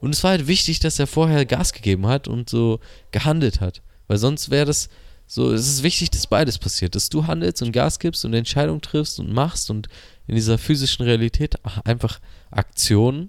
Und 0.00 0.14
es 0.14 0.22
war 0.24 0.30
halt 0.30 0.46
wichtig, 0.46 0.78
dass 0.78 0.98
er 0.98 1.06
vorher 1.06 1.44
Gas 1.44 1.72
gegeben 1.72 2.06
hat 2.06 2.28
und 2.28 2.48
so 2.48 2.80
gehandelt 3.10 3.60
hat. 3.60 3.82
Weil 4.06 4.18
sonst 4.18 4.50
wäre 4.50 4.64
das 4.64 4.88
so, 5.30 5.52
es 5.52 5.68
ist 5.68 5.82
wichtig, 5.82 6.10
dass 6.10 6.26
beides 6.26 6.56
passiert. 6.56 6.94
Dass 6.94 7.10
du 7.10 7.26
handelst 7.26 7.60
und 7.60 7.72
Gas 7.72 7.98
gibst 7.98 8.24
und 8.24 8.32
Entscheidungen 8.32 8.80
triffst 8.80 9.20
und 9.20 9.30
machst 9.30 9.70
und 9.70 9.86
in 10.26 10.34
dieser 10.34 10.56
physischen 10.56 11.04
Realität 11.04 11.56
einfach 11.84 12.18
Aktionen 12.50 13.28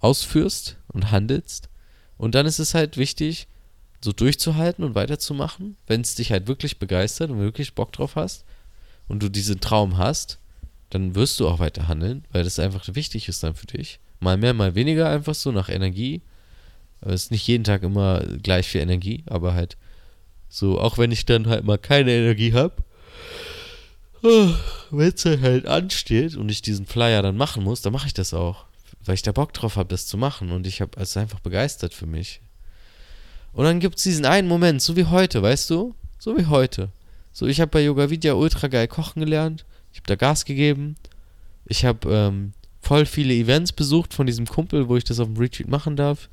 ausführst 0.00 0.76
und 0.88 1.10
handelst. 1.10 1.70
Und 2.18 2.34
dann 2.34 2.44
ist 2.44 2.58
es 2.58 2.74
halt 2.74 2.98
wichtig, 2.98 3.48
so 4.04 4.12
durchzuhalten 4.12 4.84
und 4.84 4.94
weiterzumachen, 4.94 5.76
wenn 5.86 6.02
es 6.02 6.14
dich 6.14 6.30
halt 6.30 6.46
wirklich 6.46 6.78
begeistert 6.78 7.30
und 7.30 7.38
wirklich 7.40 7.74
Bock 7.74 7.90
drauf 7.92 8.14
hast 8.14 8.44
und 9.08 9.22
du 9.22 9.30
diesen 9.30 9.60
Traum 9.60 9.96
hast, 9.96 10.38
dann 10.90 11.14
wirst 11.14 11.40
du 11.40 11.48
auch 11.48 11.60
weiter 11.60 11.88
handeln, 11.88 12.24
weil 12.30 12.44
das 12.44 12.58
einfach 12.58 12.84
wichtig 12.94 13.28
ist 13.28 13.42
dann 13.42 13.54
für 13.54 13.66
dich. 13.66 14.00
Mal 14.20 14.36
mehr, 14.36 14.52
mal 14.52 14.74
weniger, 14.74 15.08
einfach 15.08 15.34
so 15.34 15.50
nach 15.50 15.70
Energie. 15.70 16.20
Es 17.00 17.24
ist 17.24 17.30
nicht 17.30 17.46
jeden 17.46 17.64
Tag 17.64 17.82
immer 17.82 18.20
gleich 18.42 18.68
viel 18.68 18.82
Energie, 18.82 19.24
aber 19.26 19.54
halt 19.54 19.78
so, 20.48 20.80
auch 20.80 20.98
wenn 20.98 21.12
ich 21.12 21.26
dann 21.26 21.46
halt 21.46 21.64
mal 21.64 21.78
keine 21.78 22.12
Energie 22.12 22.52
habe, 22.52 22.74
wenn 24.22 25.12
es 25.14 25.24
halt 25.24 25.66
ansteht 25.66 26.36
und 26.36 26.48
ich 26.48 26.62
diesen 26.62 26.86
Flyer 26.86 27.22
dann 27.22 27.36
machen 27.36 27.62
muss, 27.62 27.82
dann 27.82 27.92
mache 27.92 28.06
ich 28.06 28.14
das 28.14 28.34
auch. 28.34 28.64
Weil 29.04 29.14
ich 29.14 29.22
da 29.22 29.32
Bock 29.32 29.52
drauf 29.52 29.76
habe, 29.76 29.88
das 29.88 30.06
zu 30.06 30.16
machen 30.16 30.50
und 30.50 30.66
ich 30.66 30.80
habe 30.80 31.00
es 31.00 31.16
einfach 31.16 31.40
begeistert 31.40 31.94
für 31.94 32.06
mich. 32.06 32.40
Und 33.52 33.64
dann 33.64 33.80
gibt 33.80 33.96
es 33.96 34.02
diesen 34.02 34.24
einen 34.24 34.48
Moment, 34.48 34.82
so 34.82 34.96
wie 34.96 35.04
heute, 35.04 35.42
weißt 35.42 35.70
du? 35.70 35.94
So 36.18 36.36
wie 36.36 36.46
heute. 36.46 36.90
So, 37.32 37.46
ich 37.46 37.60
habe 37.60 37.70
bei 37.70 37.82
Yoga 37.82 38.10
Vidya 38.10 38.34
ultra 38.34 38.68
geil 38.68 38.88
kochen 38.88 39.20
gelernt. 39.20 39.64
Ich 39.92 39.98
habe 39.98 40.06
da 40.08 40.16
Gas 40.16 40.44
gegeben. 40.44 40.96
Ich 41.66 41.84
habe 41.84 42.12
ähm, 42.12 42.52
voll 42.80 43.06
viele 43.06 43.34
Events 43.34 43.72
besucht 43.72 44.14
von 44.14 44.26
diesem 44.26 44.46
Kumpel, 44.46 44.88
wo 44.88 44.96
ich 44.96 45.04
das 45.04 45.20
auf 45.20 45.28
dem 45.28 45.36
Retreat 45.36 45.68
machen 45.68 45.96
darf. 45.96 46.28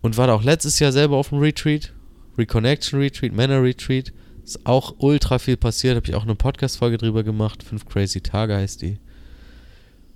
Und 0.00 0.16
war 0.16 0.26
da 0.26 0.34
auch 0.34 0.42
letztes 0.42 0.78
Jahr 0.78 0.92
selber 0.92 1.16
auf 1.16 1.28
dem 1.28 1.38
Retreat. 1.38 1.92
Reconnection 2.38 3.00
Retreat, 3.00 3.32
Männer 3.32 3.62
Retreat. 3.62 4.12
Ist 4.44 4.66
auch 4.66 4.96
ultra 4.98 5.38
viel 5.38 5.56
passiert. 5.56 5.96
Habe 5.96 6.08
ich 6.08 6.14
auch 6.14 6.24
eine 6.24 6.34
Podcast-Folge 6.34 6.98
drüber 6.98 7.22
gemacht. 7.22 7.62
Fünf 7.62 7.86
crazy 7.86 8.20
Tage 8.20 8.56
heißt 8.56 8.82
die. 8.82 8.98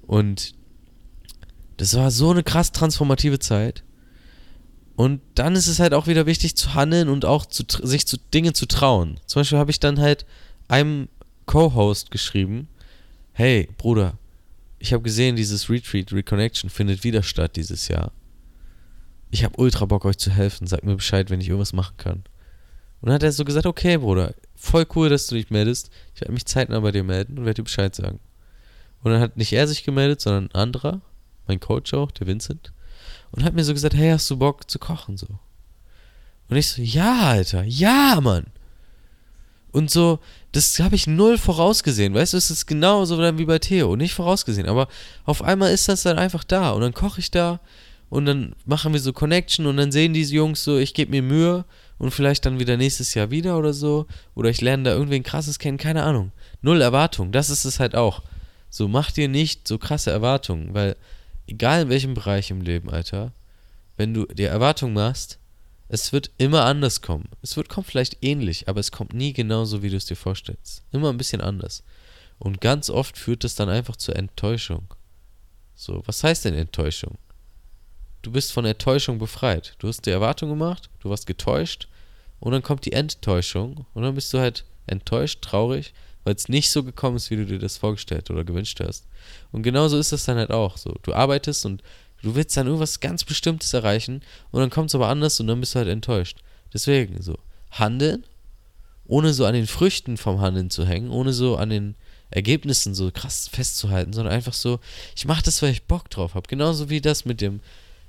Und 0.07 0.55
das 1.77 1.95
war 1.95 2.11
so 2.11 2.31
eine 2.31 2.43
krass 2.43 2.73
transformative 2.73 3.39
Zeit. 3.39 3.85
Und 4.97 5.21
dann 5.35 5.55
ist 5.55 5.67
es 5.67 5.79
halt 5.79 5.93
auch 5.93 6.07
wieder 6.07 6.25
wichtig 6.25 6.57
zu 6.57 6.75
handeln 6.75 7.09
und 7.09 7.27
auch 7.27 7.45
zu, 7.45 7.65
sich 7.87 8.07
zu 8.07 8.17
Dinge 8.33 8.55
zu 8.55 8.67
trauen. 8.67 9.21
Zum 9.27 9.41
Beispiel 9.41 9.59
habe 9.59 9.71
ich 9.71 9.79
dann 9.79 10.01
halt 10.01 10.25
einem 10.69 11.09
Co-Host 11.45 12.11
geschrieben: 12.11 12.69
Hey, 13.33 13.69
Bruder, 13.77 14.19
ich 14.79 14.95
habe 14.95 15.03
gesehen, 15.03 15.37
dieses 15.37 15.69
Retreat, 15.69 16.13
Reconnection 16.13 16.71
findet 16.71 17.05
wieder 17.05 17.23
statt 17.23 17.57
dieses 17.57 17.89
Jahr. 17.89 18.13
Ich 19.31 19.45
habe 19.45 19.61
ultra 19.61 19.85
Bock, 19.87 20.05
euch 20.05 20.19
zu 20.19 20.31
helfen. 20.31 20.67
Sag 20.67 20.85
mir 20.85 20.97
Bescheid, 20.97 21.31
wenn 21.31 21.41
ich 21.41 21.49
irgendwas 21.49 21.73
machen 21.73 21.97
kann. 21.97 22.25
Und 23.01 23.09
dann 23.09 23.15
hat 23.15 23.23
er 23.23 23.33
so 23.33 23.45
gesagt, 23.45 23.67
okay, 23.67 23.99
Bruder, 23.99 24.35
voll 24.55 24.87
cool, 24.95 25.09
dass 25.09 25.27
du 25.27 25.35
dich 25.35 25.51
meldest. 25.51 25.91
Ich 26.15 26.21
werde 26.21 26.33
mich 26.33 26.47
zeitnah 26.47 26.81
bei 26.81 26.93
dir 26.93 27.05
melden 27.05 27.39
und 27.39 27.45
werde 27.45 27.61
dir 27.61 27.65
Bescheid 27.65 27.95
sagen. 27.95 28.21
Und 29.03 29.12
dann 29.12 29.21
hat 29.21 29.37
nicht 29.37 29.53
er 29.53 29.69
sich 29.69 29.85
gemeldet, 29.85 30.21
sondern 30.21 30.47
ein 30.47 30.55
anderer, 30.55 31.01
mein 31.47 31.61
Coach 31.61 31.95
auch, 31.95 32.11
der 32.11 32.27
Vincent, 32.27 32.73
und 33.31 33.45
hat 33.45 33.55
mir 33.55 33.65
so 33.65 33.75
gesagt, 33.75 33.95
hey, 33.95 34.11
hast 34.11 34.29
du 34.31 34.37
Bock 34.37 34.69
zu 34.69 34.79
kochen 34.79 35.17
so? 35.17 35.29
Und 36.49 36.57
ich 36.57 36.69
so, 36.69 36.83
ja, 36.83 37.21
Alter, 37.29 37.62
ja, 37.65 38.19
Mann. 38.21 38.47
Und 39.73 39.91
so, 39.91 40.21
das 40.53 40.79
habe 40.81 40.95
ich 40.95 41.07
null 41.07 41.37
vorausgesehen, 41.37 42.15
weißt 42.15 42.33
du, 42.33 42.39
es 42.39 42.51
ist 42.51 42.67
genauso 42.67 43.19
wie 43.19 43.45
bei 43.45 43.59
Theo, 43.59 43.95
nicht 43.95 44.15
vorausgesehen, 44.15 44.69
aber 44.69 44.89
auf 45.25 45.43
einmal 45.43 45.71
ist 45.73 45.89
das 45.89 46.03
dann 46.03 46.19
einfach 46.19 46.45
da 46.45 46.71
und 46.71 46.81
dann 46.81 46.95
koche 46.95 47.21
ich 47.21 47.31
da 47.31 47.61
und 48.09 48.27
dann 48.27 48.55
machen 48.64 48.92
wir 48.92 49.01
so 49.01 49.12
Connection 49.12 49.66
und 49.66 49.77
dann 49.77 49.92
sehen 49.92 50.14
diese 50.14 50.35
Jungs 50.35 50.62
so, 50.62 50.79
ich 50.79 50.95
gebe 50.95 51.11
mir 51.11 51.23
Mühe 51.23 51.64
und 51.99 52.12
vielleicht 52.12 52.47
dann 52.47 52.59
wieder 52.59 52.77
nächstes 52.77 53.14
Jahr 53.14 53.31
wieder 53.31 53.59
oder 53.59 53.73
so 53.73 54.07
oder 54.35 54.51
ich 54.51 54.61
lerne 54.61 54.85
da 54.85 54.92
irgendwen 54.92 55.23
krasses 55.23 55.59
kennen, 55.59 55.79
keine 55.79 56.05
Ahnung. 56.05 56.33
Null 56.62 56.81
Erwartung, 56.81 57.33
das 57.33 57.51
ist 57.51 57.64
es 57.64 57.81
halt 57.81 57.95
auch. 57.95 58.23
So, 58.71 58.88
mach 58.88 59.11
dir 59.11 59.29
nicht 59.29 59.66
so 59.66 59.79
krasse 59.79 60.11
Erwartungen, 60.11 60.75
weil 60.75 60.97
egal 61.47 61.83
in 61.83 61.88
welchem 61.88 62.14
Bereich 62.14 62.51
im 62.51 62.61
Leben, 62.61 62.90
Alter, 62.90 63.33
wenn 63.97 64.14
du 64.14 64.27
dir 64.27 64.51
Erwartungen 64.51 64.95
machst, 64.95 65.38
es 65.88 66.12
wird 66.12 66.31
immer 66.37 66.64
anders 66.64 67.01
kommen. 67.01 67.29
Es 67.42 67.57
wird 67.57 67.69
kommt 67.69 67.87
vielleicht 67.87 68.25
ähnlich, 68.25 68.69
aber 68.69 68.81
es 68.81 68.90
kommt 68.90 69.14
nie 69.14 69.33
genauso, 69.33 69.83
wie 69.83 69.90
du 69.90 69.97
es 69.97 70.07
dir 70.07 70.16
vorstellst. 70.16 70.83
Immer 70.92 71.11
ein 71.11 71.19
bisschen 71.19 71.40
anders. 71.40 71.85
Und 72.38 72.61
ganz 72.61 72.90
oft 72.90 73.16
führt 73.16 73.45
es 73.45 73.55
dann 73.55 73.69
einfach 73.69 73.97
zur 73.97 74.16
Enttäuschung. 74.16 74.88
So, 75.75 76.03
was 76.07 76.25
heißt 76.25 76.45
denn 76.45 76.55
Enttäuschung? 76.55 77.19
Du 78.23 78.33
bist 78.33 78.53
von 78.53 78.65
Enttäuschung 78.65 79.19
befreit. 79.19 79.75
Du 79.79 79.89
hast 79.89 80.07
die 80.07 80.11
Erwartung 80.11 80.49
gemacht, 80.51 80.91
du 81.01 81.11
warst 81.11 81.27
getäuscht 81.27 81.89
und 82.41 82.53
dann 82.53 82.63
kommt 82.63 82.85
die 82.85 82.93
Enttäuschung 82.93 83.87
und 83.95 84.03
dann 84.03 84.14
bist 84.14 84.33
du 84.35 84.39
halt 84.39 84.64
enttäuscht, 84.87 85.43
traurig, 85.43 85.95
weil 86.25 86.35
es 86.35 86.49
nicht 86.49 86.71
so 86.71 86.83
gekommen 86.83 87.17
ist, 87.17 87.31
wie 87.31 87.37
du 87.37 87.47
dir 87.47 87.59
das 87.59 87.77
vorgestellt 87.77 88.31
oder 88.31 88.45
gewünscht 88.45 88.81
hast. 88.81 89.07
Und 89.53 89.62
genauso 89.62 89.99
ist 89.99 90.12
das 90.12 90.25
dann 90.25 90.39
halt 90.39 90.51
auch 90.51 90.77
so. 90.77 90.95
Du 91.03 91.12
arbeitest 91.12 91.67
und 91.67 91.83
Du 92.23 92.35
willst 92.35 92.57
dann 92.57 92.67
irgendwas 92.67 93.01
ganz 93.01 93.25
Bestimmtes 93.25 93.73
erreichen 93.73 94.23
und 94.51 94.61
dann 94.61 94.71
kommt 94.71 94.91
es 94.91 94.95
aber 94.95 95.09
anders 95.09 95.39
und 95.41 95.47
dann 95.47 95.61
bist 95.61 95.75
du 95.75 95.79
halt 95.79 95.89
enttäuscht. 95.89 96.39
Deswegen 96.73 97.23
so, 97.23 97.39
handeln, 97.71 98.25
ohne 99.07 99.33
so 99.33 99.45
an 99.45 99.55
den 99.55 99.67
Früchten 99.67 100.17
vom 100.17 100.41
Handeln 100.41 100.71
zu 100.71 100.87
hängen, 100.87 101.11
ohne 101.11 101.33
so 101.33 101.57
an 101.57 101.71
den 101.71 101.95
Ergebnissen 102.31 102.95
so 102.95 103.11
krass 103.12 103.49
festzuhalten, 103.49 104.12
sondern 104.12 104.35
einfach 104.35 104.55
so, 104.55 104.81
ich 105.14 105.27
mache 105.27 105.45
das, 105.45 105.62
weil 105.62 105.71
ich 105.71 105.85
Bock 105.85 106.11
drauf 106.11 106.35
habe. 106.35 106.49
Genauso 106.49 106.91
wie 106.91 107.01
das 107.01 107.25
mit 107.25 107.41
dem, 107.41 107.61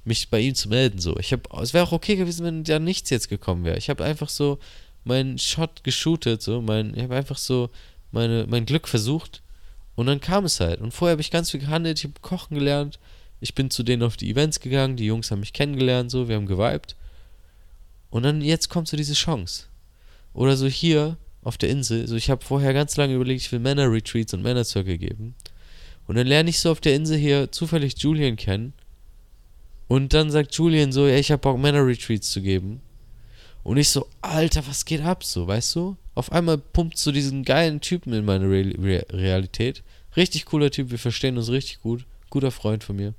mich 0.08 0.30
bei 0.30 0.40
ihm 0.40 0.56
zu 0.56 0.70
melden. 0.70 1.00
So, 1.00 1.18
ich 1.18 1.32
habe, 1.34 1.44
es 1.62 1.74
wäre 1.74 1.86
auch 1.86 1.92
okay 1.92 2.16
gewesen, 2.16 2.46
wenn 2.46 2.64
da 2.64 2.80
nichts 2.80 3.10
jetzt 3.10 3.30
gekommen 3.30 3.66
wäre. 3.66 3.78
Ich 3.78 3.90
habe 3.90 4.04
einfach 4.04 4.30
so 4.30 4.60
meinen 5.04 5.38
Shot 5.38 5.84
geshootet, 5.84 6.42
so, 6.42 6.62
mein, 6.62 6.96
ich 6.96 7.04
habe 7.04 7.16
einfach 7.16 7.38
so 7.38 7.70
meine, 8.12 8.46
mein 8.48 8.66
Glück 8.66 8.88
versucht 8.88 9.42
Und 9.96 10.08
dann 10.08 10.22
kam 10.22 10.46
es 10.46 10.60
halt. 10.60 10.82
Und 10.82 10.92
vorher 10.92 11.14
habe 11.14 11.22
ich 11.22 11.32
ganz 11.32 11.52
viel 11.52 11.60
gehandelt, 11.60 12.00
ich 12.00 12.06
habe 12.06 12.14
kochen 12.22 12.56
gelernt. 12.56 13.00
Ich 13.40 13.54
bin 13.54 13.70
zu 13.70 13.84
denen 13.84 14.04
auf 14.04 14.18
die 14.18 14.30
Events 14.32 14.60
gegangen, 14.60 14.96
die 14.96 15.06
Jungs 15.06 15.30
haben 15.30 15.42
mich 15.42 15.54
kennengelernt, 15.54 16.10
so, 16.10 16.28
wir 16.28 16.36
haben 16.36 16.48
geweibt. 16.48 16.96
Und 18.10 18.24
dann 18.24 18.42
jetzt 18.42 18.70
kommt 18.70 18.88
so 18.88 18.98
diese 18.98 19.14
Chance. 19.14 19.66
Oder 20.34 20.58
so 20.58 20.68
hier 20.68 21.18
auf 21.44 21.58
der 21.58 21.70
Insel, 21.70 22.08
so 22.08 22.16
ich 22.16 22.30
habe 22.30 22.44
vorher 22.44 22.74
ganz 22.74 22.98
lange 22.98 23.14
überlegt, 23.14 23.42
ich 23.42 23.52
will 23.52 23.60
Männer-Retreats 23.60 24.34
und 24.34 24.42
Männer-Circle 24.42 24.98
geben. 24.98 25.36
Und 26.08 26.16
dann 26.16 26.28
lerne 26.28 26.50
ich 26.50 26.60
so 26.60 26.72
auf 26.72 26.82
der 26.82 26.96
Insel 26.96 27.18
hier 27.18 27.52
zufällig 27.52 27.98
Julian 27.98 28.38
kennen. 28.38 28.74
Und 29.88 30.14
dann 30.14 30.32
sagt 30.32 30.54
Julian 30.56 30.92
so, 30.92 31.08
ja, 31.08 31.16
ich 31.16 31.32
habe 31.32 31.42
Bock, 31.42 31.60
Männer-Retreats 31.60 32.32
zu 32.32 32.42
geben. 32.42 32.82
Und 33.64 33.78
ich 33.78 33.90
so, 33.90 34.08
Alter, 34.22 34.66
was 34.68 34.86
geht 34.86 35.02
ab 35.02 35.24
so, 35.24 35.48
weißt 35.48 35.76
du? 35.76 35.98
Auf 36.16 36.32
einmal 36.32 36.58
pumpt 36.58 36.98
so 36.98 37.12
diesen 37.12 37.44
geilen 37.44 37.82
Typen 37.82 38.14
in 38.14 38.26
meine 38.26 38.46
Re 38.46 38.74
Re 38.82 39.06
Realität. 39.12 39.84
Richtig 40.16 40.46
cooler 40.46 40.72
Typ, 40.72 40.90
wir 40.90 41.00
verstehen 41.00 41.38
uns 41.38 41.50
richtig 41.50 41.82
gut. 41.82 42.06
Guter 42.30 42.52
Freund 42.52 42.84
von 42.84 42.96
mir. 42.96 43.14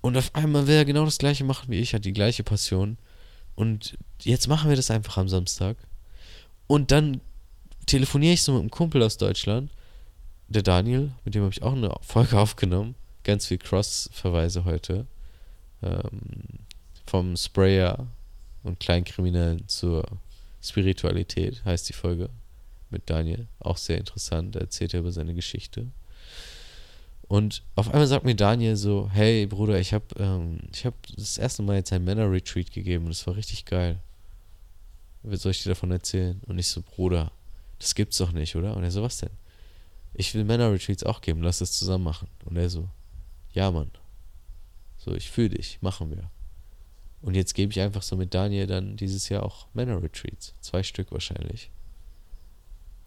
Und 0.00 0.16
auf 0.16 0.34
einmal 0.34 0.66
will 0.66 0.76
er 0.76 0.84
genau 0.84 1.04
das 1.04 1.18
gleiche 1.18 1.44
machen 1.44 1.70
wie 1.70 1.78
ich, 1.78 1.94
hat 1.94 2.04
die 2.04 2.12
gleiche 2.12 2.44
Passion. 2.44 2.98
Und 3.54 3.96
jetzt 4.22 4.46
machen 4.46 4.68
wir 4.68 4.76
das 4.76 4.90
einfach 4.90 5.16
am 5.16 5.28
Samstag. 5.28 5.76
Und 6.66 6.90
dann 6.90 7.20
telefoniere 7.86 8.34
ich 8.34 8.42
so 8.42 8.52
mit 8.52 8.60
einem 8.60 8.70
Kumpel 8.70 9.02
aus 9.02 9.16
Deutschland, 9.16 9.70
der 10.48 10.62
Daniel, 10.62 11.12
mit 11.24 11.34
dem 11.34 11.42
habe 11.42 11.52
ich 11.52 11.62
auch 11.62 11.72
eine 11.72 11.92
Folge 12.02 12.38
aufgenommen. 12.40 12.94
Ganz 13.24 13.46
viel 13.46 13.58
Cross-Verweise 13.58 14.64
heute. 14.64 15.06
Ähm, 15.82 16.60
vom 17.06 17.36
Sprayer 17.36 18.06
und 18.62 18.80
Kleinkriminellen 18.80 19.68
zur 19.68 20.04
Spiritualität 20.62 21.64
heißt 21.64 21.88
die 21.88 21.92
Folge 21.92 22.28
mit 22.90 23.08
Daniel. 23.08 23.46
Auch 23.60 23.76
sehr 23.76 23.98
interessant. 23.98 24.56
Da 24.56 24.60
erzählt 24.60 24.94
er 24.94 25.00
über 25.00 25.12
seine 25.12 25.34
Geschichte. 25.34 25.86
Und 27.28 27.62
auf 27.74 27.88
einmal 27.88 28.06
sagt 28.06 28.24
mir 28.24 28.36
Daniel 28.36 28.76
so, 28.76 29.10
hey 29.12 29.46
Bruder, 29.46 29.80
ich 29.80 29.92
habe 29.92 30.06
ähm, 30.18 30.60
hab 30.84 30.94
das 31.16 31.38
erste 31.38 31.62
Mal 31.62 31.76
jetzt 31.76 31.92
ein 31.92 32.04
Männer-Retreat 32.04 32.70
gegeben 32.70 33.06
und 33.06 33.10
es 33.10 33.26
war 33.26 33.34
richtig 33.34 33.64
geil. 33.64 34.00
Was 35.22 35.42
soll 35.42 35.50
ich 35.50 35.62
dir 35.62 35.70
davon 35.70 35.90
erzählen? 35.90 36.40
Und 36.46 36.58
ich 36.58 36.68
so, 36.68 36.82
Bruder, 36.82 37.32
das 37.80 37.96
gibt's 37.96 38.18
doch 38.18 38.30
nicht, 38.30 38.54
oder? 38.54 38.76
Und 38.76 38.84
er 38.84 38.92
so, 38.92 39.02
was 39.02 39.18
denn? 39.18 39.30
Ich 40.14 40.34
will 40.34 40.44
Männer-Retreats 40.44 41.02
auch 41.02 41.20
geben, 41.20 41.42
lass 41.42 41.58
das 41.58 41.72
zusammen 41.72 42.04
machen. 42.04 42.28
Und 42.44 42.56
er 42.56 42.70
so, 42.70 42.88
ja 43.52 43.70
Mann. 43.72 43.90
So, 45.06 45.14
ich 45.14 45.30
fühle 45.30 45.50
dich, 45.50 45.78
machen 45.82 46.10
wir. 46.10 46.30
Und 47.22 47.36
jetzt 47.36 47.54
gebe 47.54 47.70
ich 47.70 47.80
einfach 47.80 48.02
so 48.02 48.16
mit 48.16 48.34
Daniel 48.34 48.66
dann 48.66 48.96
dieses 48.96 49.28
Jahr 49.28 49.44
auch 49.44 49.68
Männer-Retreats. 49.72 50.54
Zwei 50.60 50.82
Stück 50.82 51.12
wahrscheinlich. 51.12 51.70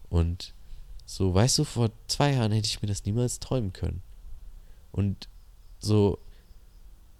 Und 0.08 0.54
so, 1.04 1.34
weißt 1.34 1.58
du, 1.58 1.64
vor 1.64 1.90
zwei 2.08 2.32
Jahren 2.32 2.52
hätte 2.52 2.66
ich 2.66 2.80
mir 2.80 2.88
das 2.88 3.04
niemals 3.04 3.38
träumen 3.38 3.74
können. 3.74 4.00
Und 4.92 5.28
so, 5.78 6.18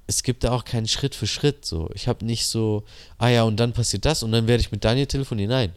es 0.07 0.23
gibt 0.23 0.45
da 0.45 0.53
auch 0.53 0.65
keinen 0.65 0.89
Schritt 0.89 1.15
für 1.15 1.27
Schritt. 1.27 1.67
So, 1.67 1.91
ich 1.95 2.09
habe 2.09 2.25
nicht 2.25 2.47
so, 2.47 2.85
ah 3.19 3.29
ja, 3.29 3.43
und 3.43 3.61
dann 3.61 3.75
passiert 3.75 4.07
das 4.07 4.23
und 4.23 4.33
dann 4.33 4.49
werde 4.49 4.63
ich 4.63 4.73
mit 4.73 4.85
Daniel 4.85 5.07
telefonieren. 5.07 5.51
Nein. 5.51 5.73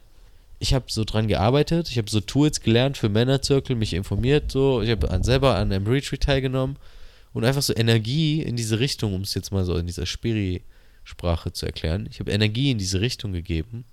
Ich 0.60 0.74
habe 0.74 0.86
so 0.88 1.04
dran 1.04 1.28
gearbeitet, 1.28 1.90
ich 1.90 1.98
habe 1.98 2.10
so 2.10 2.22
Tools 2.22 2.62
gelernt 2.62 2.98
für 2.98 3.10
Männerzirkel, 3.10 3.76
mich 3.76 3.94
informiert, 3.94 4.50
so, 4.50 4.82
ich 4.82 4.92
habe 4.92 5.22
selber 5.22 5.56
an 5.56 5.74
einem 5.74 5.88
Retreat 5.88 6.22
teilgenommen 6.22 6.78
und 7.34 7.46
einfach 7.46 7.62
so 7.62 7.76
Energie 7.76 8.42
in 8.42 8.56
diese 8.56 8.80
Richtung, 8.80 9.14
um 9.14 9.22
es 9.22 9.34
jetzt 9.34 9.52
mal 9.52 9.66
so 9.66 9.76
in 9.76 9.88
dieser 9.88 10.06
Spiri-Sprache 10.06 11.52
zu 11.52 11.66
erklären. 11.66 12.08
Ich 12.10 12.20
habe 12.20 12.32
Energie 12.32 12.72
in 12.72 12.78
diese 12.78 13.02
Richtung 13.02 13.34
gegeben. 13.34 13.86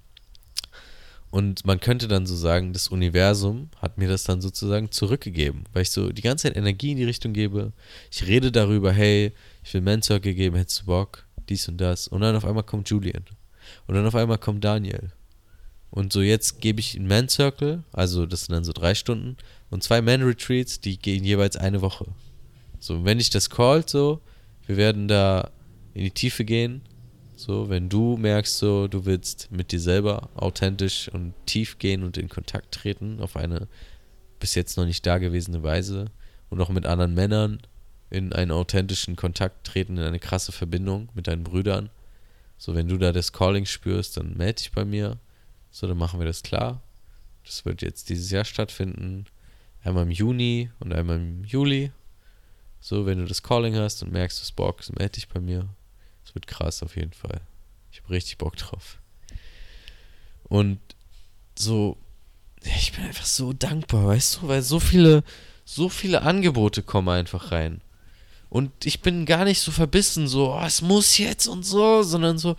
Und 1.30 1.64
man 1.64 1.78
könnte 1.78 2.08
dann 2.08 2.26
so 2.26 2.34
sagen, 2.34 2.72
das 2.72 2.88
Universum 2.88 3.70
hat 3.76 3.98
mir 3.98 4.08
das 4.08 4.24
dann 4.24 4.40
sozusagen 4.40 4.90
zurückgegeben, 4.90 5.64
weil 5.72 5.82
ich 5.82 5.90
so 5.90 6.10
die 6.10 6.22
ganze 6.22 6.48
Zeit 6.48 6.56
Energie 6.56 6.90
in 6.90 6.96
die 6.96 7.04
Richtung 7.04 7.32
gebe. 7.32 7.72
Ich 8.10 8.26
rede 8.26 8.50
darüber, 8.50 8.92
hey, 8.92 9.32
ich 9.62 9.72
will 9.72 9.80
Man 9.80 10.02
Circle 10.02 10.34
geben, 10.34 10.56
hättest 10.56 10.82
du 10.82 10.86
Bock, 10.86 11.26
dies 11.48 11.68
und 11.68 11.78
das. 11.78 12.08
Und 12.08 12.22
dann 12.22 12.34
auf 12.34 12.44
einmal 12.44 12.64
kommt 12.64 12.90
Julian. 12.90 13.24
Und 13.86 13.94
dann 13.94 14.06
auf 14.06 14.16
einmal 14.16 14.38
kommt 14.38 14.64
Daniel. 14.64 15.12
Und 15.90 16.12
so 16.12 16.20
jetzt 16.20 16.60
gebe 16.60 16.80
ich 16.80 16.96
einen 16.96 17.06
Man 17.06 17.28
Circle, 17.28 17.84
also 17.92 18.26
das 18.26 18.46
sind 18.46 18.54
dann 18.54 18.64
so 18.64 18.72
drei 18.72 18.94
Stunden, 18.94 19.36
und 19.70 19.84
zwei 19.84 20.02
Man 20.02 20.22
Retreats, 20.22 20.80
die 20.80 20.98
gehen 20.98 21.24
jeweils 21.24 21.56
eine 21.56 21.80
Woche. 21.80 22.06
So, 22.80 23.04
wenn 23.04 23.20
ich 23.20 23.30
das 23.30 23.50
callt, 23.50 23.88
so, 23.88 24.20
wir 24.66 24.76
werden 24.76 25.06
da 25.06 25.50
in 25.94 26.02
die 26.02 26.10
Tiefe 26.10 26.44
gehen, 26.44 26.82
so, 27.36 27.70
wenn 27.70 27.88
du 27.88 28.16
merkst, 28.16 28.58
so, 28.58 28.88
du 28.88 29.06
willst 29.06 29.50
mit 29.50 29.72
dir 29.72 29.80
selber 29.80 30.28
authentisch 30.34 31.08
und 31.08 31.32
tief 31.46 31.78
gehen 31.78 32.02
und 32.02 32.18
in 32.18 32.28
Kontakt 32.28 32.72
treten 32.72 33.20
auf 33.20 33.36
eine 33.36 33.68
bis 34.40 34.54
jetzt 34.54 34.76
noch 34.76 34.86
nicht 34.86 35.06
dagewesene 35.06 35.62
Weise 35.62 36.06
und 36.48 36.60
auch 36.60 36.70
mit 36.70 36.86
anderen 36.86 37.14
Männern 37.14 37.60
in 38.10 38.32
einen 38.32 38.50
authentischen 38.50 39.16
Kontakt 39.16 39.66
treten, 39.66 39.96
in 39.96 40.02
eine 40.02 40.18
krasse 40.18 40.52
Verbindung 40.52 41.10
mit 41.14 41.28
deinen 41.28 41.44
Brüdern. 41.44 41.90
So, 42.58 42.74
wenn 42.74 42.88
du 42.88 42.98
da 42.98 43.12
das 43.12 43.32
Calling 43.32 43.66
spürst, 43.66 44.16
dann 44.16 44.36
melde 44.36 44.56
dich 44.56 44.72
bei 44.72 44.84
mir. 44.84 45.18
So, 45.70 45.86
dann 45.86 45.96
machen 45.96 46.18
wir 46.18 46.26
das 46.26 46.42
klar. 46.42 46.82
Das 47.44 47.64
wird 47.64 47.82
jetzt 47.82 48.08
dieses 48.08 48.30
Jahr 48.30 48.44
stattfinden. 48.44 49.26
Einmal 49.82 50.02
im 50.02 50.10
Juni 50.10 50.70
und 50.80 50.92
einmal 50.92 51.16
im 51.16 51.44
Juli. 51.44 51.92
So, 52.80 53.06
wenn 53.06 53.18
du 53.18 53.26
das 53.26 53.42
Calling 53.42 53.76
hast 53.76 54.02
und 54.02 54.12
merkst, 54.12 54.38
du 54.38 54.42
hast 54.42 54.56
Bock, 54.56 54.80
melde 54.98 55.12
dich 55.12 55.28
bei 55.28 55.40
mir. 55.40 55.68
Es 56.24 56.34
wird 56.34 56.46
krass 56.46 56.82
auf 56.82 56.96
jeden 56.96 57.12
Fall. 57.12 57.40
Ich 57.92 58.00
habe 58.02 58.10
richtig 58.10 58.38
Bock 58.38 58.56
drauf. 58.56 58.98
Und 60.44 60.80
so, 61.58 61.96
ich 62.62 62.92
bin 62.92 63.04
einfach 63.04 63.26
so 63.26 63.52
dankbar, 63.52 64.06
weißt 64.06 64.40
du, 64.42 64.48
weil 64.48 64.62
so 64.62 64.80
viele, 64.80 65.22
so 65.64 65.88
viele 65.88 66.22
Angebote 66.22 66.82
kommen 66.82 67.08
einfach 67.08 67.52
rein. 67.52 67.80
Und 68.48 68.84
ich 68.84 69.00
bin 69.00 69.26
gar 69.26 69.44
nicht 69.44 69.60
so 69.60 69.70
verbissen, 69.70 70.26
so, 70.26 70.54
oh, 70.54 70.62
es 70.64 70.82
muss 70.82 71.18
jetzt 71.18 71.46
und 71.46 71.64
so, 71.64 72.02
sondern 72.02 72.38
so, 72.38 72.56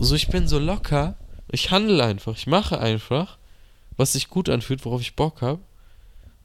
so, 0.00 0.14
ich 0.14 0.28
bin 0.28 0.48
so 0.48 0.58
locker. 0.58 1.16
Ich 1.52 1.70
handle 1.70 2.04
einfach, 2.04 2.36
ich 2.36 2.46
mache 2.46 2.80
einfach, 2.80 3.38
was 3.96 4.14
sich 4.14 4.28
gut 4.28 4.48
anfühlt, 4.48 4.84
worauf 4.84 5.00
ich 5.00 5.16
Bock 5.16 5.42
habe. 5.42 5.60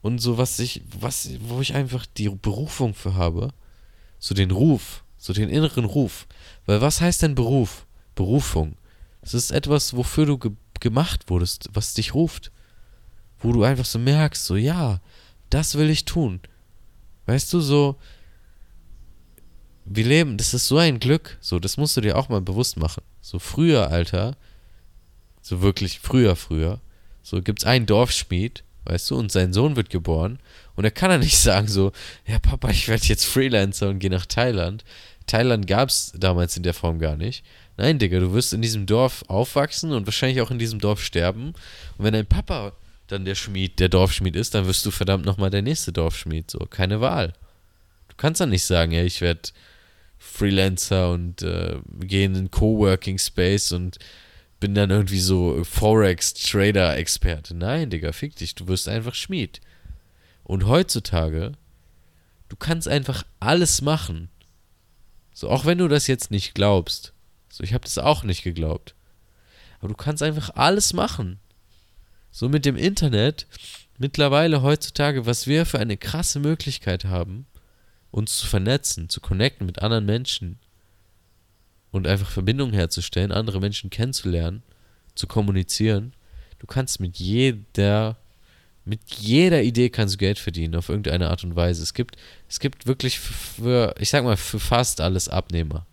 Und 0.06 0.18
so, 0.18 0.38
was 0.38 0.58
ich, 0.58 0.82
was, 1.00 1.30
wo 1.40 1.60
ich 1.60 1.74
einfach 1.74 2.06
die 2.06 2.28
Berufung 2.28 2.94
für 2.94 3.14
habe. 3.14 3.52
So 4.18 4.34
den 4.34 4.50
Ruf 4.50 5.04
so 5.26 5.32
den 5.32 5.48
inneren 5.48 5.84
Ruf. 5.84 6.26
Weil 6.66 6.80
was 6.80 7.00
heißt 7.00 7.22
denn 7.22 7.34
Beruf? 7.34 7.86
Berufung. 8.14 8.76
Es 9.22 9.34
ist 9.34 9.50
etwas, 9.50 9.96
wofür 9.96 10.26
du 10.26 10.38
ge 10.38 10.52
gemacht 10.78 11.30
wurdest, 11.30 11.70
was 11.72 11.94
dich 11.94 12.14
ruft. 12.14 12.52
Wo 13.38 13.52
du 13.52 13.64
einfach 13.64 13.86
so 13.86 13.98
merkst, 13.98 14.44
so 14.44 14.56
ja, 14.56 15.00
das 15.50 15.76
will 15.76 15.90
ich 15.90 16.04
tun. 16.04 16.40
Weißt 17.24 17.52
du, 17.52 17.60
so, 17.60 17.96
wir 19.84 20.04
leben, 20.04 20.36
das 20.36 20.54
ist 20.54 20.68
so 20.68 20.76
ein 20.78 21.00
Glück, 21.00 21.38
so, 21.40 21.58
das 21.58 21.76
musst 21.76 21.96
du 21.96 22.02
dir 22.02 22.16
auch 22.16 22.28
mal 22.28 22.40
bewusst 22.42 22.76
machen. 22.76 23.02
So 23.20 23.38
früher, 23.38 23.88
Alter, 23.88 24.36
so 25.40 25.62
wirklich 25.62 25.98
früher, 25.98 26.36
früher, 26.36 26.80
so 27.22 27.40
gibt's 27.42 27.64
einen 27.64 27.86
Dorfschmied, 27.86 28.64
weißt 28.86 29.10
du, 29.10 29.16
und 29.16 29.30
sein 29.30 29.52
Sohn 29.52 29.76
wird 29.76 29.90
geboren 29.90 30.38
und 30.74 30.84
er 30.84 30.90
kann 30.90 31.10
ja 31.10 31.18
nicht 31.18 31.38
sagen 31.38 31.68
so, 31.68 31.92
ja 32.26 32.38
Papa, 32.38 32.70
ich 32.70 32.88
werde 32.88 33.06
jetzt 33.06 33.26
Freelancer 33.26 33.88
und 33.88 33.98
gehe 33.98 34.10
nach 34.10 34.26
Thailand. 34.26 34.84
Thailand 35.26 35.66
gab 35.66 35.88
es 35.88 36.12
damals 36.16 36.56
in 36.56 36.62
der 36.62 36.74
Form 36.74 36.98
gar 36.98 37.16
nicht. 37.16 37.44
Nein, 37.76 37.98
Digga, 37.98 38.20
du 38.20 38.32
wirst 38.32 38.52
in 38.52 38.62
diesem 38.62 38.86
Dorf 38.86 39.24
aufwachsen 39.28 39.92
und 39.92 40.06
wahrscheinlich 40.06 40.40
auch 40.40 40.50
in 40.50 40.58
diesem 40.58 40.78
Dorf 40.78 41.02
sterben. 41.02 41.48
Und 41.48 42.04
wenn 42.04 42.12
dein 42.12 42.26
Papa 42.26 42.72
dann 43.08 43.24
der 43.24 43.34
Schmied, 43.34 43.78
der 43.78 43.88
Dorfschmied 43.88 44.36
ist, 44.36 44.54
dann 44.54 44.66
wirst 44.66 44.86
du 44.86 44.90
verdammt 44.90 45.26
nochmal 45.26 45.50
der 45.50 45.62
nächste 45.62 45.92
Dorfschmied. 45.92 46.50
So, 46.50 46.60
keine 46.60 47.00
Wahl. 47.00 47.32
Du 48.08 48.14
kannst 48.16 48.40
dann 48.40 48.50
nicht 48.50 48.64
sagen, 48.64 48.92
ja, 48.92 49.02
ich 49.02 49.20
werde 49.20 49.50
Freelancer 50.18 51.10
und 51.10 51.42
äh, 51.42 51.76
gehe 52.00 52.26
in 52.26 52.36
einen 52.36 52.50
Coworking 52.50 53.18
Space 53.18 53.72
und 53.72 53.98
bin 54.66 54.74
dann 54.74 54.90
irgendwie 54.90 55.20
so 55.20 55.62
Forex-Trader-Experte. 55.62 57.54
Nein, 57.54 57.88
Digga, 57.88 58.10
fick 58.10 58.34
dich, 58.34 58.56
du 58.56 58.66
wirst 58.66 58.88
einfach 58.88 59.14
Schmied. 59.14 59.60
Und 60.42 60.66
heutzutage, 60.66 61.52
du 62.48 62.56
kannst 62.56 62.88
einfach 62.88 63.22
alles 63.38 63.80
machen. 63.80 64.28
So, 65.32 65.50
auch 65.50 65.66
wenn 65.66 65.78
du 65.78 65.86
das 65.86 66.08
jetzt 66.08 66.32
nicht 66.32 66.52
glaubst. 66.52 67.12
So, 67.48 67.62
ich 67.62 67.74
habe 67.74 67.84
das 67.84 67.96
auch 67.98 68.24
nicht 68.24 68.42
geglaubt. 68.42 68.96
Aber 69.78 69.90
du 69.90 69.94
kannst 69.94 70.20
einfach 70.20 70.50
alles 70.56 70.92
machen. 70.92 71.38
So 72.32 72.48
mit 72.48 72.64
dem 72.64 72.74
Internet, 72.74 73.46
mittlerweile 73.98 74.62
heutzutage, 74.62 75.26
was 75.26 75.46
wir 75.46 75.64
für 75.64 75.78
eine 75.78 75.96
krasse 75.96 76.40
Möglichkeit 76.40 77.04
haben, 77.04 77.46
uns 78.10 78.36
zu 78.36 78.48
vernetzen, 78.48 79.08
zu 79.08 79.20
connecten 79.20 79.64
mit 79.64 79.80
anderen 79.80 80.06
Menschen 80.06 80.58
und 81.92 82.06
einfach 82.06 82.30
Verbindungen 82.30 82.74
herzustellen, 82.74 83.32
andere 83.32 83.60
Menschen 83.60 83.90
kennenzulernen, 83.90 84.62
zu 85.14 85.26
kommunizieren. 85.26 86.12
Du 86.58 86.66
kannst 86.66 87.00
mit 87.00 87.16
jeder 87.18 88.16
mit 88.86 89.00
jeder 89.18 89.62
Idee 89.62 89.90
kannst 89.90 90.14
du 90.14 90.18
Geld 90.18 90.38
verdienen, 90.38 90.76
auf 90.76 90.88
irgendeine 90.88 91.28
Art 91.28 91.42
und 91.42 91.56
Weise. 91.56 91.82
Es 91.82 91.92
gibt, 91.92 92.16
es 92.48 92.60
gibt 92.60 92.86
wirklich 92.86 93.18
für, 93.18 93.92
ich 93.98 94.10
sag 94.10 94.22
mal, 94.22 94.36
für 94.36 94.60
fast 94.60 95.00
alles 95.00 95.28
Abnehmer. 95.28 95.86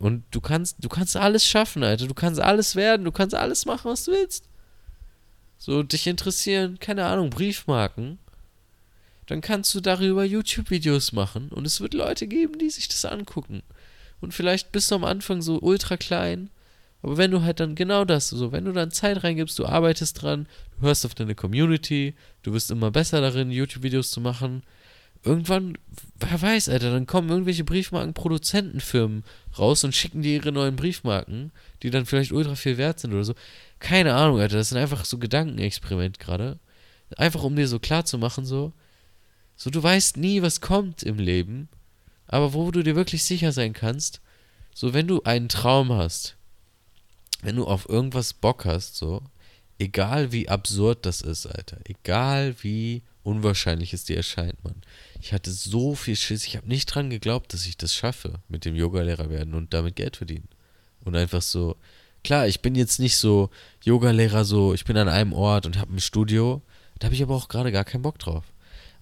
Und 0.00 0.24
du 0.32 0.40
kannst, 0.40 0.76
du 0.80 0.88
kannst 0.88 1.16
alles 1.16 1.46
schaffen, 1.46 1.84
Alter. 1.84 2.08
Du 2.08 2.14
kannst 2.14 2.40
alles 2.40 2.74
werden, 2.74 3.04
du 3.04 3.12
kannst 3.12 3.36
alles 3.36 3.66
machen, 3.66 3.88
was 3.88 4.04
du 4.04 4.10
willst. 4.10 4.48
so 5.58 5.84
dich 5.84 6.08
interessieren, 6.08 6.78
keine 6.80 7.04
Ahnung, 7.06 7.30
Briefmarken, 7.30 8.18
dann 9.26 9.40
kannst 9.40 9.74
du 9.74 9.80
darüber 9.80 10.24
YouTube-Videos 10.24 11.12
machen 11.12 11.48
und 11.48 11.66
es 11.66 11.80
wird 11.80 11.94
Leute 11.94 12.26
geben, 12.26 12.58
die 12.58 12.70
sich 12.70 12.88
das 12.88 13.04
angucken. 13.04 13.62
Und 14.20 14.32
vielleicht 14.32 14.72
bist 14.72 14.90
du 14.90 14.96
am 14.96 15.04
Anfang 15.04 15.42
so 15.42 15.60
ultra 15.60 15.96
klein, 15.96 16.50
aber 17.02 17.18
wenn 17.18 17.30
du 17.30 17.42
halt 17.42 17.60
dann 17.60 17.74
genau 17.74 18.04
das, 18.06 18.30
so 18.30 18.52
wenn 18.52 18.64
du 18.64 18.72
dann 18.72 18.90
Zeit 18.90 19.22
reingibst, 19.22 19.58
du 19.58 19.66
arbeitest 19.66 20.22
dran, 20.22 20.46
du 20.78 20.86
hörst 20.86 21.04
auf 21.04 21.14
deine 21.14 21.34
Community, 21.34 22.14
du 22.42 22.54
wirst 22.54 22.70
immer 22.70 22.90
besser 22.90 23.20
darin, 23.20 23.50
YouTube-Videos 23.50 24.10
zu 24.10 24.22
machen, 24.22 24.62
irgendwann, 25.24 25.76
wer 26.18 26.40
weiß, 26.40 26.68
Alter, 26.68 26.90
dann 26.90 27.06
kommen 27.06 27.28
irgendwelche 27.28 27.64
Briefmarken-Produzentenfirmen 27.64 29.24
raus 29.58 29.84
und 29.84 29.94
schicken 29.94 30.22
dir 30.22 30.34
ihre 30.34 30.52
neuen 30.52 30.76
Briefmarken, 30.76 31.52
die 31.82 31.90
dann 31.90 32.06
vielleicht 32.06 32.32
ultra 32.32 32.54
viel 32.54 32.78
wert 32.78 33.00
sind 33.00 33.12
oder 33.12 33.24
so. 33.24 33.34
Keine 33.80 34.14
Ahnung, 34.14 34.40
Alter, 34.40 34.56
das 34.56 34.70
sind 34.70 34.78
einfach 34.78 35.04
so 35.04 35.18
Gedankenexperiment 35.18 36.18
gerade. 36.18 36.58
Einfach 37.16 37.42
um 37.42 37.56
dir 37.56 37.68
so 37.68 37.78
klar 37.78 38.04
zu 38.04 38.18
machen, 38.18 38.44
so, 38.44 38.72
so 39.56 39.70
du 39.70 39.82
weißt 39.82 40.16
nie, 40.16 40.42
was 40.42 40.60
kommt 40.60 41.02
im 41.02 41.18
Leben, 41.18 41.68
aber 42.26 42.52
wo 42.54 42.70
du 42.70 42.82
dir 42.82 42.96
wirklich 42.96 43.24
sicher 43.24 43.52
sein 43.52 43.72
kannst, 43.72 44.20
so 44.74 44.92
wenn 44.92 45.06
du 45.06 45.22
einen 45.22 45.48
Traum 45.48 45.92
hast, 45.92 46.36
wenn 47.42 47.56
du 47.56 47.66
auf 47.66 47.88
irgendwas 47.88 48.32
Bock 48.32 48.64
hast, 48.64 48.96
so, 48.96 49.22
egal 49.78 50.32
wie 50.32 50.48
absurd 50.48 51.06
das 51.06 51.20
ist, 51.20 51.46
Alter, 51.46 51.78
egal 51.84 52.56
wie 52.62 53.02
unwahrscheinlich 53.22 53.92
es 53.92 54.04
dir 54.04 54.16
erscheint, 54.16 54.62
Mann. 54.64 54.82
Ich 55.20 55.32
hatte 55.32 55.50
so 55.50 55.94
viel 55.94 56.16
Schiss, 56.16 56.46
ich 56.46 56.56
habe 56.56 56.68
nicht 56.68 56.86
dran 56.86 57.10
geglaubt, 57.10 57.52
dass 57.52 57.66
ich 57.66 57.76
das 57.76 57.94
schaffe, 57.94 58.40
mit 58.48 58.64
dem 58.64 58.76
Yogalehrer 58.76 59.30
werden 59.30 59.54
und 59.54 59.72
damit 59.72 59.96
Geld 59.96 60.16
verdienen. 60.16 60.48
Und 61.04 61.16
einfach 61.16 61.42
so, 61.42 61.76
klar, 62.22 62.46
ich 62.46 62.60
bin 62.60 62.74
jetzt 62.74 62.98
nicht 62.98 63.16
so 63.16 63.50
Yogalehrer, 63.82 64.44
so, 64.44 64.74
ich 64.74 64.84
bin 64.84 64.96
an 64.96 65.08
einem 65.08 65.32
Ort 65.32 65.66
und 65.66 65.78
habe 65.78 65.94
ein 65.94 66.00
Studio, 66.00 66.62
da 66.98 67.06
habe 67.06 67.14
ich 67.14 67.22
aber 67.22 67.34
auch 67.34 67.48
gerade 67.48 67.72
gar 67.72 67.84
keinen 67.84 68.02
Bock 68.02 68.18
drauf. 68.18 68.44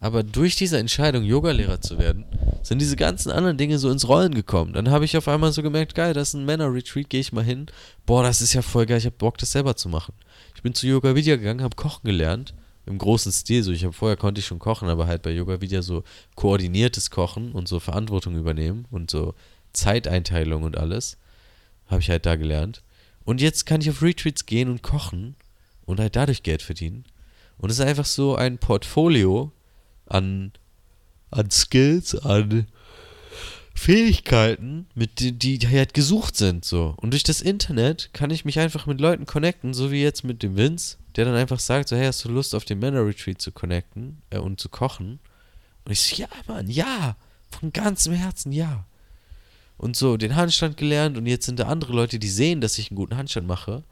Aber 0.03 0.25
durch 0.25 0.57
diese 0.57 0.79
Entscheidung, 0.79 1.23
Yogalehrer 1.23 1.81
zu 1.81 1.97
werden, 1.97 2.25
sind 2.65 2.81
diese 2.81 2.97
ganzen 2.97 3.31
anderen 3.31 3.57
Dinge 3.57 3.79
so 3.79 3.89
ins 3.89 4.09
Rollen 4.09 4.35
gekommen. 4.35 4.73
Dann 4.73 4.91
habe 4.91 5.05
ich 5.05 5.17
auf 5.17 5.29
einmal 5.29 5.53
so 5.53 5.63
gemerkt, 5.63 5.95
geil, 5.95 6.13
das 6.13 6.31
ist 6.31 6.35
ein 6.35 6.45
Männer-Retreat, 6.45 7.09
gehe 7.09 7.21
ich 7.21 7.33
mal 7.33 7.45
hin. 7.45 7.67
Boah, 8.05 8.25
das 8.25 8.41
ist 8.41 8.53
ja 8.53 8.63
voll 8.63 8.85
geil, 8.87 8.99
ich 8.99 9.07
habe 9.07 9.15
Bock, 9.17 9.39
das 9.39 9.53
selber 9.53 9.77
zu 9.77 9.89
machen. 9.89 10.13
Ich 10.57 10.63
bin 10.63 10.75
zu 10.75 10.89
Yoga 10.89 11.15
Vidya 11.15 11.37
gegangen, 11.37 11.63
habe 11.63 11.77
Kochen 11.77 12.05
gelernt 12.05 12.53
im 12.85 12.99
großen 12.99 13.31
Stil. 13.31 13.63
So, 13.63 13.71
ich 13.71 13.85
habe 13.85 13.93
vorher 13.93 14.17
konnte 14.17 14.41
ich 14.41 14.47
schon 14.47 14.59
kochen, 14.59 14.89
aber 14.89 15.07
halt 15.07 15.23
bei 15.23 15.31
Yoga 15.31 15.61
wieder 15.61 15.85
so 15.85 16.03
koordiniertes 16.35 17.13
Kochen 17.13 17.53
und 17.53 17.69
so 17.69 17.79
Verantwortung 17.79 18.37
übernehmen 18.37 18.87
und 18.91 19.09
so 19.09 19.35
Zeiteinteilung 19.73 20.65
und 20.65 20.77
alles 20.79 21.17
habe 21.87 22.01
ich 22.01 22.11
halt 22.11 22.27
da 22.27 22.35
gelernt. 22.35 22.83
Und 23.23 23.41
jetzt 23.41 23.67
kann 23.67 23.81
ich 23.81 23.89
auf 23.89 24.03
Retreats 24.03 24.47
gehen 24.47 24.69
und 24.69 24.83
kochen 24.83 25.37
und 25.85 26.01
halt 26.01 26.17
dadurch 26.17 26.43
Geld 26.43 26.63
verdienen. 26.63 27.05
Und 27.57 27.71
es 27.71 27.79
ist 27.79 27.87
einfach 27.87 28.07
so 28.07 28.35
ein 28.35 28.59
Portfolio 28.59 29.53
an, 30.07 30.53
an 31.31 31.51
Skills, 31.51 32.15
an 32.15 32.67
Fähigkeiten, 33.75 34.87
mit 34.95 35.19
die, 35.21 35.33
die 35.33 35.67
halt 35.67 35.95
gesucht 35.95 36.37
sind, 36.37 36.65
so. 36.65 36.95
Und 36.99 37.13
durch 37.13 37.23
das 37.23 37.41
Internet 37.41 38.11
kann 38.13 38.31
ich 38.31 38.45
mich 38.45 38.59
einfach 38.59 38.87
mit 38.87 39.01
Leuten 39.01 39.27
connecten, 39.27 39.75
so 39.75 39.91
wie 39.91 40.03
jetzt 40.03 40.25
mit 40.25 40.43
dem 40.43 40.57
Vince, 40.57 40.99
der 41.17 41.25
dann 41.25 41.35
einfach 41.35 41.59
sagt, 41.59 41.89
so, 41.89 41.97
hey, 41.97 42.07
hast 42.07 42.25
du 42.25 42.29
Lust 42.29 42.55
auf 42.55 42.65
den 42.65 42.79
Männer 42.79 43.05
Retreat 43.05 43.41
zu 43.41 43.51
connecten 43.51 44.23
äh, 44.31 44.39
und 44.39 44.61
zu 44.61 44.69
kochen? 44.69 45.21
Und 45.85 45.93
ich 45.93 46.01
so, 46.01 46.17
ja, 46.17 46.29
Mann, 46.47 46.69
ja, 46.69 47.17
von 47.51 47.73
ganzem 47.73 48.13
Herzen, 48.13 48.53
ja. 48.53 48.85
Und 49.79 49.97
so 49.97 50.17
den 50.17 50.37
Handstand 50.37 50.77
gelernt 50.77 51.17
und 51.17 51.27
jetzt 51.27 51.47
sind 51.47 51.59
da 51.59 51.67
andere 51.67 51.93
Leute, 51.93 52.19
die 52.19 52.29
sehen, 52.29 52.61
dass 52.61 52.79
ich 52.79 52.91
einen 52.91 52.97
guten 52.97 53.17
Handstand 53.17 53.47
mache 53.47 53.83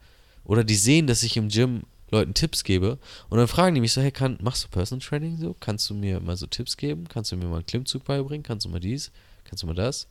oder 0.45 0.63
die 0.63 0.75
sehen, 0.75 1.07
dass 1.07 1.23
ich 1.23 1.35
im 1.37 1.49
Gym 1.49 1.83
Leuten 2.11 2.33
Tipps 2.33 2.63
gebe 2.63 2.99
und 3.29 3.37
dann 3.37 3.47
fragen 3.47 3.73
die 3.73 3.81
mich 3.81 3.93
so, 3.93 4.01
hey, 4.01 4.11
kann, 4.11 4.37
machst 4.41 4.65
du 4.65 4.67
Personal 4.67 5.05
Training 5.05 5.37
so? 5.37 5.55
Kannst 5.59 5.89
du 5.89 5.93
mir 5.93 6.19
mal 6.19 6.35
so 6.35 6.45
Tipps 6.45 6.77
geben? 6.77 7.07
Kannst 7.07 7.31
du 7.31 7.37
mir 7.37 7.45
mal 7.45 7.57
einen 7.57 7.65
Klimmzug 7.65 8.03
beibringen? 8.03 8.43
Kannst 8.43 8.65
du 8.65 8.69
mal 8.69 8.79
dies? 8.79 9.11
Kannst 9.45 9.63
du 9.63 9.67
mal 9.67 9.73
das? 9.73 10.07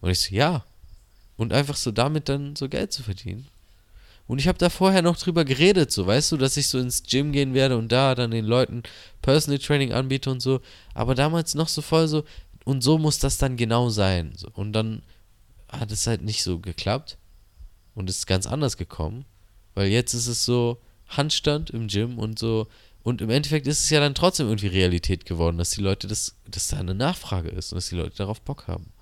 Und 0.00 0.10
ich 0.10 0.20
so, 0.20 0.34
ja. 0.34 0.64
Und 1.36 1.52
einfach 1.52 1.76
so 1.76 1.90
damit 1.90 2.28
dann 2.28 2.56
so 2.56 2.68
Geld 2.68 2.92
zu 2.92 3.02
verdienen. 3.02 3.46
Und 4.26 4.38
ich 4.38 4.46
habe 4.46 4.58
da 4.58 4.70
vorher 4.70 5.02
noch 5.02 5.16
drüber 5.16 5.44
geredet, 5.44 5.90
so, 5.90 6.06
weißt 6.06 6.30
du, 6.30 6.36
dass 6.36 6.56
ich 6.56 6.68
so 6.68 6.78
ins 6.78 7.02
Gym 7.02 7.32
gehen 7.32 7.52
werde 7.52 7.76
und 7.76 7.90
da 7.90 8.14
dann 8.14 8.30
den 8.30 8.44
Leuten 8.44 8.84
Personal 9.22 9.58
Training 9.58 9.92
anbiete 9.92 10.30
und 10.30 10.40
so. 10.40 10.60
Aber 10.94 11.14
damals 11.14 11.54
noch 11.54 11.68
so 11.68 11.82
voll 11.82 12.06
so, 12.06 12.24
und 12.64 12.82
so 12.82 12.98
muss 12.98 13.18
das 13.18 13.38
dann 13.38 13.56
genau 13.56 13.88
sein. 13.88 14.32
Und 14.52 14.72
dann 14.72 15.02
hat 15.68 15.90
es 15.90 16.06
halt 16.06 16.22
nicht 16.22 16.42
so 16.42 16.58
geklappt. 16.58 17.16
Und 17.94 18.08
ist 18.08 18.26
ganz 18.26 18.46
anders 18.46 18.76
gekommen. 18.76 19.24
Weil 19.74 19.88
jetzt 19.88 20.14
ist 20.14 20.28
es 20.28 20.44
so 20.44 20.78
Handstand 21.10 21.70
im 21.70 21.88
Gym 21.88 22.18
und 22.18 22.38
so. 22.38 22.66
Und 23.02 23.22
im 23.22 23.30
Endeffekt 23.30 23.66
ist 23.66 23.84
es 23.84 23.90
ja 23.90 24.00
dann 24.00 24.14
trotzdem 24.14 24.48
irgendwie 24.48 24.66
Realität 24.66 25.24
geworden, 25.24 25.58
dass 25.58 25.70
die 25.70 25.80
Leute 25.80 26.06
das, 26.06 26.36
dass 26.46 26.68
da 26.68 26.78
eine 26.78 26.94
Nachfrage 26.94 27.48
ist 27.48 27.72
und 27.72 27.76
dass 27.76 27.88
die 27.88 27.96
Leute 27.96 28.16
darauf 28.16 28.40
Bock 28.42 28.66
haben. 28.66 28.92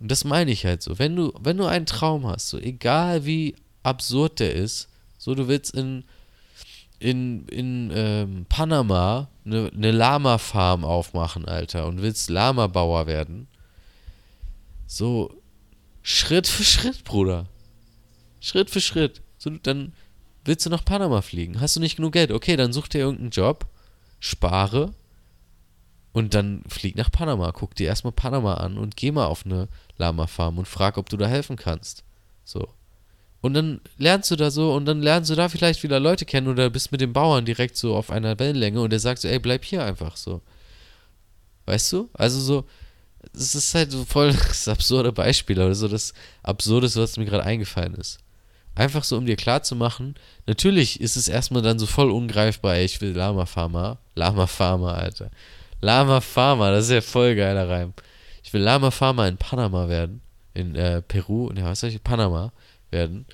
Und 0.00 0.10
das 0.10 0.24
meine 0.24 0.50
ich 0.50 0.66
halt 0.66 0.82
so. 0.82 0.98
Wenn 0.98 1.16
du, 1.16 1.32
wenn 1.40 1.56
du 1.56 1.66
einen 1.66 1.86
Traum 1.86 2.26
hast, 2.26 2.48
so 2.48 2.58
egal 2.58 3.24
wie 3.24 3.54
absurd 3.86 4.40
der 4.40 4.54
ist. 4.54 4.88
So, 5.16 5.34
du 5.34 5.48
willst 5.48 5.74
in, 5.74 6.04
in, 6.98 7.46
in 7.48 7.90
ähm, 7.94 8.46
Panama 8.48 9.28
eine, 9.44 9.70
eine 9.72 9.92
Lama-Farm 9.92 10.84
aufmachen, 10.84 11.46
Alter, 11.46 11.86
und 11.86 12.02
willst 12.02 12.28
Lama-Bauer 12.28 13.06
werden. 13.06 13.46
So, 14.86 15.34
Schritt 16.02 16.46
für 16.46 16.64
Schritt, 16.64 17.04
Bruder. 17.04 17.46
Schritt 18.40 18.70
für 18.70 18.80
Schritt. 18.80 19.22
So, 19.38 19.50
dann 19.50 19.94
willst 20.46 20.66
du 20.66 20.70
nach 20.70 20.84
Panama 20.84 21.22
fliegen. 21.22 21.60
Hast 21.60 21.76
du 21.76 21.80
nicht 21.80 21.96
genug 21.96 22.12
Geld? 22.12 22.30
Okay, 22.30 22.56
dann 22.56 22.72
such 22.72 22.88
dir 22.88 22.98
irgendeinen 22.98 23.30
Job, 23.30 23.66
spare 24.20 24.94
und 26.12 26.34
dann 26.34 26.62
flieg 26.68 26.96
nach 26.96 27.10
Panama. 27.10 27.52
Guck 27.52 27.74
dir 27.74 27.88
erstmal 27.88 28.12
Panama 28.12 28.54
an 28.54 28.78
und 28.78 28.96
geh 28.96 29.10
mal 29.10 29.26
auf 29.26 29.44
eine 29.44 29.68
Lama-Farm 29.98 30.58
und 30.58 30.66
frag, 30.66 30.98
ob 30.98 31.08
du 31.08 31.16
da 31.16 31.26
helfen 31.26 31.56
kannst. 31.56 32.04
So. 32.44 32.68
Und 33.42 33.54
dann 33.54 33.80
lernst 33.98 34.30
du 34.30 34.36
da 34.36 34.50
so 34.50 34.72
und 34.74 34.86
dann 34.86 35.02
lernst 35.02 35.30
du 35.30 35.34
da 35.34 35.48
vielleicht 35.48 35.82
wieder 35.82 36.00
Leute 36.00 36.24
kennen 36.24 36.48
oder 36.48 36.70
bist 36.70 36.90
mit 36.90 37.00
dem 37.00 37.12
Bauern 37.12 37.44
direkt 37.44 37.76
so 37.76 37.94
auf 37.94 38.10
einer 38.10 38.38
Wellenlänge 38.38 38.80
und 38.80 38.90
der 38.90 39.00
sagt 39.00 39.20
so, 39.20 39.28
ey, 39.28 39.38
bleib 39.38 39.64
hier 39.64 39.84
einfach 39.84 40.16
so. 40.16 40.40
Weißt 41.66 41.92
du? 41.92 42.08
Also 42.14 42.40
so, 42.40 42.64
es 43.34 43.54
ist 43.54 43.74
halt 43.74 43.92
so 43.92 44.04
voll 44.04 44.32
das 44.48 44.68
absurde 44.68 45.12
Beispiel 45.12 45.58
oder 45.58 45.74
so 45.74 45.88
das 45.88 46.14
Absurdeste, 46.42 47.00
was 47.00 47.16
mir 47.16 47.26
gerade 47.26 47.44
eingefallen 47.44 47.94
ist. 47.94 48.18
Einfach 48.76 49.04
so, 49.04 49.16
um 49.16 49.24
dir 49.24 49.36
klarzumachen, 49.36 50.16
natürlich 50.46 51.00
ist 51.00 51.16
es 51.16 51.28
erstmal 51.28 51.62
dann 51.62 51.78
so 51.78 51.86
voll 51.86 52.10
ungreifbar, 52.10 52.74
ey, 52.74 52.84
ich 52.84 53.00
will 53.00 53.12
Lama 53.12 53.46
Farmer. 53.46 53.98
Lama 54.14 54.46
Farmer, 54.46 54.94
Alter. 54.94 55.30
Lama 55.80 56.20
Farmer, 56.20 56.70
das 56.72 56.84
ist 56.84 56.90
ja 56.90 57.00
voll 57.00 57.34
geiler 57.34 57.68
Reim. 57.68 57.94
Ich 58.44 58.52
will 58.52 58.60
Lama 58.60 58.90
Farmer 58.90 59.28
in 59.28 59.38
Panama 59.38 59.88
werden. 59.88 60.20
In 60.52 60.74
äh, 60.74 61.00
Peru, 61.00 61.50
ja, 61.54 61.64
was 61.64 61.80
sag 61.80 61.88
ich, 61.88 62.04
Panama 62.04 62.52
werden. 62.90 63.24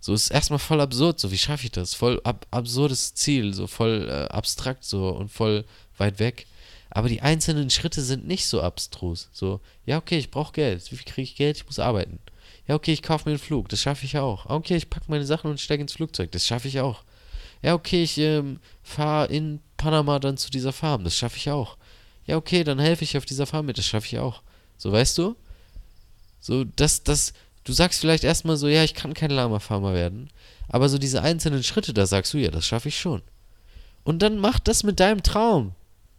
So 0.00 0.14
ist 0.14 0.30
erstmal 0.30 0.58
voll 0.58 0.80
absurd, 0.80 1.20
so 1.20 1.30
wie 1.30 1.38
schaffe 1.38 1.66
ich 1.66 1.72
das? 1.72 1.92
Voll 1.92 2.18
ab 2.24 2.46
absurdes 2.50 3.14
Ziel, 3.14 3.52
so 3.52 3.66
voll 3.66 4.08
äh, 4.08 4.32
abstrakt 4.32 4.82
so 4.82 5.10
und 5.10 5.30
voll 5.30 5.66
weit 5.98 6.18
weg. 6.20 6.46
Aber 6.88 7.10
die 7.10 7.20
einzelnen 7.20 7.68
Schritte 7.68 8.00
sind 8.00 8.26
nicht 8.26 8.46
so 8.46 8.62
abstrus. 8.62 9.28
So, 9.32 9.60
ja, 9.84 9.98
okay, 9.98 10.16
ich 10.16 10.30
brauche 10.30 10.52
Geld. 10.52 10.90
Wie 10.90 10.96
viel 10.96 11.04
kriege 11.04 11.22
ich 11.22 11.36
Geld? 11.36 11.58
Ich 11.58 11.66
muss 11.66 11.78
arbeiten. 11.78 12.18
Ja, 12.68 12.74
okay, 12.74 12.92
ich 12.92 13.02
kaufe 13.02 13.28
mir 13.28 13.32
einen 13.32 13.40
Flug. 13.40 13.68
Das 13.68 13.80
schaffe 13.80 14.04
ich 14.04 14.18
auch. 14.18 14.46
Okay, 14.46 14.76
ich 14.76 14.90
packe 14.90 15.06
meine 15.08 15.24
Sachen 15.24 15.50
und 15.50 15.60
steige 15.60 15.82
ins 15.82 15.94
Flugzeug. 15.94 16.30
Das 16.32 16.46
schaffe 16.46 16.68
ich 16.68 16.80
auch. 16.80 17.02
Ja, 17.62 17.74
okay, 17.74 18.02
ich 18.04 18.18
ähm, 18.18 18.60
fahre 18.82 19.26
in 19.26 19.60
Panama 19.76 20.20
dann 20.20 20.36
zu 20.36 20.50
dieser 20.50 20.72
Farm. 20.72 21.02
Das 21.02 21.16
schaffe 21.16 21.38
ich 21.38 21.50
auch. 21.50 21.76
Ja, 22.26 22.36
okay, 22.36 22.62
dann 22.62 22.78
helfe 22.78 23.02
ich 23.02 23.16
auf 23.16 23.24
dieser 23.24 23.46
Farm 23.46 23.66
mit. 23.66 23.78
Das 23.78 23.86
schaffe 23.86 24.06
ich 24.06 24.18
auch. 24.18 24.42
So, 24.76 24.92
weißt 24.92 25.18
du? 25.18 25.34
So, 26.40 26.62
das, 26.62 27.02
das, 27.02 27.32
Du 27.68 27.74
sagst 27.74 28.00
vielleicht 28.00 28.24
erstmal 28.24 28.56
so, 28.56 28.66
ja, 28.66 28.82
ich 28.82 28.94
kann 28.94 29.12
kein 29.12 29.30
Lama-Farmer 29.30 29.92
werden. 29.92 30.30
Aber 30.68 30.88
so 30.88 30.96
diese 30.96 31.20
einzelnen 31.20 31.62
Schritte, 31.62 31.92
da 31.92 32.06
sagst 32.06 32.32
du, 32.32 32.38
ja, 32.38 32.50
das 32.50 32.64
schaffe 32.64 32.88
ich 32.88 32.98
schon. 32.98 33.20
Und 34.04 34.22
dann 34.22 34.38
mach 34.38 34.58
das 34.58 34.84
mit 34.84 35.00
deinem 35.00 35.22
Traum. 35.22 35.72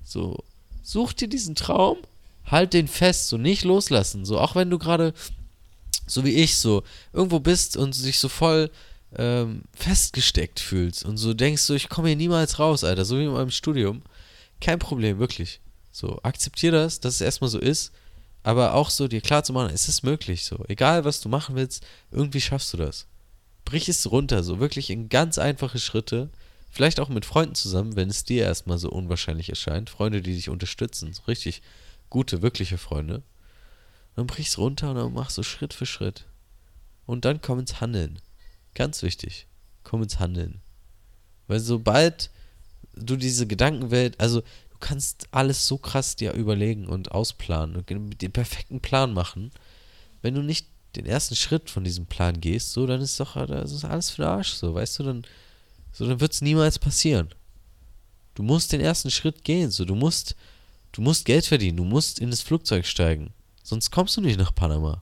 So, 0.04 0.43
such 0.84 1.14
dir 1.14 1.28
diesen 1.28 1.56
Traum, 1.56 1.97
halt 2.45 2.74
den 2.74 2.88
fest, 2.88 3.30
so 3.30 3.39
nicht 3.39 3.64
loslassen. 3.64 4.26
So, 4.26 4.39
auch 4.39 4.54
wenn 4.54 4.70
du 4.70 4.78
gerade, 4.78 5.16
so 6.10 6.26
wie 6.26 6.36
ich, 6.36 6.57
so 6.57 6.84
irgendwo 7.14 7.39
bist 7.39 7.78
und 7.78 8.03
dich 8.05 8.20
so 8.20 8.30
voll 8.30 8.72
ähm, 9.16 9.64
festgesteckt 9.76 10.60
fühlst 10.60 11.05
und 11.05 11.18
so 11.18 11.34
denkst 11.34 11.64
so, 11.64 11.74
ich 11.74 11.89
komme 11.89 12.10
hier 12.10 12.18
niemals 12.18 12.60
raus, 12.60 12.84
Alter, 12.84 13.05
so 13.05 13.18
wie 13.18 13.26
in 13.26 13.32
meinem 13.32 13.51
Studium. 13.51 14.03
Kein 14.62 14.80
Problem, 14.80 15.20
wirklich. 15.20 15.62
So, 15.91 16.20
akzeptier 16.24 16.72
das, 16.72 16.99
dass 16.99 17.16
es 17.16 17.22
erstmal 17.22 17.49
so 17.49 17.60
ist 17.60 17.91
aber 18.43 18.74
auch 18.74 18.89
so 18.89 19.07
dir 19.07 19.22
klar 19.22 19.43
zu 19.43 19.53
machen, 19.53 19.74
es 19.74 19.89
ist 19.89 20.03
möglich 20.03 20.45
so. 20.45 20.64
Egal 20.68 21.05
was 21.05 21.22
du 21.22 21.30
machen 21.30 21.55
willst, 21.55 21.86
irgendwie 22.12 22.41
schaffst 22.41 22.74
du 22.74 22.78
das. 22.78 23.07
Brich 23.66 23.89
es 23.89 24.10
runter, 24.10 24.43
so 24.43 24.60
wirklich 24.60 24.89
in 24.89 25.10
ganz 25.10 25.38
einfache 25.38 25.80
Schritte. 25.80 26.30
Vielleicht 26.72 26.99
auch 26.99 27.10
mit 27.10 27.26
Freunden 27.26 27.55
zusammen, 27.55 27.95
wenn 27.95 28.10
es 28.10 28.24
dir 28.24 28.43
erstmal 28.43 28.78
so 28.78 28.89
unwahrscheinlich 28.89 29.49
erscheint. 29.49 29.89
Freunde, 29.89 30.22
die 30.22 30.36
dich 30.36 30.49
unterstützen. 30.49 31.14
So 31.14 31.24
richtig 31.24 31.62
gute, 32.10 32.41
wirkliche 32.41 32.78
Freunde. 32.78 33.24
Dann 34.20 34.28
brich 34.28 34.48
es 34.48 34.58
runter 34.58 34.90
und 34.90 34.98
dann 34.98 35.14
mach 35.14 35.30
so 35.30 35.44
Schritt 35.44 35.74
für 35.74 35.86
Schritt. 35.86 36.26
Und 37.06 37.24
dann 37.24 37.40
komm 37.40 37.60
ins 37.60 37.80
Handeln. 37.80 38.20
Ganz 38.76 39.02
wichtig. 39.02 39.48
Komm 39.86 40.04
ins 40.04 40.20
Handeln. 40.20 40.60
Weil 41.48 41.62
sobald 41.62 42.30
du 42.94 43.16
diese 43.16 43.48
Gedankenwelt, 43.48 44.20
also 44.20 44.42
du 44.42 44.78
kannst 44.82 45.30
alles 45.32 45.66
so 45.66 45.78
krass 45.78 46.18
dir 46.18 46.34
überlegen 46.34 46.86
und 46.86 47.14
ausplanen 47.14 47.78
und 47.78 47.90
den 47.90 48.34
perfekten 48.34 48.82
Plan 48.82 49.14
machen. 49.14 49.52
Wenn 50.22 50.36
du 50.36 50.42
nicht 50.42 50.68
den 50.98 51.06
ersten 51.06 51.38
Schritt 51.38 51.70
von 51.70 51.86
diesem 51.86 52.06
Plan 52.06 52.42
gehst, 52.42 52.74
so, 52.74 52.86
dann 52.88 53.00
ist 53.00 53.22
doch 53.22 53.36
das 53.48 53.72
ist 53.72 53.86
alles 53.86 54.10
für 54.10 54.24
den 54.24 54.32
Arsch, 54.32 54.52
so, 54.52 54.74
weißt 54.74 55.00
du, 55.00 55.04
dann, 55.04 55.24
so, 55.94 56.06
dann 56.06 56.20
wird 56.20 56.34
es 56.34 56.42
niemals 56.42 56.78
passieren. 56.78 57.30
Du 58.36 58.44
musst 58.44 58.74
den 58.74 58.82
ersten 58.82 59.12
Schritt 59.12 59.46
gehen, 59.46 59.72
so, 59.72 59.86
du 59.86 59.96
musst, 59.96 60.36
du 60.92 61.02
musst 61.02 61.24
Geld 61.24 61.46
verdienen, 61.46 61.78
du 61.78 61.86
musst 61.86 62.20
in 62.20 62.32
das 62.32 62.42
Flugzeug 62.42 62.86
steigen, 62.86 63.32
sonst 63.70 63.92
kommst 63.92 64.18
du 64.18 64.22
nicht 64.22 64.40
nach 64.40 64.54
Panama. 64.54 65.02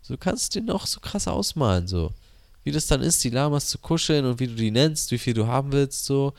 So, 0.00 0.14
du 0.14 0.18
kannst 0.18 0.54
den 0.54 0.70
auch 0.70 0.86
so 0.86 1.00
krass 1.00 1.26
ausmalen, 1.26 1.88
so. 1.88 2.12
Wie 2.62 2.70
das 2.70 2.86
dann 2.86 3.02
ist, 3.02 3.24
die 3.24 3.30
Lamas 3.30 3.68
zu 3.68 3.78
kuscheln 3.78 4.24
und 4.24 4.38
wie 4.38 4.46
du 4.46 4.54
die 4.54 4.70
nennst, 4.70 5.10
wie 5.10 5.18
viel 5.18 5.34
du 5.34 5.46
haben 5.46 5.72
willst, 5.72 6.04
so, 6.04 6.32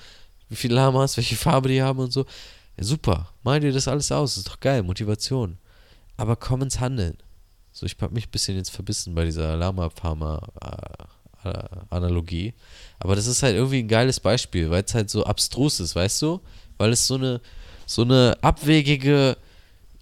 wie 0.50 0.56
viele 0.56 0.76
Lamas, 0.76 1.18
welche 1.18 1.36
Farbe 1.36 1.68
die 1.70 1.84
haben 1.84 2.00
und 2.00 2.14
so. 2.14 2.26
Ja, 2.78 2.84
super, 2.84 3.30
mal 3.44 3.60
dir 3.60 3.74
das 3.74 3.88
alles 3.88 4.12
aus, 4.12 4.38
ist 4.38 4.48
doch 4.48 4.60
geil, 4.60 4.84
Motivation. 4.84 5.58
Aber 6.18 6.36
komm 6.36 6.62
ins 6.62 6.80
Handeln. 6.80 7.18
So, 7.72 7.86
ich 7.86 7.98
habe 8.00 8.14
mich 8.14 8.28
ein 8.28 8.32
bisschen 8.32 8.56
jetzt 8.56 8.72
verbissen 8.72 9.14
bei 9.14 9.26
dieser 9.26 9.58
Lama-Pharma-Analogie. 9.58 12.54
Aber 13.00 13.18
das 13.18 13.28
ist 13.28 13.44
halt 13.44 13.56
irgendwie 13.56 13.80
ein 13.80 13.90
geiles 13.90 14.22
Beispiel, 14.22 14.70
weil 14.70 14.86
es 14.86 14.94
halt 14.94 15.10
so 15.10 15.26
abstrus 15.26 15.82
ist, 15.82 15.96
weißt 15.96 16.22
du? 16.22 16.40
Weil 16.78 16.94
es 16.94 17.06
so 17.06 17.16
eine, 17.16 17.42
so 17.86 18.04
eine 18.04 18.38
abwegige 18.42 19.36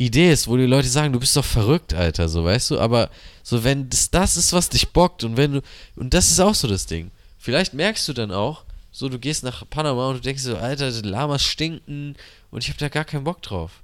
Idee 0.05 0.31
ist, 0.31 0.47
wo 0.47 0.57
die 0.57 0.65
Leute 0.65 0.87
sagen, 0.87 1.13
du 1.13 1.19
bist 1.19 1.35
doch 1.35 1.45
verrückt, 1.45 1.93
Alter, 1.93 2.29
so, 2.29 2.43
weißt 2.43 2.71
du? 2.71 2.79
Aber 2.79 3.09
so, 3.43 3.63
wenn 3.63 3.89
das 3.89 4.09
das 4.09 4.37
ist, 4.37 4.53
was 4.53 4.69
dich 4.69 4.89
bockt 4.89 5.23
und 5.23 5.37
wenn 5.37 5.53
du, 5.53 5.61
und 5.95 6.13
das 6.13 6.31
ist 6.31 6.39
auch 6.39 6.55
so 6.55 6.67
das 6.67 6.85
Ding. 6.85 7.11
Vielleicht 7.37 7.73
merkst 7.73 8.07
du 8.07 8.13
dann 8.13 8.31
auch, 8.31 8.63
so, 8.91 9.09
du 9.09 9.19
gehst 9.19 9.43
nach 9.43 9.67
Panama 9.69 10.09
und 10.09 10.17
du 10.17 10.21
denkst 10.21 10.43
so, 10.43 10.55
Alter, 10.55 10.91
die 10.91 11.07
Lamas 11.07 11.43
stinken 11.43 12.15
und 12.51 12.63
ich 12.63 12.69
habe 12.69 12.79
da 12.79 12.89
gar 12.89 13.05
keinen 13.05 13.23
Bock 13.23 13.41
drauf. 13.41 13.81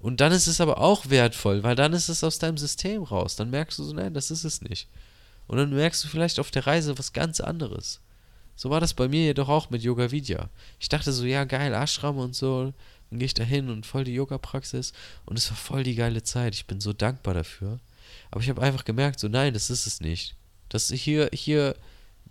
Und 0.00 0.20
dann 0.20 0.32
ist 0.32 0.48
es 0.48 0.60
aber 0.60 0.78
auch 0.78 1.08
wertvoll, 1.08 1.62
weil 1.62 1.76
dann 1.76 1.94
ist 1.94 2.08
es 2.08 2.22
aus 2.22 2.38
deinem 2.38 2.58
System 2.58 3.02
raus. 3.04 3.36
Dann 3.36 3.50
merkst 3.50 3.78
du 3.78 3.84
so, 3.84 3.94
nein, 3.94 4.12
das 4.12 4.30
ist 4.30 4.44
es 4.44 4.60
nicht. 4.60 4.88
Und 5.46 5.56
dann 5.56 5.70
merkst 5.70 6.04
du 6.04 6.08
vielleicht 6.08 6.38
auf 6.40 6.50
der 6.50 6.66
Reise 6.66 6.98
was 6.98 7.12
ganz 7.12 7.40
anderes. 7.40 8.00
So 8.56 8.70
war 8.70 8.80
das 8.80 8.94
bei 8.94 9.08
mir 9.08 9.24
jedoch 9.24 9.48
auch 9.48 9.70
mit 9.70 9.82
Yoga 9.82 10.10
Vidya. 10.10 10.48
Ich 10.78 10.88
dachte 10.88 11.12
so, 11.12 11.24
ja, 11.24 11.44
geil, 11.44 11.72
Ashram 11.72 12.18
und 12.18 12.36
so. 12.36 12.72
Dann 13.14 13.18
gehe 13.20 13.26
ich 13.26 13.34
da 13.34 13.44
hin 13.44 13.70
und 13.70 13.86
voll 13.86 14.04
die 14.04 14.14
Yoga-Praxis. 14.14 14.92
Und 15.24 15.38
es 15.38 15.50
war 15.50 15.56
voll 15.56 15.84
die 15.84 15.94
geile 15.94 16.22
Zeit. 16.22 16.54
Ich 16.54 16.66
bin 16.66 16.80
so 16.80 16.92
dankbar 16.92 17.34
dafür. 17.34 17.78
Aber 18.30 18.40
ich 18.40 18.48
habe 18.48 18.60
einfach 18.60 18.84
gemerkt, 18.84 19.20
so, 19.20 19.28
nein, 19.28 19.54
das 19.54 19.70
ist 19.70 19.86
es 19.86 20.00
nicht. 20.00 20.36
Das 20.68 20.88
hier, 20.88 21.30
hier, 21.32 21.76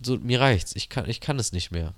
so, 0.04 0.18
mir 0.18 0.40
reicht's. 0.40 0.76
Ich 0.76 0.90
kann, 0.90 1.10
ich 1.10 1.22
kann 1.22 1.40
es 1.40 1.54
nicht 1.54 1.72
mehr. 1.72 1.94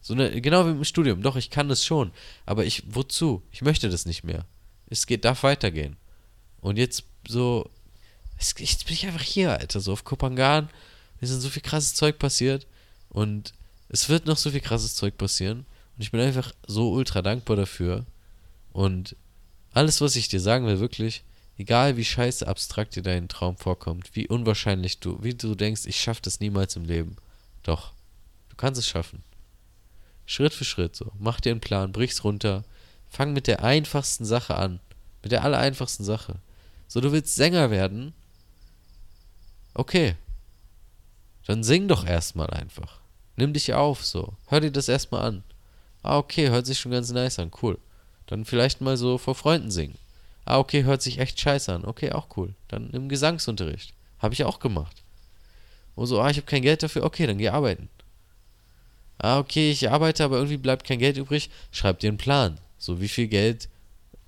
So 0.00 0.14
ne, 0.14 0.40
genau 0.40 0.66
wie 0.66 0.70
im 0.70 0.84
Studium. 0.84 1.22
Doch, 1.22 1.36
ich 1.36 1.50
kann 1.50 1.70
es 1.70 1.84
schon. 1.84 2.10
Aber 2.46 2.64
ich, 2.64 2.82
wozu? 2.88 3.42
Ich 3.52 3.62
möchte 3.62 3.88
das 3.88 4.06
nicht 4.06 4.24
mehr 4.24 4.44
es 4.92 5.06
geht, 5.06 5.24
darf 5.24 5.42
weitergehen. 5.42 5.96
Und 6.60 6.78
jetzt 6.78 7.04
so, 7.26 7.68
jetzt 8.38 8.86
bin 8.86 8.94
ich 8.94 9.06
einfach 9.06 9.22
hier, 9.22 9.58
Alter, 9.58 9.80
so 9.80 9.92
auf 9.92 10.04
Kopangan. 10.04 10.68
Mir 11.20 11.26
sind 11.26 11.40
so 11.40 11.48
viel 11.48 11.62
krasses 11.62 11.94
Zeug 11.94 12.18
passiert 12.18 12.66
und 13.08 13.52
es 13.88 14.08
wird 14.08 14.26
noch 14.26 14.36
so 14.36 14.50
viel 14.50 14.60
krasses 14.60 14.94
Zeug 14.94 15.16
passieren. 15.16 15.66
Und 15.96 16.02
ich 16.02 16.10
bin 16.10 16.20
einfach 16.20 16.52
so 16.66 16.92
ultra 16.92 17.22
dankbar 17.22 17.56
dafür. 17.56 18.06
Und 18.72 19.16
alles, 19.72 20.00
was 20.00 20.16
ich 20.16 20.28
dir 20.28 20.40
sagen 20.40 20.66
will, 20.66 20.80
wirklich, 20.80 21.24
egal 21.58 21.96
wie 21.96 22.04
scheiße 22.04 22.46
abstrakt 22.46 22.96
dir 22.96 23.02
dein 23.02 23.28
Traum 23.28 23.56
vorkommt, 23.56 24.14
wie 24.14 24.28
unwahrscheinlich 24.28 25.00
du, 25.00 25.22
wie 25.22 25.34
du 25.34 25.54
denkst, 25.54 25.86
ich 25.86 26.00
schaffe 26.00 26.22
das 26.22 26.40
niemals 26.40 26.76
im 26.76 26.84
Leben. 26.84 27.16
Doch, 27.62 27.92
du 28.48 28.56
kannst 28.56 28.78
es 28.78 28.88
schaffen. 28.88 29.22
Schritt 30.26 30.54
für 30.54 30.64
Schritt 30.64 30.96
so. 30.96 31.12
Mach 31.18 31.40
dir 31.40 31.52
einen 31.52 31.60
Plan, 31.60 31.92
brich's 31.92 32.24
runter, 32.24 32.64
Fang 33.12 33.34
mit 33.34 33.46
der 33.46 33.62
einfachsten 33.62 34.24
Sache 34.24 34.54
an. 34.54 34.80
Mit 35.22 35.32
der 35.32 35.44
allereinfachsten 35.44 36.02
Sache. 36.02 36.36
So, 36.88 37.02
du 37.02 37.12
willst 37.12 37.36
Sänger 37.36 37.70
werden? 37.70 38.14
Okay. 39.74 40.16
Dann 41.46 41.62
sing 41.62 41.88
doch 41.88 42.06
erstmal 42.06 42.48
einfach. 42.48 43.00
Nimm 43.36 43.52
dich 43.52 43.74
auf, 43.74 44.02
so. 44.02 44.32
Hör 44.46 44.60
dir 44.60 44.70
das 44.72 44.88
erstmal 44.88 45.26
an. 45.26 45.44
Ah, 46.02 46.16
okay, 46.16 46.48
hört 46.48 46.64
sich 46.64 46.80
schon 46.80 46.92
ganz 46.92 47.10
nice 47.10 47.38
an. 47.38 47.50
Cool. 47.60 47.78
Dann 48.32 48.46
vielleicht 48.46 48.80
mal 48.80 48.96
so 48.96 49.18
vor 49.18 49.34
Freunden 49.34 49.70
singen. 49.70 49.98
Ah, 50.46 50.58
okay, 50.58 50.84
hört 50.84 51.02
sich 51.02 51.18
echt 51.18 51.38
scheiße 51.38 51.70
an. 51.70 51.84
Okay, 51.84 52.12
auch 52.12 52.28
cool. 52.38 52.54
Dann 52.68 52.88
im 52.92 53.10
Gesangsunterricht. 53.10 53.92
Habe 54.20 54.32
ich 54.32 54.44
auch 54.44 54.58
gemacht. 54.58 55.02
Und 55.96 56.06
so, 56.06 56.18
ah, 56.18 56.30
ich 56.30 56.38
habe 56.38 56.46
kein 56.46 56.62
Geld 56.62 56.82
dafür. 56.82 57.04
Okay, 57.04 57.26
dann 57.26 57.36
geh 57.36 57.50
arbeiten. 57.50 57.90
Ah, 59.18 59.38
okay, 59.38 59.70
ich 59.70 59.90
arbeite, 59.90 60.24
aber 60.24 60.36
irgendwie 60.36 60.56
bleibt 60.56 60.86
kein 60.86 60.98
Geld 60.98 61.18
übrig. 61.18 61.50
Schreib 61.72 61.98
dir 61.98 62.08
einen 62.08 62.16
Plan. 62.16 62.58
So, 62.78 63.02
wie 63.02 63.08
viel 63.08 63.28
Geld 63.28 63.68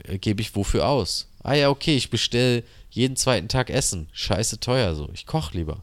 äh, 0.03 0.19
gebe 0.19 0.43
ich 0.43 0.55
wofür 0.55 0.87
aus? 0.87 1.27
Ah 1.43 1.55
ja, 1.55 1.71
okay, 1.71 1.97
ich 1.97 2.11
bestelle 2.11 2.63
jeden 2.91 3.17
zweiten 3.17 3.49
Tag 3.49 3.71
Essen. 3.71 4.11
Scheiße 4.13 4.61
teuer 4.61 4.95
so. 4.95 5.09
Ich 5.15 5.25
koche 5.25 5.57
lieber. 5.57 5.83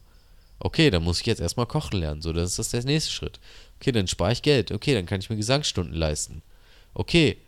Okay, 0.60 0.92
dann 0.92 1.04
muss 1.04 1.22
ich 1.22 1.26
jetzt 1.26 1.42
erstmal 1.42 1.66
kochen 1.66 2.00
lernen. 2.00 2.22
So, 2.22 2.34
das 2.34 2.60
ist 2.60 2.72
der 2.72 2.84
nächste 2.84 3.10
Schritt. 3.12 3.40
Okay, 3.80 3.92
dann 3.92 4.08
spare 4.08 4.34
ich 4.34 4.44
Geld. 4.44 4.72
Okay, 4.72 4.94
dann 4.94 5.08
kann 5.08 5.22
ich 5.22 5.32
mir 5.32 5.38
Gesangsstunden 5.38 5.96
leisten. 5.96 6.44
Okay, 6.94 7.40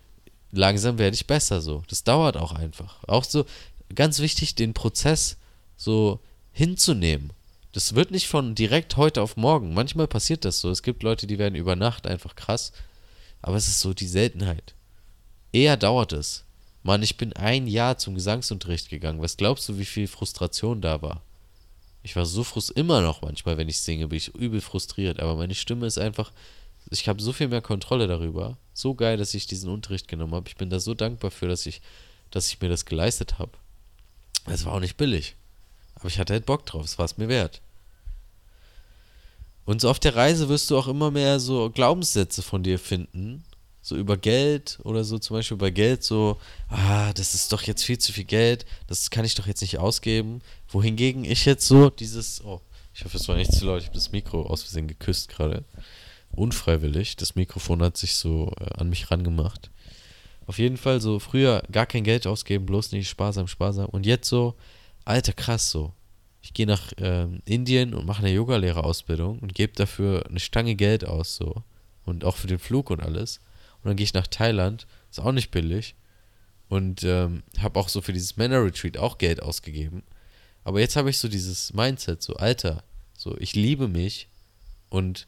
langsam 0.53 0.97
werde 0.97 1.15
ich 1.15 1.27
besser 1.27 1.61
so. 1.61 1.83
Das 1.89 2.03
dauert 2.03 2.37
auch 2.37 2.53
einfach. 2.53 3.03
Auch 3.07 3.23
so 3.23 3.45
ganz 3.93 4.19
wichtig, 4.19 4.55
den 4.55 4.73
Prozess 4.73 5.37
so 5.75 6.19
hinzunehmen. 6.51 7.31
Das 7.73 7.95
wird 7.95 8.11
nicht 8.11 8.27
von 8.27 8.53
direkt 8.55 8.95
heute 8.97 9.21
auf 9.21 9.35
morgen. 9.35 9.73
Manchmal 9.73 10.07
passiert 10.07 10.45
das 10.45 10.61
so. 10.61 10.69
Es 10.69 10.83
gibt 10.83 11.03
Leute, 11.03 11.25
die 11.25 11.39
werden 11.39 11.55
über 11.55 11.75
Nacht 11.75 12.05
einfach 12.05 12.35
krass. 12.35 12.71
Aber 13.41 13.57
es 13.57 13.67
ist 13.67 13.79
so 13.79 13.93
die 13.93 14.07
Seltenheit. 14.07 14.75
Eher 15.51 15.75
dauert 15.75 16.13
es. 16.13 16.45
Mann, 16.83 17.01
ich 17.01 17.17
bin 17.17 17.33
ein 17.33 17.65
Jahr 17.65 17.97
zum 17.97 18.13
Gesangsunterricht 18.13 18.89
gegangen. 18.89 19.21
Was 19.21 19.37
glaubst 19.37 19.67
du, 19.67 19.79
wie 19.79 19.85
viel 19.85 20.07
Frustration 20.07 20.81
da 20.81 21.01
war? 21.01 21.21
Ich 22.03 22.15
war 22.15 22.25
so 22.25 22.43
frustriert, 22.43 22.77
immer 22.77 23.01
noch 23.01 23.21
manchmal, 23.21 23.57
wenn 23.57 23.69
ich 23.69 23.79
singe, 23.79 24.09
bin 24.09 24.17
ich 24.17 24.35
übel 24.35 24.61
frustriert. 24.61 25.19
Aber 25.19 25.35
meine 25.35 25.55
Stimme 25.55 25.87
ist 25.87 25.97
einfach, 25.97 26.31
ich 27.01 27.09
habe 27.09 27.21
so 27.21 27.33
viel 27.33 27.47
mehr 27.47 27.61
Kontrolle 27.61 28.07
darüber. 28.07 28.57
So 28.73 28.95
geil, 28.95 29.17
dass 29.17 29.33
ich 29.33 29.47
diesen 29.47 29.69
Unterricht 29.69 30.07
genommen 30.07 30.33
habe. 30.33 30.49
Ich 30.49 30.55
bin 30.55 30.69
da 30.69 30.79
so 30.79 30.93
dankbar 30.93 31.31
für, 31.31 31.47
dass 31.47 31.65
ich, 31.65 31.81
dass 32.31 32.47
ich 32.47 32.61
mir 32.61 32.69
das 32.69 32.85
geleistet 32.85 33.39
habe. 33.39 33.51
Es 34.45 34.65
war 34.65 34.73
auch 34.73 34.79
nicht 34.79 34.97
billig. 34.97 35.35
Aber 35.95 36.07
ich 36.07 36.19
hatte 36.19 36.33
halt 36.33 36.45
Bock 36.45 36.65
drauf, 36.65 36.85
es 36.85 36.97
war 36.97 37.05
es 37.05 37.17
mir 37.17 37.29
wert. 37.29 37.61
Und 39.65 39.81
so 39.81 39.89
auf 39.89 39.99
der 39.99 40.15
Reise 40.15 40.49
wirst 40.49 40.69
du 40.69 40.77
auch 40.77 40.87
immer 40.87 41.11
mehr 41.11 41.39
so 41.39 41.69
Glaubenssätze 41.69 42.41
von 42.41 42.63
dir 42.63 42.77
finden, 42.77 43.43
so 43.81 43.95
über 43.95 44.17
Geld 44.17 44.79
oder 44.83 45.03
so, 45.03 45.19
zum 45.19 45.37
Beispiel 45.37 45.57
bei 45.57 45.69
Geld 45.69 46.03
so, 46.03 46.37
ah, 46.69 47.13
das 47.13 47.33
ist 47.33 47.53
doch 47.53 47.61
jetzt 47.63 47.83
viel 47.83 47.97
zu 47.97 48.11
viel 48.11 48.25
Geld, 48.25 48.65
das 48.87 49.09
kann 49.09 49.23
ich 49.23 49.35
doch 49.35 49.47
jetzt 49.47 49.61
nicht 49.61 49.77
ausgeben. 49.77 50.41
Wohingegen 50.67 51.23
ich 51.23 51.45
jetzt 51.45 51.67
so 51.67 51.89
dieses, 51.89 52.43
oh, 52.43 52.61
ich 52.93 53.05
hoffe, 53.05 53.17
es 53.17 53.27
war 53.27 53.37
nicht 53.37 53.53
zu 53.53 53.65
laut, 53.65 53.79
ich 53.79 53.87
habe 53.87 53.95
das 53.95 54.11
Mikro 54.11 54.45
aus 54.45 54.63
Versehen 54.63 54.87
geküsst 54.87 55.29
gerade. 55.29 55.63
Unfreiwillig, 56.35 57.15
das 57.15 57.35
Mikrofon 57.35 57.81
hat 57.81 57.97
sich 57.97 58.15
so 58.15 58.51
äh, 58.59 58.65
an 58.79 58.89
mich 58.89 59.11
rangemacht. 59.11 59.69
Auf 60.45 60.59
jeden 60.59 60.77
Fall 60.77 60.99
so 60.99 61.19
früher 61.19 61.63
gar 61.71 61.85
kein 61.85 62.03
Geld 62.03 62.27
ausgeben, 62.27 62.65
bloß 62.65 62.91
nicht 62.91 63.07
sparsam, 63.07 63.47
sparsam. 63.47 63.85
Und 63.85 64.05
jetzt 64.05 64.27
so, 64.27 64.55
alter 65.05 65.33
krass 65.33 65.69
so. 65.69 65.93
Ich 66.41 66.53
gehe 66.53 66.67
nach 66.67 66.91
äh, 66.97 67.27
Indien 67.45 67.93
und 67.93 68.05
mache 68.05 68.19
eine 68.19 68.33
Yogalehrerausbildung 68.33 69.39
und 69.39 69.55
gebe 69.55 69.73
dafür 69.73 70.25
eine 70.27 70.39
Stange 70.39 70.75
Geld 70.75 71.05
aus 71.05 71.35
so. 71.35 71.63
Und 72.05 72.25
auch 72.25 72.35
für 72.35 72.47
den 72.47 72.59
Flug 72.59 72.89
und 72.89 73.01
alles. 73.01 73.39
Und 73.81 73.89
dann 73.89 73.95
gehe 73.95 74.03
ich 74.03 74.13
nach 74.13 74.27
Thailand, 74.27 74.85
ist 75.09 75.21
auch 75.21 75.31
nicht 75.31 75.51
billig. 75.51 75.95
Und 76.67 77.03
ähm, 77.03 77.43
habe 77.59 77.79
auch 77.79 77.87
so 77.87 78.01
für 78.01 78.11
dieses 78.11 78.35
Männer-Retreat 78.35 78.97
auch 78.97 79.17
Geld 79.17 79.41
ausgegeben. 79.41 80.03
Aber 80.65 80.79
jetzt 80.79 80.95
habe 80.95 81.09
ich 81.09 81.17
so 81.17 81.27
dieses 81.27 81.73
Mindset, 81.73 82.21
so 82.21 82.35
Alter, 82.35 82.83
so 83.17 83.37
ich 83.37 83.55
liebe 83.55 83.87
mich 83.87 84.27
und 84.89 85.27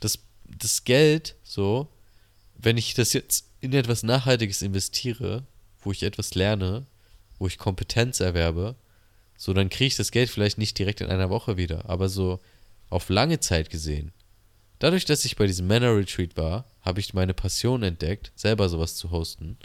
das, 0.00 0.18
das 0.44 0.84
Geld, 0.84 1.36
so, 1.42 1.88
wenn 2.56 2.76
ich 2.76 2.94
das 2.94 3.12
jetzt 3.12 3.46
in 3.60 3.72
etwas 3.72 4.02
Nachhaltiges 4.02 4.62
investiere, 4.62 5.44
wo 5.80 5.92
ich 5.92 6.02
etwas 6.02 6.34
lerne, 6.34 6.86
wo 7.38 7.46
ich 7.46 7.58
Kompetenz 7.58 8.20
erwerbe, 8.20 8.76
so, 9.36 9.54
dann 9.54 9.70
kriege 9.70 9.86
ich 9.86 9.96
das 9.96 10.10
Geld 10.10 10.28
vielleicht 10.28 10.58
nicht 10.58 10.78
direkt 10.78 11.00
in 11.00 11.08
einer 11.08 11.30
Woche 11.30 11.56
wieder, 11.56 11.88
aber 11.88 12.08
so 12.08 12.40
auf 12.90 13.08
lange 13.08 13.40
Zeit 13.40 13.70
gesehen, 13.70 14.12
Dadurch, 14.80 15.04
dass 15.04 15.26
ich 15.26 15.36
bei 15.36 15.46
diesem 15.46 15.66
Männer 15.66 15.94
Retreat 15.94 16.38
war, 16.38 16.64
habe 16.80 17.00
ich 17.00 17.12
meine 17.12 17.34
Passion 17.34 17.82
entdeckt, 17.82 18.32
selber 18.34 18.68
sowas 18.70 18.96
zu 18.96 19.10
hosten. 19.10 19.58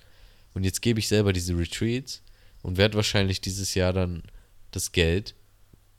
Und 0.53 0.65
jetzt 0.65 0.81
gebe 0.81 0.99
ich 0.99 1.07
selber 1.07 1.31
diese 1.31 1.57
Retreats 1.57 2.21
und 2.61 2.77
werde 2.77 2.97
wahrscheinlich 2.97 3.39
dieses 3.39 3.73
Jahr 3.75 3.93
dann 3.93 4.23
das 4.71 4.91
Geld 4.91 5.33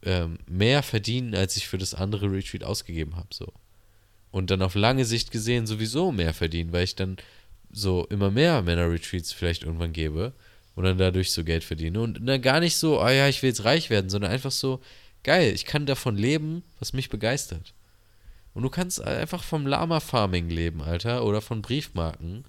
ähm, 0.03 0.39
mehr 0.47 0.83
verdienen, 0.83 1.35
als 1.35 1.57
ich 1.57 1.67
für 1.67 1.79
das 1.79 1.95
andere 1.95 2.31
Retreat 2.31 2.63
ausgegeben 2.63 3.17
habe. 3.17 3.29
So. 3.33 3.51
Und 4.37 4.51
dann 4.51 4.61
auf 4.61 4.75
lange 4.75 5.07
Sicht 5.07 5.31
gesehen 5.31 5.67
sowieso 5.67 6.13
mehr 6.13 6.35
verdienen, 6.35 6.71
weil 6.71 6.85
ich 6.85 6.95
dann 6.95 7.17
so 7.73 8.05
immer 8.11 8.31
mehr 8.31 8.61
Männer-Retreats 8.61 9.33
vielleicht 9.33 9.63
irgendwann 9.63 9.95
gebe 9.95 10.35
und 10.75 10.85
dann 10.85 10.99
dadurch 10.99 11.33
so 11.33 11.43
Geld 11.43 11.65
verdiene. 11.65 12.03
Und 12.03 12.21
dann 12.23 12.43
gar 12.43 12.61
nicht 12.61 12.77
so, 12.77 13.01
oh 13.01 13.09
ja, 13.09 13.29
ich 13.29 13.43
will 13.43 13.49
jetzt 13.49 13.65
reich 13.65 13.89
werden, 13.89 14.11
sondern 14.11 14.31
einfach 14.31 14.51
so, 14.51 14.83
geil, 15.23 15.55
ich 15.55 15.65
kann 15.65 15.87
davon 15.87 16.19
leben, 16.19 16.65
was 16.79 16.93
mich 16.93 17.09
begeistert. 17.09 17.73
Und 18.53 18.63
du 18.63 18.69
kannst 18.69 19.01
einfach 19.01 19.43
vom 19.43 19.67
Lama-Farming 19.67 20.51
leben, 20.51 20.83
Alter. 20.83 21.25
Oder 21.25 21.41
von 21.41 21.63
Briefmarken. 21.63 22.45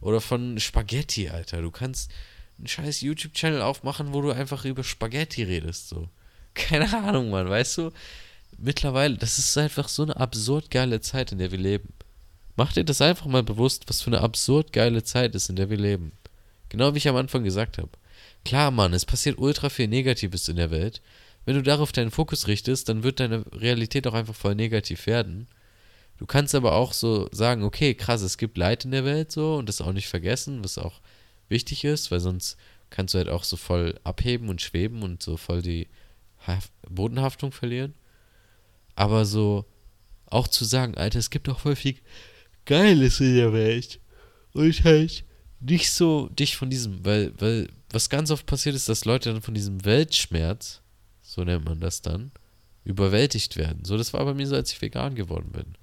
Oder 0.00 0.20
von 0.20 0.58
Spaghetti, 0.58 1.28
Alter. 1.28 1.62
Du 1.62 1.70
kannst 1.70 2.10
einen 2.58 2.66
scheiß 2.66 3.00
YouTube-Channel 3.02 3.62
aufmachen, 3.62 4.12
wo 4.12 4.22
du 4.22 4.32
einfach 4.32 4.64
über 4.64 4.82
Spaghetti 4.82 5.44
redest, 5.44 5.88
so. 5.88 6.08
Keine 6.54 6.92
Ahnung, 6.92 7.30
Mann, 7.30 7.48
weißt 7.48 7.78
du? 7.78 7.92
Mittlerweile, 8.60 9.16
das 9.16 9.38
ist 9.38 9.56
einfach 9.56 9.88
so 9.88 10.02
eine 10.02 10.16
absurd 10.16 10.70
geile 10.70 11.00
Zeit, 11.00 11.30
in 11.30 11.38
der 11.38 11.52
wir 11.52 11.58
leben. 11.58 11.92
Mach 12.56 12.72
dir 12.72 12.84
das 12.84 13.00
einfach 13.00 13.26
mal 13.26 13.44
bewusst, 13.44 13.84
was 13.86 14.02
für 14.02 14.08
eine 14.08 14.20
absurd 14.20 14.72
geile 14.72 15.04
Zeit 15.04 15.36
ist, 15.36 15.48
in 15.48 15.54
der 15.54 15.70
wir 15.70 15.76
leben. 15.76 16.10
Genau 16.68 16.92
wie 16.92 16.98
ich 16.98 17.08
am 17.08 17.14
Anfang 17.14 17.44
gesagt 17.44 17.78
habe. 17.78 17.90
Klar, 18.44 18.72
Mann, 18.72 18.92
es 18.94 19.06
passiert 19.06 19.38
ultra 19.38 19.68
viel 19.68 19.86
Negatives 19.86 20.48
in 20.48 20.56
der 20.56 20.72
Welt. 20.72 21.00
Wenn 21.44 21.54
du 21.54 21.62
darauf 21.62 21.92
deinen 21.92 22.10
Fokus 22.10 22.48
richtest, 22.48 22.88
dann 22.88 23.04
wird 23.04 23.20
deine 23.20 23.44
Realität 23.52 24.08
auch 24.08 24.14
einfach 24.14 24.34
voll 24.34 24.56
negativ 24.56 25.06
werden. 25.06 25.46
Du 26.18 26.26
kannst 26.26 26.56
aber 26.56 26.72
auch 26.72 26.92
so 26.92 27.28
sagen, 27.30 27.62
okay, 27.62 27.94
krass, 27.94 28.22
es 28.22 28.38
gibt 28.38 28.58
Leid 28.58 28.84
in 28.84 28.90
der 28.90 29.04
Welt 29.04 29.30
so 29.30 29.54
und 29.54 29.68
das 29.68 29.80
auch 29.80 29.92
nicht 29.92 30.08
vergessen, 30.08 30.64
was 30.64 30.78
auch 30.78 31.00
wichtig 31.48 31.84
ist, 31.84 32.10
weil 32.10 32.20
sonst 32.20 32.56
kannst 32.90 33.14
du 33.14 33.18
halt 33.18 33.28
auch 33.28 33.44
so 33.44 33.56
voll 33.56 34.00
abheben 34.02 34.48
und 34.48 34.60
schweben 34.60 35.04
und 35.04 35.22
so 35.22 35.36
voll 35.36 35.62
die 35.62 35.86
Bodenhaftung 36.88 37.52
verlieren. 37.52 37.94
Aber 38.98 39.24
so 39.24 39.64
auch 40.26 40.48
zu 40.48 40.64
sagen, 40.64 40.96
Alter, 40.96 41.20
es 41.20 41.30
gibt 41.30 41.46
voll 41.46 41.76
viel 41.76 41.94
Geiles 42.64 43.20
in 43.20 43.36
der 43.36 43.52
Welt. 43.52 44.00
Und 44.54 44.82
halt 44.82 45.24
nicht 45.60 45.92
so 45.92 46.28
dich 46.30 46.56
von 46.56 46.68
diesem, 46.68 47.04
weil, 47.04 47.32
weil 47.38 47.68
was 47.90 48.08
ganz 48.08 48.32
oft 48.32 48.44
passiert 48.44 48.74
ist, 48.74 48.88
dass 48.88 49.04
Leute 49.04 49.32
dann 49.32 49.40
von 49.40 49.54
diesem 49.54 49.84
Weltschmerz, 49.84 50.82
so 51.22 51.44
nennt 51.44 51.64
man 51.64 51.78
das 51.78 52.02
dann, 52.02 52.32
überwältigt 52.82 53.56
werden. 53.56 53.84
So, 53.84 53.96
das 53.96 54.12
war 54.12 54.24
bei 54.24 54.34
mir 54.34 54.48
so, 54.48 54.56
als 54.56 54.72
ich 54.72 54.82
vegan 54.82 55.14
geworden 55.14 55.52
bin. 55.52 55.76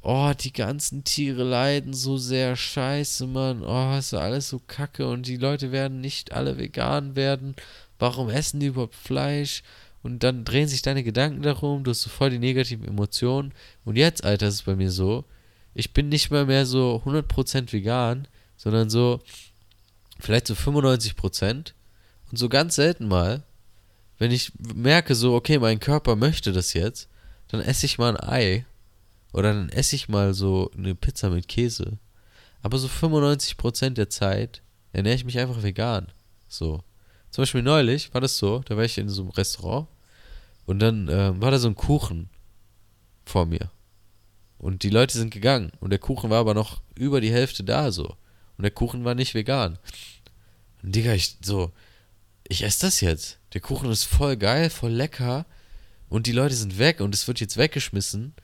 Oh, 0.00 0.32
die 0.32 0.52
ganzen 0.54 1.04
Tiere 1.04 1.44
leiden 1.44 1.92
so 1.92 2.16
sehr 2.16 2.56
scheiße, 2.56 3.26
Mann. 3.26 3.62
Oh, 3.62 3.98
ist 3.98 4.14
alles 4.14 4.48
so 4.48 4.60
kacke 4.60 5.06
und 5.06 5.26
die 5.26 5.36
Leute 5.36 5.72
werden 5.72 6.00
nicht 6.00 6.32
alle 6.32 6.56
vegan 6.56 7.16
werden. 7.16 7.54
Warum 7.98 8.30
essen 8.30 8.60
die 8.60 8.66
überhaupt 8.68 8.94
Fleisch? 8.94 9.62
Und 10.06 10.22
dann 10.22 10.44
drehen 10.44 10.68
sich 10.68 10.82
deine 10.82 11.02
Gedanken 11.02 11.42
darum, 11.42 11.82
du 11.82 11.90
hast 11.90 12.02
so 12.02 12.10
voll 12.10 12.30
die 12.30 12.38
negativen 12.38 12.86
Emotionen. 12.86 13.52
Und 13.84 13.96
jetzt, 13.96 14.22
Alter, 14.24 14.46
ist 14.46 14.54
es 14.54 14.62
bei 14.62 14.76
mir 14.76 14.92
so, 14.92 15.24
ich 15.74 15.92
bin 15.92 16.08
nicht 16.08 16.30
mal 16.30 16.46
mehr 16.46 16.64
so 16.64 17.02
100% 17.04 17.72
vegan, 17.72 18.28
sondern 18.56 18.88
so 18.88 19.20
vielleicht 20.20 20.46
so 20.46 20.54
95%. 20.54 21.72
Und 22.30 22.38
so 22.38 22.48
ganz 22.48 22.76
selten 22.76 23.08
mal, 23.08 23.42
wenn 24.18 24.30
ich 24.30 24.52
merke 24.74 25.16
so, 25.16 25.34
okay, 25.34 25.58
mein 25.58 25.80
Körper 25.80 26.14
möchte 26.14 26.52
das 26.52 26.72
jetzt, 26.72 27.08
dann 27.48 27.60
esse 27.60 27.86
ich 27.86 27.98
mal 27.98 28.16
ein 28.16 28.28
Ei. 28.28 28.64
Oder 29.32 29.54
dann 29.54 29.70
esse 29.70 29.96
ich 29.96 30.08
mal 30.08 30.34
so 30.34 30.70
eine 30.78 30.94
Pizza 30.94 31.30
mit 31.30 31.48
Käse. 31.48 31.98
Aber 32.62 32.78
so 32.78 32.86
95% 32.86 33.90
der 33.90 34.08
Zeit 34.08 34.62
ernähre 34.92 35.16
ich 35.16 35.24
mich 35.24 35.40
einfach 35.40 35.64
vegan. 35.64 36.12
So. 36.46 36.84
Zum 37.32 37.42
Beispiel 37.42 37.62
neulich 37.62 38.14
war 38.14 38.20
das 38.20 38.38
so, 38.38 38.60
da 38.60 38.76
war 38.76 38.84
ich 38.84 38.98
in 38.98 39.08
so 39.08 39.22
einem 39.22 39.30
Restaurant 39.32 39.88
und 40.66 40.80
dann 40.80 41.08
äh, 41.08 41.40
war 41.40 41.50
da 41.50 41.58
so 41.58 41.68
ein 41.68 41.76
Kuchen 41.76 42.28
vor 43.24 43.46
mir. 43.46 43.70
Und 44.58 44.82
die 44.82 44.90
Leute 44.90 45.16
sind 45.16 45.32
gegangen. 45.32 45.72
Und 45.80 45.90
der 45.90 45.98
Kuchen 45.98 46.30
war 46.30 46.40
aber 46.40 46.54
noch 46.54 46.80
über 46.94 47.20
die 47.20 47.32
Hälfte 47.32 47.62
da 47.64 47.92
so. 47.92 48.16
Und 48.56 48.62
der 48.62 48.70
Kuchen 48.70 49.04
war 49.04 49.14
nicht 49.14 49.34
vegan. 49.34 49.78
Und 50.82 50.94
Digga, 50.94 51.12
ich 51.12 51.38
so, 51.42 51.72
ich 52.48 52.62
esse 52.62 52.86
das 52.86 53.00
jetzt. 53.00 53.38
Der 53.52 53.60
Kuchen 53.60 53.90
ist 53.90 54.04
voll 54.04 54.36
geil, 54.36 54.70
voll 54.70 54.92
lecker. 54.92 55.46
Und 56.08 56.26
die 56.26 56.32
Leute 56.32 56.54
sind 56.54 56.78
weg 56.78 57.00
und 57.00 57.14
es 57.14 57.26
wird 57.28 57.40
jetzt 57.40 57.56
weggeschmissen. 57.56 58.34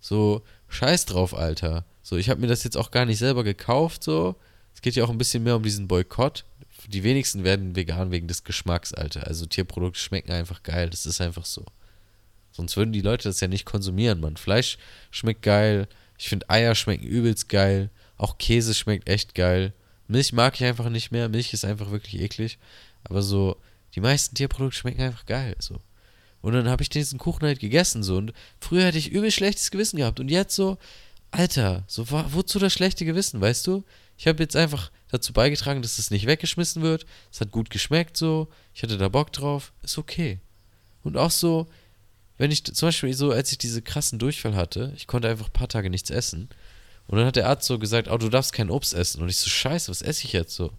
So, 0.00 0.42
scheiß 0.68 1.06
drauf, 1.06 1.34
Alter. 1.34 1.84
So, 2.02 2.16
ich 2.16 2.30
habe 2.30 2.40
mir 2.40 2.46
das 2.46 2.64
jetzt 2.64 2.76
auch 2.76 2.90
gar 2.90 3.04
nicht 3.04 3.18
selber 3.18 3.44
gekauft, 3.44 4.04
so. 4.04 4.36
Es 4.74 4.80
geht 4.80 4.94
ja 4.94 5.04
auch 5.04 5.10
ein 5.10 5.18
bisschen 5.18 5.42
mehr 5.42 5.56
um 5.56 5.62
diesen 5.62 5.88
Boykott. 5.88 6.44
Die 6.88 7.04
wenigsten 7.04 7.44
werden 7.44 7.76
vegan 7.76 8.10
wegen 8.10 8.28
des 8.28 8.44
Geschmacks, 8.44 8.94
Alter. 8.94 9.26
Also 9.26 9.44
Tierprodukte 9.44 10.00
schmecken 10.00 10.32
einfach 10.32 10.62
geil. 10.62 10.88
Das 10.88 11.04
ist 11.04 11.20
einfach 11.20 11.44
so. 11.44 11.64
Sonst 12.50 12.76
würden 12.76 12.92
die 12.92 13.02
Leute 13.02 13.28
das 13.28 13.40
ja 13.40 13.48
nicht 13.48 13.66
konsumieren, 13.66 14.20
Mann. 14.20 14.38
Fleisch 14.38 14.78
schmeckt 15.10 15.42
geil. 15.42 15.86
Ich 16.16 16.28
finde 16.28 16.48
Eier 16.48 16.74
schmecken 16.74 17.06
übelst 17.06 17.48
geil. 17.50 17.90
Auch 18.16 18.38
Käse 18.38 18.74
schmeckt 18.74 19.08
echt 19.08 19.34
geil. 19.34 19.74
Milch 20.08 20.32
mag 20.32 20.54
ich 20.54 20.64
einfach 20.64 20.88
nicht 20.88 21.12
mehr. 21.12 21.28
Milch 21.28 21.52
ist 21.52 21.66
einfach 21.66 21.90
wirklich 21.90 22.20
eklig. 22.20 22.58
Aber 23.04 23.20
so, 23.22 23.58
die 23.94 24.00
meisten 24.00 24.34
Tierprodukte 24.34 24.78
schmecken 24.78 25.02
einfach 25.02 25.26
geil. 25.26 25.54
So. 25.58 25.80
Und 26.40 26.54
dann 26.54 26.68
habe 26.68 26.82
ich 26.82 26.88
diesen 26.88 27.18
Kuchen 27.18 27.46
halt 27.46 27.60
gegessen. 27.60 28.02
So. 28.02 28.16
Und 28.16 28.32
früher 28.60 28.86
hätte 28.86 28.98
ich 28.98 29.12
übel 29.12 29.30
schlechtes 29.30 29.70
Gewissen 29.70 29.98
gehabt. 29.98 30.20
Und 30.20 30.30
jetzt 30.30 30.56
so, 30.56 30.78
Alter, 31.30 31.84
so 31.86 32.06
wozu 32.10 32.58
das 32.58 32.72
schlechte 32.72 33.04
Gewissen, 33.04 33.40
weißt 33.40 33.66
du? 33.66 33.84
Ich 34.18 34.26
habe 34.26 34.42
jetzt 34.42 34.56
einfach 34.56 34.90
dazu 35.10 35.32
beigetragen, 35.32 35.80
dass 35.80 35.98
es 35.98 36.10
nicht 36.10 36.26
weggeschmissen 36.26 36.82
wird. 36.82 37.06
Es 37.30 37.40
hat 37.40 37.52
gut 37.52 37.70
geschmeckt 37.70 38.16
so. 38.16 38.48
Ich 38.74 38.82
hatte 38.82 38.98
da 38.98 39.08
Bock 39.08 39.32
drauf. 39.32 39.72
Ist 39.82 39.96
okay. 39.96 40.40
Und 41.04 41.16
auch 41.16 41.30
so, 41.30 41.68
wenn 42.36 42.50
ich 42.50 42.64
zum 42.64 42.88
Beispiel 42.88 43.14
so, 43.14 43.30
als 43.30 43.52
ich 43.52 43.58
diese 43.58 43.80
krassen 43.80 44.18
Durchfall 44.18 44.56
hatte, 44.56 44.92
ich 44.96 45.06
konnte 45.06 45.28
einfach 45.28 45.46
ein 45.46 45.52
paar 45.52 45.68
Tage 45.68 45.88
nichts 45.88 46.10
essen. 46.10 46.48
Und 47.06 47.16
dann 47.16 47.26
hat 47.26 47.36
der 47.36 47.48
Arzt 47.48 47.66
so 47.66 47.78
gesagt, 47.78 48.08
oh, 48.10 48.18
du 48.18 48.28
darfst 48.28 48.52
kein 48.52 48.70
Obst 48.70 48.92
essen. 48.92 49.22
Und 49.22 49.28
ich 49.28 49.36
so, 49.36 49.48
scheiße, 49.48 49.88
was 49.88 50.02
esse 50.02 50.24
ich 50.24 50.32
jetzt 50.32 50.54
so? 50.54 50.72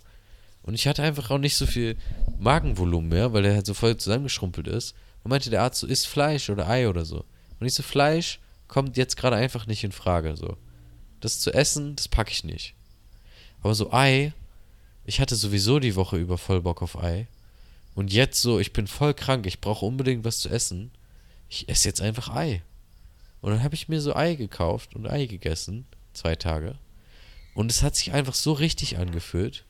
Und 0.62 0.74
ich 0.74 0.86
hatte 0.86 1.02
einfach 1.02 1.32
auch 1.32 1.38
nicht 1.38 1.56
so 1.56 1.66
viel 1.66 1.96
Magenvolumen 2.40 3.10
mehr, 3.10 3.32
weil 3.32 3.44
der 3.44 3.56
halt 3.56 3.66
so 3.66 3.74
voll 3.74 3.96
zusammengeschrumpelt 3.96 4.68
ist. 4.68 4.96
Und 5.24 5.30
meinte 5.30 5.50
der 5.50 5.64
Arzt 5.64 5.80
so, 5.80 5.88
isst 5.88 6.08
Fleisch 6.08 6.50
oder 6.50 6.68
Ei 6.68 6.90
oder 6.90 7.06
so. 7.06 7.24
Und 7.60 7.68
ich 7.68 7.74
so, 7.74 7.84
Fleisch 7.84 8.42
kommt 8.68 8.98
jetzt 8.98 9.16
gerade 9.16 9.38
einfach 9.38 9.66
nicht 9.66 9.86
in 9.86 9.94
Frage, 9.94 10.36
so. 10.36 10.58
Das 11.22 11.40
zu 11.40 11.54
essen, 11.54 11.96
das 11.96 12.10
packe 12.10 12.32
ich 12.32 12.44
nicht. 12.44 12.76
Aber 13.62 13.76
so 13.76 13.92
Ei, 13.92 14.34
ich 15.06 15.20
hatte 15.20 15.36
sowieso 15.36 15.80
die 15.80 15.96
Woche 15.96 16.18
über 16.18 16.38
voll 16.38 16.62
Bock 16.62 16.82
auf 16.82 16.98
Ei. 16.98 17.28
Und 17.96 18.14
jetzt 18.14 18.42
so, 18.42 18.60
ich 18.60 18.74
bin 18.74 18.88
voll 18.88 19.14
krank, 19.14 19.46
ich 19.46 19.60
brauche 19.60 19.86
unbedingt 19.86 20.24
was 20.24 20.40
zu 20.40 20.50
essen 20.50 20.92
ich 21.50 21.68
esse 21.68 21.90
jetzt 21.90 22.02
einfach 22.02 22.30
Ei. 22.30 22.62
Und 23.42 23.52
dann 23.52 23.64
habe 23.64 23.76
ich 23.76 23.90
mir 23.90 24.00
so 24.00 24.16
Ei 24.16 24.36
gekauft 24.36 24.96
und 24.96 25.10
Ei 25.10 25.26
gegessen, 25.26 25.86
zwei 26.14 26.36
Tage. 26.36 26.76
Und 27.56 27.72
es 27.72 27.82
hat 27.82 27.96
sich 27.96 28.14
einfach 28.14 28.36
so 28.36 28.54
richtig 28.54 28.98
angefühlt. 28.98 29.66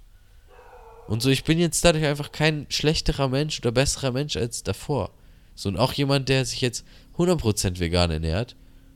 Und 1.08 1.24
so, 1.24 1.30
ich 1.30 1.44
bin 1.44 1.58
jetzt 1.58 1.84
dadurch 1.84 2.06
einfach 2.06 2.32
kein 2.32 2.68
schlechterer 2.70 3.30
Mensch 3.30 3.60
oder 3.60 3.72
besserer 3.72 4.12
Mensch 4.12 4.36
als 4.36 4.62
davor. 4.62 5.12
So, 5.56 5.70
und 5.70 5.78
auch 5.78 5.94
jemand, 5.94 6.30
der 6.30 6.46
sich 6.46 6.62
jetzt 6.62 6.86
100% 7.18 7.80
vegan 7.80 8.12
ernährt, 8.12 8.56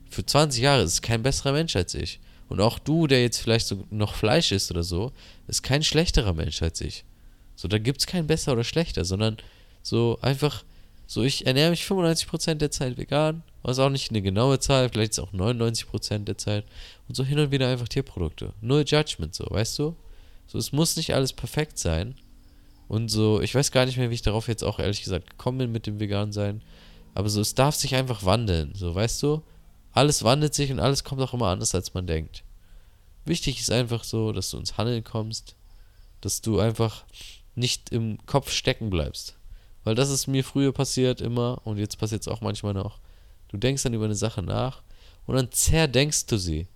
für 0.10 0.26
20 0.26 0.62
Jahre 0.62 0.84
ist 0.84 1.02
kein 1.02 1.24
besserer 1.24 1.54
Mensch 1.54 1.76
als 1.76 1.96
ich. 1.96 2.20
Und 2.54 2.62
auch 2.62 2.78
du, 2.78 3.08
der 3.08 3.24
jetzt 3.24 3.40
vielleicht 3.40 3.66
so 3.66 3.84
noch 3.90 4.14
Fleisch 4.14 4.52
isst 4.52 4.70
oder 4.70 4.84
so, 4.84 5.12
ist 5.48 5.64
kein 5.64 5.82
schlechterer 5.82 6.34
Mensch 6.34 6.62
als 6.62 6.82
ich. 6.82 7.04
So, 7.56 7.68
da 7.68 7.80
gibt 7.80 8.02
es 8.02 8.06
kein 8.06 8.28
besser 8.28 8.54
oder 8.54 8.64
schlechter, 8.64 9.06
sondern 9.06 9.38
so 9.82 10.20
einfach 10.22 10.64
so, 11.08 11.24
ich 11.24 11.48
ernähre 11.48 11.72
mich 11.72 11.82
95% 11.82 12.54
der 12.54 12.70
Zeit 12.70 12.96
vegan, 12.96 13.42
was 13.64 13.80
auch 13.80 13.90
nicht 13.90 14.12
eine 14.12 14.22
genaue 14.22 14.60
Zahl, 14.60 14.88
vielleicht 14.90 15.14
ist 15.14 15.20
auch 15.20 15.34
99% 15.34 16.26
der 16.26 16.38
Zeit. 16.38 16.66
Und 17.08 17.16
so 17.16 17.26
hin 17.26 17.40
und 17.40 17.50
wieder 17.50 17.68
einfach 17.68 17.88
Tierprodukte. 17.88 18.54
Null 18.62 18.86
Judgment, 18.86 19.34
so, 19.34 19.48
weißt 19.50 19.80
du? 19.80 19.96
So, 20.46 20.60
es 20.60 20.72
muss 20.72 20.96
nicht 20.96 21.16
alles 21.16 21.34
perfekt 21.34 21.80
sein. 21.80 22.14
Und 22.88 23.10
so, 23.10 23.42
ich 23.42 23.56
weiß 23.56 23.72
gar 23.72 23.88
nicht 23.88 23.98
mehr, 23.98 24.12
wie 24.12 24.16
ich 24.16 24.22
darauf 24.22 24.48
jetzt 24.48 24.64
auch 24.64 24.78
ehrlich 24.78 25.02
gesagt 25.02 25.28
gekommen 25.28 25.58
bin 25.58 25.72
mit 25.72 25.88
dem 25.88 26.00
Vegan-Sein. 26.00 26.62
Aber 27.16 27.30
so, 27.30 27.42
es 27.42 27.56
darf 27.56 27.74
sich 27.74 27.96
einfach 27.96 28.24
wandeln, 28.24 28.76
so, 28.76 28.94
weißt 28.94 29.24
du? 29.24 29.42
Alles 29.94 30.24
wandelt 30.24 30.54
sich 30.54 30.72
und 30.72 30.80
alles 30.80 31.04
kommt 31.04 31.22
auch 31.22 31.34
immer 31.34 31.48
anders, 31.48 31.74
als 31.76 31.94
man 31.94 32.08
denkt. 32.08 32.44
Wichtig 33.26 33.60
ist 33.60 33.72
einfach 33.72 34.04
so, 34.04 34.32
dass 34.32 34.50
du 34.50 34.58
ins 34.58 34.78
Handeln 34.78 35.04
kommst, 35.04 35.56
dass 36.22 36.42
du 36.42 36.60
einfach 36.60 37.06
nicht 37.56 37.92
im 37.92 38.18
Kopf 38.26 38.52
stecken 38.52 38.90
bleibst. 38.90 39.38
Weil 39.84 39.96
das 39.96 40.10
ist 40.10 40.28
mir 40.28 40.44
früher 40.44 40.74
passiert 40.74 41.22
immer 41.22 41.62
und 41.66 41.78
jetzt 41.78 41.98
passiert 41.98 42.22
es 42.22 42.28
auch 42.28 42.42
manchmal 42.42 42.74
noch. 42.74 43.00
Du 43.50 43.58
denkst 43.58 43.84
dann 43.84 43.94
über 43.94 44.06
eine 44.06 44.16
Sache 44.16 44.42
nach 44.42 44.82
und 45.26 45.36
dann 45.36 45.52
zerdenkst 45.52 46.26
du 46.26 46.38
sie. 46.38 46.68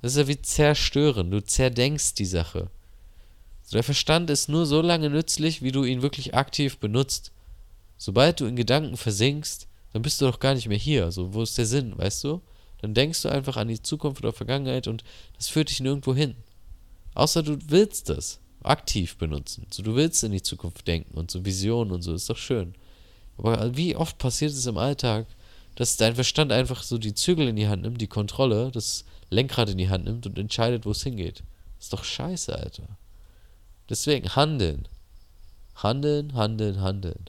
Das 0.00 0.12
ist 0.12 0.18
ja 0.18 0.28
wie 0.28 0.40
zerstören. 0.40 1.30
Du 1.30 1.44
zerdenkst 1.44 2.14
die 2.14 2.24
Sache. 2.24 2.70
Der 3.72 3.82
Verstand 3.82 4.30
ist 4.30 4.48
nur 4.48 4.64
so 4.64 4.80
lange 4.80 5.10
nützlich, 5.10 5.60
wie 5.60 5.72
du 5.72 5.84
ihn 5.84 6.02
wirklich 6.02 6.34
aktiv 6.34 6.78
benutzt. 6.78 7.32
Sobald 7.98 8.40
du 8.40 8.46
in 8.46 8.56
Gedanken 8.56 8.96
versinkst, 8.96 9.66
dann 9.92 10.02
bist 10.02 10.20
du 10.20 10.26
doch 10.26 10.40
gar 10.40 10.54
nicht 10.54 10.68
mehr 10.68 10.78
hier. 10.78 11.10
So, 11.10 11.34
wo 11.34 11.42
ist 11.42 11.56
der 11.58 11.66
Sinn, 11.66 11.96
weißt 11.96 12.24
du? 12.24 12.42
Dann 12.82 12.94
denkst 12.94 13.22
du 13.22 13.28
einfach 13.28 13.56
an 13.56 13.68
die 13.68 13.80
Zukunft 13.80 14.22
oder 14.22 14.32
Vergangenheit 14.32 14.86
und 14.86 15.04
das 15.36 15.48
führt 15.48 15.70
dich 15.70 15.80
nirgendwo 15.80 16.14
hin. 16.14 16.36
Außer 17.14 17.42
du 17.42 17.58
willst 17.68 18.10
das 18.10 18.40
aktiv 18.62 19.16
benutzen. 19.16 19.66
So, 19.70 19.82
du 19.82 19.94
willst 19.94 20.22
in 20.24 20.32
die 20.32 20.42
Zukunft 20.42 20.86
denken 20.86 21.16
und 21.16 21.30
so 21.30 21.44
Visionen 21.44 21.92
und 21.92 22.02
so, 22.02 22.14
ist 22.14 22.28
doch 22.28 22.36
schön. 22.36 22.74
Aber 23.38 23.76
wie 23.76 23.96
oft 23.96 24.18
passiert 24.18 24.52
es 24.52 24.66
im 24.66 24.78
Alltag, 24.78 25.26
dass 25.76 25.96
dein 25.96 26.14
Verstand 26.14 26.52
einfach 26.52 26.82
so 26.82 26.98
die 26.98 27.14
Zügel 27.14 27.48
in 27.48 27.56
die 27.56 27.68
Hand 27.68 27.82
nimmt, 27.82 28.00
die 28.00 28.06
Kontrolle, 28.06 28.70
das 28.72 29.04
Lenkrad 29.30 29.70
in 29.70 29.78
die 29.78 29.88
Hand 29.88 30.04
nimmt 30.04 30.26
und 30.26 30.38
entscheidet, 30.38 30.86
wo 30.86 30.90
es 30.90 31.02
hingeht. 31.02 31.42
ist 31.78 31.92
doch 31.92 32.04
scheiße, 32.04 32.56
Alter. 32.56 32.96
Deswegen 33.88 34.34
handeln. 34.34 34.88
Handeln, 35.74 36.34
handeln, 36.34 36.80
handeln. 36.80 37.26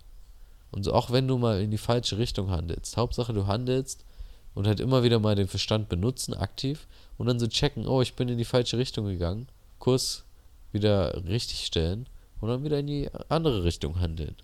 Und 0.72 0.84
so 0.84 0.94
auch 0.94 1.12
wenn 1.12 1.28
du 1.28 1.38
mal 1.38 1.62
in 1.62 1.72
die 1.72 1.78
falsche 1.78 2.18
Richtung 2.18 2.50
handelst. 2.50 2.98
Hauptsache 2.98 3.34
du 3.34 3.48
handelst 3.48 4.06
und 4.54 4.68
halt 4.68 4.80
immer 4.80 5.04
wieder 5.04 5.20
mal 5.20 5.36
den 5.36 5.48
Verstand 5.48 5.90
benutzen, 5.90 6.34
aktiv, 6.34 6.88
und 7.18 7.28
dann 7.28 7.40
so 7.40 7.48
checken, 7.48 7.88
oh, 7.88 8.02
ich 8.02 8.16
bin 8.16 8.30
in 8.30 8.38
die 8.38 8.46
falsche 8.46 8.78
Richtung 8.78 9.06
gegangen, 9.06 9.48
Kurs 9.80 10.26
wieder 10.72 11.24
richtig 11.26 11.66
stellen 11.66 12.08
und 12.42 12.50
dann 12.50 12.64
wieder 12.64 12.80
in 12.80 12.88
die 12.88 13.10
andere 13.30 13.64
Richtung 13.64 14.00
handeln. 14.00 14.36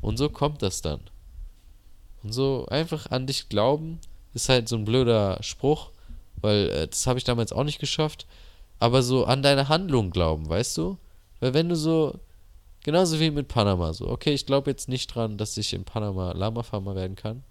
Und 0.00 0.16
so 0.16 0.28
kommt 0.28 0.62
das 0.62 0.82
dann. 0.82 1.00
Und 2.22 2.32
so 2.32 2.66
einfach 2.66 3.10
an 3.10 3.26
dich 3.26 3.48
glauben, 3.48 3.98
ist 4.34 4.48
halt 4.48 4.68
so 4.68 4.76
ein 4.76 4.84
blöder 4.84 5.38
Spruch, 5.42 5.90
weil 6.40 6.68
äh, 6.70 6.88
das 6.88 7.06
habe 7.06 7.18
ich 7.18 7.24
damals 7.24 7.52
auch 7.52 7.64
nicht 7.64 7.78
geschafft, 7.78 8.26
aber 8.78 9.02
so 9.02 9.24
an 9.24 9.42
deine 9.42 9.68
Handlung 9.68 10.10
glauben, 10.10 10.48
weißt 10.48 10.76
du? 10.78 10.98
Weil 11.40 11.54
wenn 11.54 11.68
du 11.68 11.76
so, 11.76 12.18
genauso 12.82 13.20
wie 13.20 13.30
mit 13.30 13.48
Panama, 13.48 13.92
so, 13.92 14.08
okay, 14.08 14.32
ich 14.32 14.46
glaube 14.46 14.70
jetzt 14.70 14.88
nicht 14.88 15.14
dran, 15.14 15.36
dass 15.38 15.56
ich 15.56 15.72
in 15.72 15.84
Panama 15.84 16.32
Lama-Farmer 16.32 16.94
werden 16.94 17.16
kann, 17.16 17.44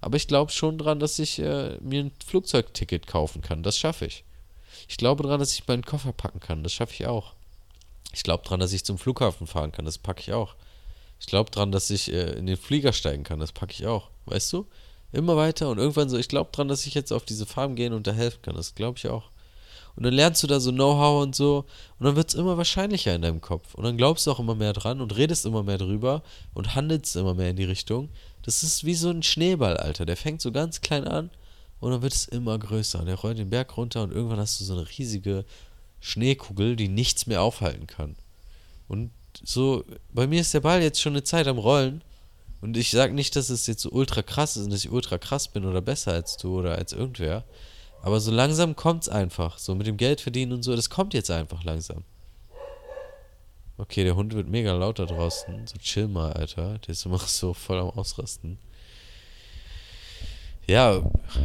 aber 0.00 0.16
ich 0.16 0.28
glaube 0.28 0.52
schon 0.52 0.78
dran, 0.78 1.00
dass 1.00 1.18
ich 1.18 1.38
äh, 1.38 1.78
mir 1.80 2.04
ein 2.04 2.12
Flugzeugticket 2.24 3.06
kaufen 3.06 3.42
kann, 3.42 3.62
das 3.62 3.78
schaffe 3.78 4.06
ich. 4.06 4.24
Ich 4.88 4.96
glaube 4.96 5.22
dran, 5.22 5.40
dass 5.40 5.52
ich 5.52 5.66
meinen 5.66 5.84
Koffer 5.84 6.12
packen 6.12 6.40
kann, 6.40 6.62
das 6.62 6.72
schaffe 6.72 6.92
ich 6.92 7.06
auch. 7.06 7.34
Ich 8.12 8.22
glaube 8.22 8.44
dran, 8.44 8.60
dass 8.60 8.72
ich 8.72 8.84
zum 8.84 8.98
Flughafen 8.98 9.46
fahren 9.46 9.72
kann, 9.72 9.84
das 9.84 9.98
packe 9.98 10.20
ich 10.20 10.32
auch. 10.32 10.54
Ich 11.18 11.26
glaube 11.26 11.50
dran, 11.50 11.72
dass 11.72 11.90
ich 11.90 12.12
äh, 12.12 12.32
in 12.32 12.46
den 12.46 12.56
Flieger 12.56 12.92
steigen 12.92 13.24
kann, 13.24 13.40
das 13.40 13.52
packe 13.52 13.72
ich 13.72 13.86
auch. 13.86 14.10
Weißt 14.26 14.52
du? 14.52 14.66
Immer 15.12 15.36
weiter 15.36 15.70
und 15.70 15.78
irgendwann 15.78 16.08
so, 16.08 16.18
ich 16.18 16.28
glaube 16.28 16.50
dran, 16.52 16.68
dass 16.68 16.86
ich 16.86 16.94
jetzt 16.94 17.12
auf 17.12 17.24
diese 17.24 17.46
Farm 17.46 17.74
gehen 17.74 17.92
und 17.92 18.06
da 18.06 18.12
helfen 18.12 18.42
kann, 18.42 18.54
das 18.54 18.74
glaube 18.74 18.98
ich 18.98 19.08
auch. 19.08 19.30
Und 19.96 20.02
dann 20.02 20.12
lernst 20.12 20.42
du 20.42 20.46
da 20.46 20.60
so 20.60 20.70
Know-how 20.70 21.22
und 21.22 21.34
so. 21.34 21.64
Und 21.98 22.04
dann 22.04 22.16
wird 22.16 22.28
es 22.28 22.34
immer 22.34 22.58
wahrscheinlicher 22.58 23.14
in 23.14 23.22
deinem 23.22 23.40
Kopf. 23.40 23.74
Und 23.74 23.84
dann 23.84 23.96
glaubst 23.96 24.26
du 24.26 24.30
auch 24.30 24.38
immer 24.38 24.54
mehr 24.54 24.74
dran 24.74 25.00
und 25.00 25.16
redest 25.16 25.46
immer 25.46 25.62
mehr 25.62 25.78
drüber 25.78 26.22
und 26.52 26.74
handelst 26.74 27.16
immer 27.16 27.34
mehr 27.34 27.50
in 27.50 27.56
die 27.56 27.64
Richtung. 27.64 28.10
Das 28.42 28.62
ist 28.62 28.84
wie 28.84 28.94
so 28.94 29.08
ein 29.10 29.22
Schneeball, 29.22 29.78
Alter. 29.78 30.04
Der 30.04 30.16
fängt 30.16 30.42
so 30.42 30.52
ganz 30.52 30.82
klein 30.82 31.04
an 31.04 31.30
und 31.80 31.90
dann 31.90 32.02
wird 32.02 32.12
es 32.12 32.26
immer 32.26 32.58
größer. 32.58 33.00
Und 33.00 33.06
der 33.06 33.16
rollt 33.16 33.38
den 33.38 33.50
Berg 33.50 33.76
runter 33.76 34.02
und 34.02 34.12
irgendwann 34.12 34.38
hast 34.38 34.60
du 34.60 34.64
so 34.64 34.74
eine 34.74 34.86
riesige 34.98 35.44
Schneekugel, 36.00 36.76
die 36.76 36.88
nichts 36.88 37.26
mehr 37.26 37.40
aufhalten 37.40 37.86
kann. 37.86 38.16
Und 38.88 39.10
so, 39.42 39.84
bei 40.12 40.26
mir 40.26 40.42
ist 40.42 40.54
der 40.54 40.60
Ball 40.60 40.82
jetzt 40.82 41.00
schon 41.00 41.14
eine 41.14 41.24
Zeit 41.24 41.46
am 41.46 41.58
Rollen. 41.58 42.02
Und 42.60 42.76
ich 42.76 42.90
sage 42.90 43.14
nicht, 43.14 43.34
dass 43.36 43.50
es 43.50 43.66
jetzt 43.66 43.82
so 43.82 43.90
ultra 43.90 44.22
krass 44.22 44.56
ist 44.56 44.64
und 44.64 44.72
dass 44.72 44.84
ich 44.84 44.90
ultra 44.90 45.18
krass 45.18 45.48
bin 45.48 45.64
oder 45.64 45.80
besser 45.80 46.12
als 46.12 46.36
du 46.36 46.58
oder 46.58 46.76
als 46.76 46.92
irgendwer. 46.92 47.44
Aber 48.06 48.20
so 48.20 48.30
langsam 48.30 48.76
kommt 48.76 49.02
es 49.02 49.08
einfach. 49.08 49.58
So 49.58 49.74
mit 49.74 49.88
dem 49.88 49.96
Geld 49.96 50.20
verdienen 50.20 50.52
und 50.52 50.62
so, 50.62 50.76
das 50.76 50.90
kommt 50.90 51.12
jetzt 51.12 51.28
einfach 51.28 51.64
langsam. 51.64 52.04
Okay, 53.78 54.04
der 54.04 54.14
Hund 54.14 54.32
wird 54.32 54.46
mega 54.46 54.72
laut 54.74 55.00
da 55.00 55.06
draußen. 55.06 55.66
So 55.66 55.76
chill 55.78 56.06
mal, 56.06 56.32
Alter. 56.32 56.78
Der 56.78 56.90
ist 56.90 57.04
immer 57.04 57.18
so 57.26 57.52
voll 57.52 57.80
am 57.80 57.90
Ausrasten. 57.90 58.58
Ja, 60.68 61.02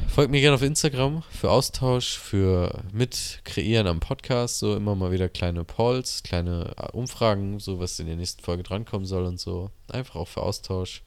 folgt 0.08 0.30
mir 0.30 0.40
gerne 0.40 0.54
auf 0.54 0.62
Instagram 0.62 1.24
für 1.32 1.50
Austausch, 1.50 2.20
für 2.20 2.84
Mitkreieren 2.94 3.88
am 3.88 4.00
Podcast. 4.00 4.60
So 4.60 4.76
immer 4.76 4.94
mal 4.94 5.12
wieder 5.12 5.30
kleine 5.30 5.64
Polls, 5.64 6.22
kleine 6.22 6.76
Umfragen, 6.94 7.60
so 7.60 7.80
was 7.80 8.00
in 8.00 8.06
der 8.06 8.18
nächsten 8.18 8.44
Folge 8.44 8.62
drankommen 8.62 9.08
soll 9.08 9.26
und 9.26 9.40
so. 9.40 9.72
Einfach 9.88 10.16
auch 10.16 10.28
für 10.28 10.44
Austausch. 10.44 11.02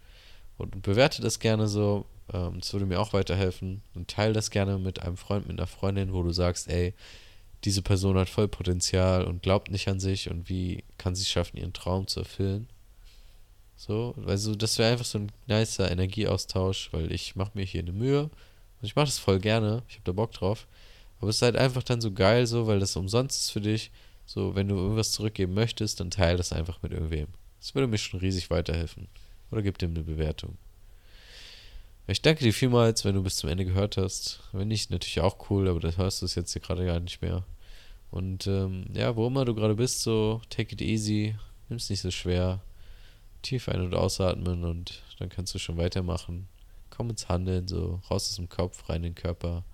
Und 0.59 0.83
bewerte 0.83 1.23
das 1.23 1.39
gerne 1.39 1.69
so. 1.69 2.07
Ähm, 2.33 2.61
das 2.61 2.73
würde 2.73 2.87
mir 2.87 3.01
auch 3.01 3.13
weiterhelfen. 3.13 3.83
Und 3.95 4.09
teile 4.09 4.33
das 4.33 4.51
gerne 4.51 4.79
mit 4.79 5.03
einem 5.03 5.17
Freund, 5.17 5.47
mit 5.49 5.59
einer 5.59 5.67
Freundin, 5.67 6.13
wo 6.13 6.23
du 6.23 6.33
sagst, 6.33 6.69
ey, 6.69 6.95
diese 7.65 7.83
Person 7.83 8.19
hat 8.19 8.29
voll 8.29 8.49
Potenzial 8.49 9.25
und 9.25 9.43
glaubt 9.43 9.71
nicht 9.71 9.89
an 9.89 9.99
sich 9.99 10.31
und 10.31 10.49
wie 10.49 10.85
kann 10.99 11.15
sie 11.15 11.23
es 11.23 11.31
schaffen, 11.31 11.57
ihren 11.57 11.73
Traum 11.73 12.07
zu 12.07 12.21
erfüllen. 12.21 12.69
So, 13.77 14.15
also 14.27 14.55
das 14.55 14.79
wäre 14.79 14.93
einfach 14.93 15.05
so 15.05 15.19
ein 15.19 15.33
nicer 15.47 15.91
Energieaustausch, 15.91 16.93
weil 16.93 17.11
ich 17.11 17.37
mache 17.37 17.53
mir 17.55 17.65
hier 17.65 17.81
eine 17.81 17.93
Mühe 17.93 18.25
und 18.25 18.31
ich 18.83 18.95
mache 18.95 19.07
das 19.07 19.19
voll 19.19 19.41
gerne, 19.41 19.83
ich 19.89 19.95
habe 19.95 20.05
da 20.05 20.13
Bock 20.13 20.33
drauf. 20.33 20.67
Aber 21.21 21.31
es 21.31 21.37
ist 21.37 21.43
halt 21.43 21.57
einfach 21.57 21.83
dann 21.83 22.01
so 22.01 22.13
geil 22.13 22.47
so, 22.47 22.67
weil 22.67 22.81
das 22.81 22.97
umsonst 22.97 23.41
ist 23.41 23.51
für 23.51 23.61
dich. 23.61 23.91
So, 24.27 24.55
wenn 24.55 24.69
du 24.69 24.77
irgendwas 24.77 25.13
zurückgeben 25.13 25.55
möchtest, 25.55 26.01
dann 26.01 26.11
teile 26.11 26.39
das 26.39 26.53
einfach 26.53 26.83
mit 26.83 26.93
irgendwem. 26.93 27.29
Das 27.61 27.75
würde 27.75 27.89
mir 27.89 27.99
schon 27.99 28.21
riesig 28.21 28.51
weiterhelfen. 28.51 29.09
Oder 29.51 29.63
gib 29.63 29.79
dem 29.79 29.91
eine 29.91 30.03
Bewertung. 30.03 30.59
Ich 32.07 32.21
danke 32.21 32.45
dir 32.45 32.53
vielmals, 32.53 33.05
wenn 33.05 33.15
du 33.15 33.23
bis 33.23 33.39
zum 33.39 33.49
Ende 33.49 33.65
gehört 33.65 33.97
hast. 33.97 34.41
Wenn 34.53 34.69
nicht, 34.69 34.91
natürlich 34.91 35.21
auch 35.21 35.49
cool, 35.49 35.69
aber 35.69 35.81
das 35.81 35.97
hörst 35.97 36.21
du 36.21 36.27
es 36.27 36.35
jetzt 36.35 36.53
hier 36.53 36.61
gerade 36.61 36.85
gar 36.85 37.01
nicht 37.01 37.23
mehr. 37.23 37.45
Und 38.11 38.47
ähm, 38.47 38.85
ja, 38.93 39.17
wo 39.17 39.27
immer 39.27 39.47
du 39.47 39.55
gerade 39.55 39.75
bist, 39.75 40.03
so 40.03 40.43
take 40.51 40.75
it 40.75 40.83
easy, 40.83 41.35
nimm 41.69 41.79
es 41.79 41.89
nicht 41.89 42.03
so 42.03 42.11
schwer. 42.11 42.61
Tief 43.41 43.69
ein- 43.69 43.81
und 43.81 43.95
ausatmen 43.95 44.65
und 44.65 45.03
dann 45.19 45.31
kannst 45.31 45.55
du 45.55 45.59
schon 45.59 45.79
weitermachen. 45.79 46.47
Komm 46.91 47.11
ins 47.11 47.29
Handeln, 47.29 47.67
so 47.69 48.01
raus 48.11 48.29
aus 48.29 48.37
dem 48.37 48.51
Kopf, 48.51 48.89
rein 48.89 48.97
in 48.97 49.03
den 49.03 49.15
Körper. 49.15 49.65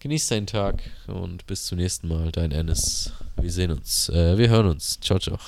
Genieß 0.00 0.28
deinen 0.28 0.46
Tag 0.46 0.82
und 1.06 1.46
bis 1.46 1.64
zum 1.64 1.78
nächsten 1.78 2.06
Mal, 2.06 2.32
dein 2.32 2.52
Ennis. 2.52 3.12
Wir 3.40 3.50
sehen 3.50 3.70
uns, 3.70 4.10
äh, 4.10 4.36
wir 4.36 4.50
hören 4.50 4.66
uns. 4.66 5.00
Ciao, 5.00 5.18
ciao. 5.18 5.38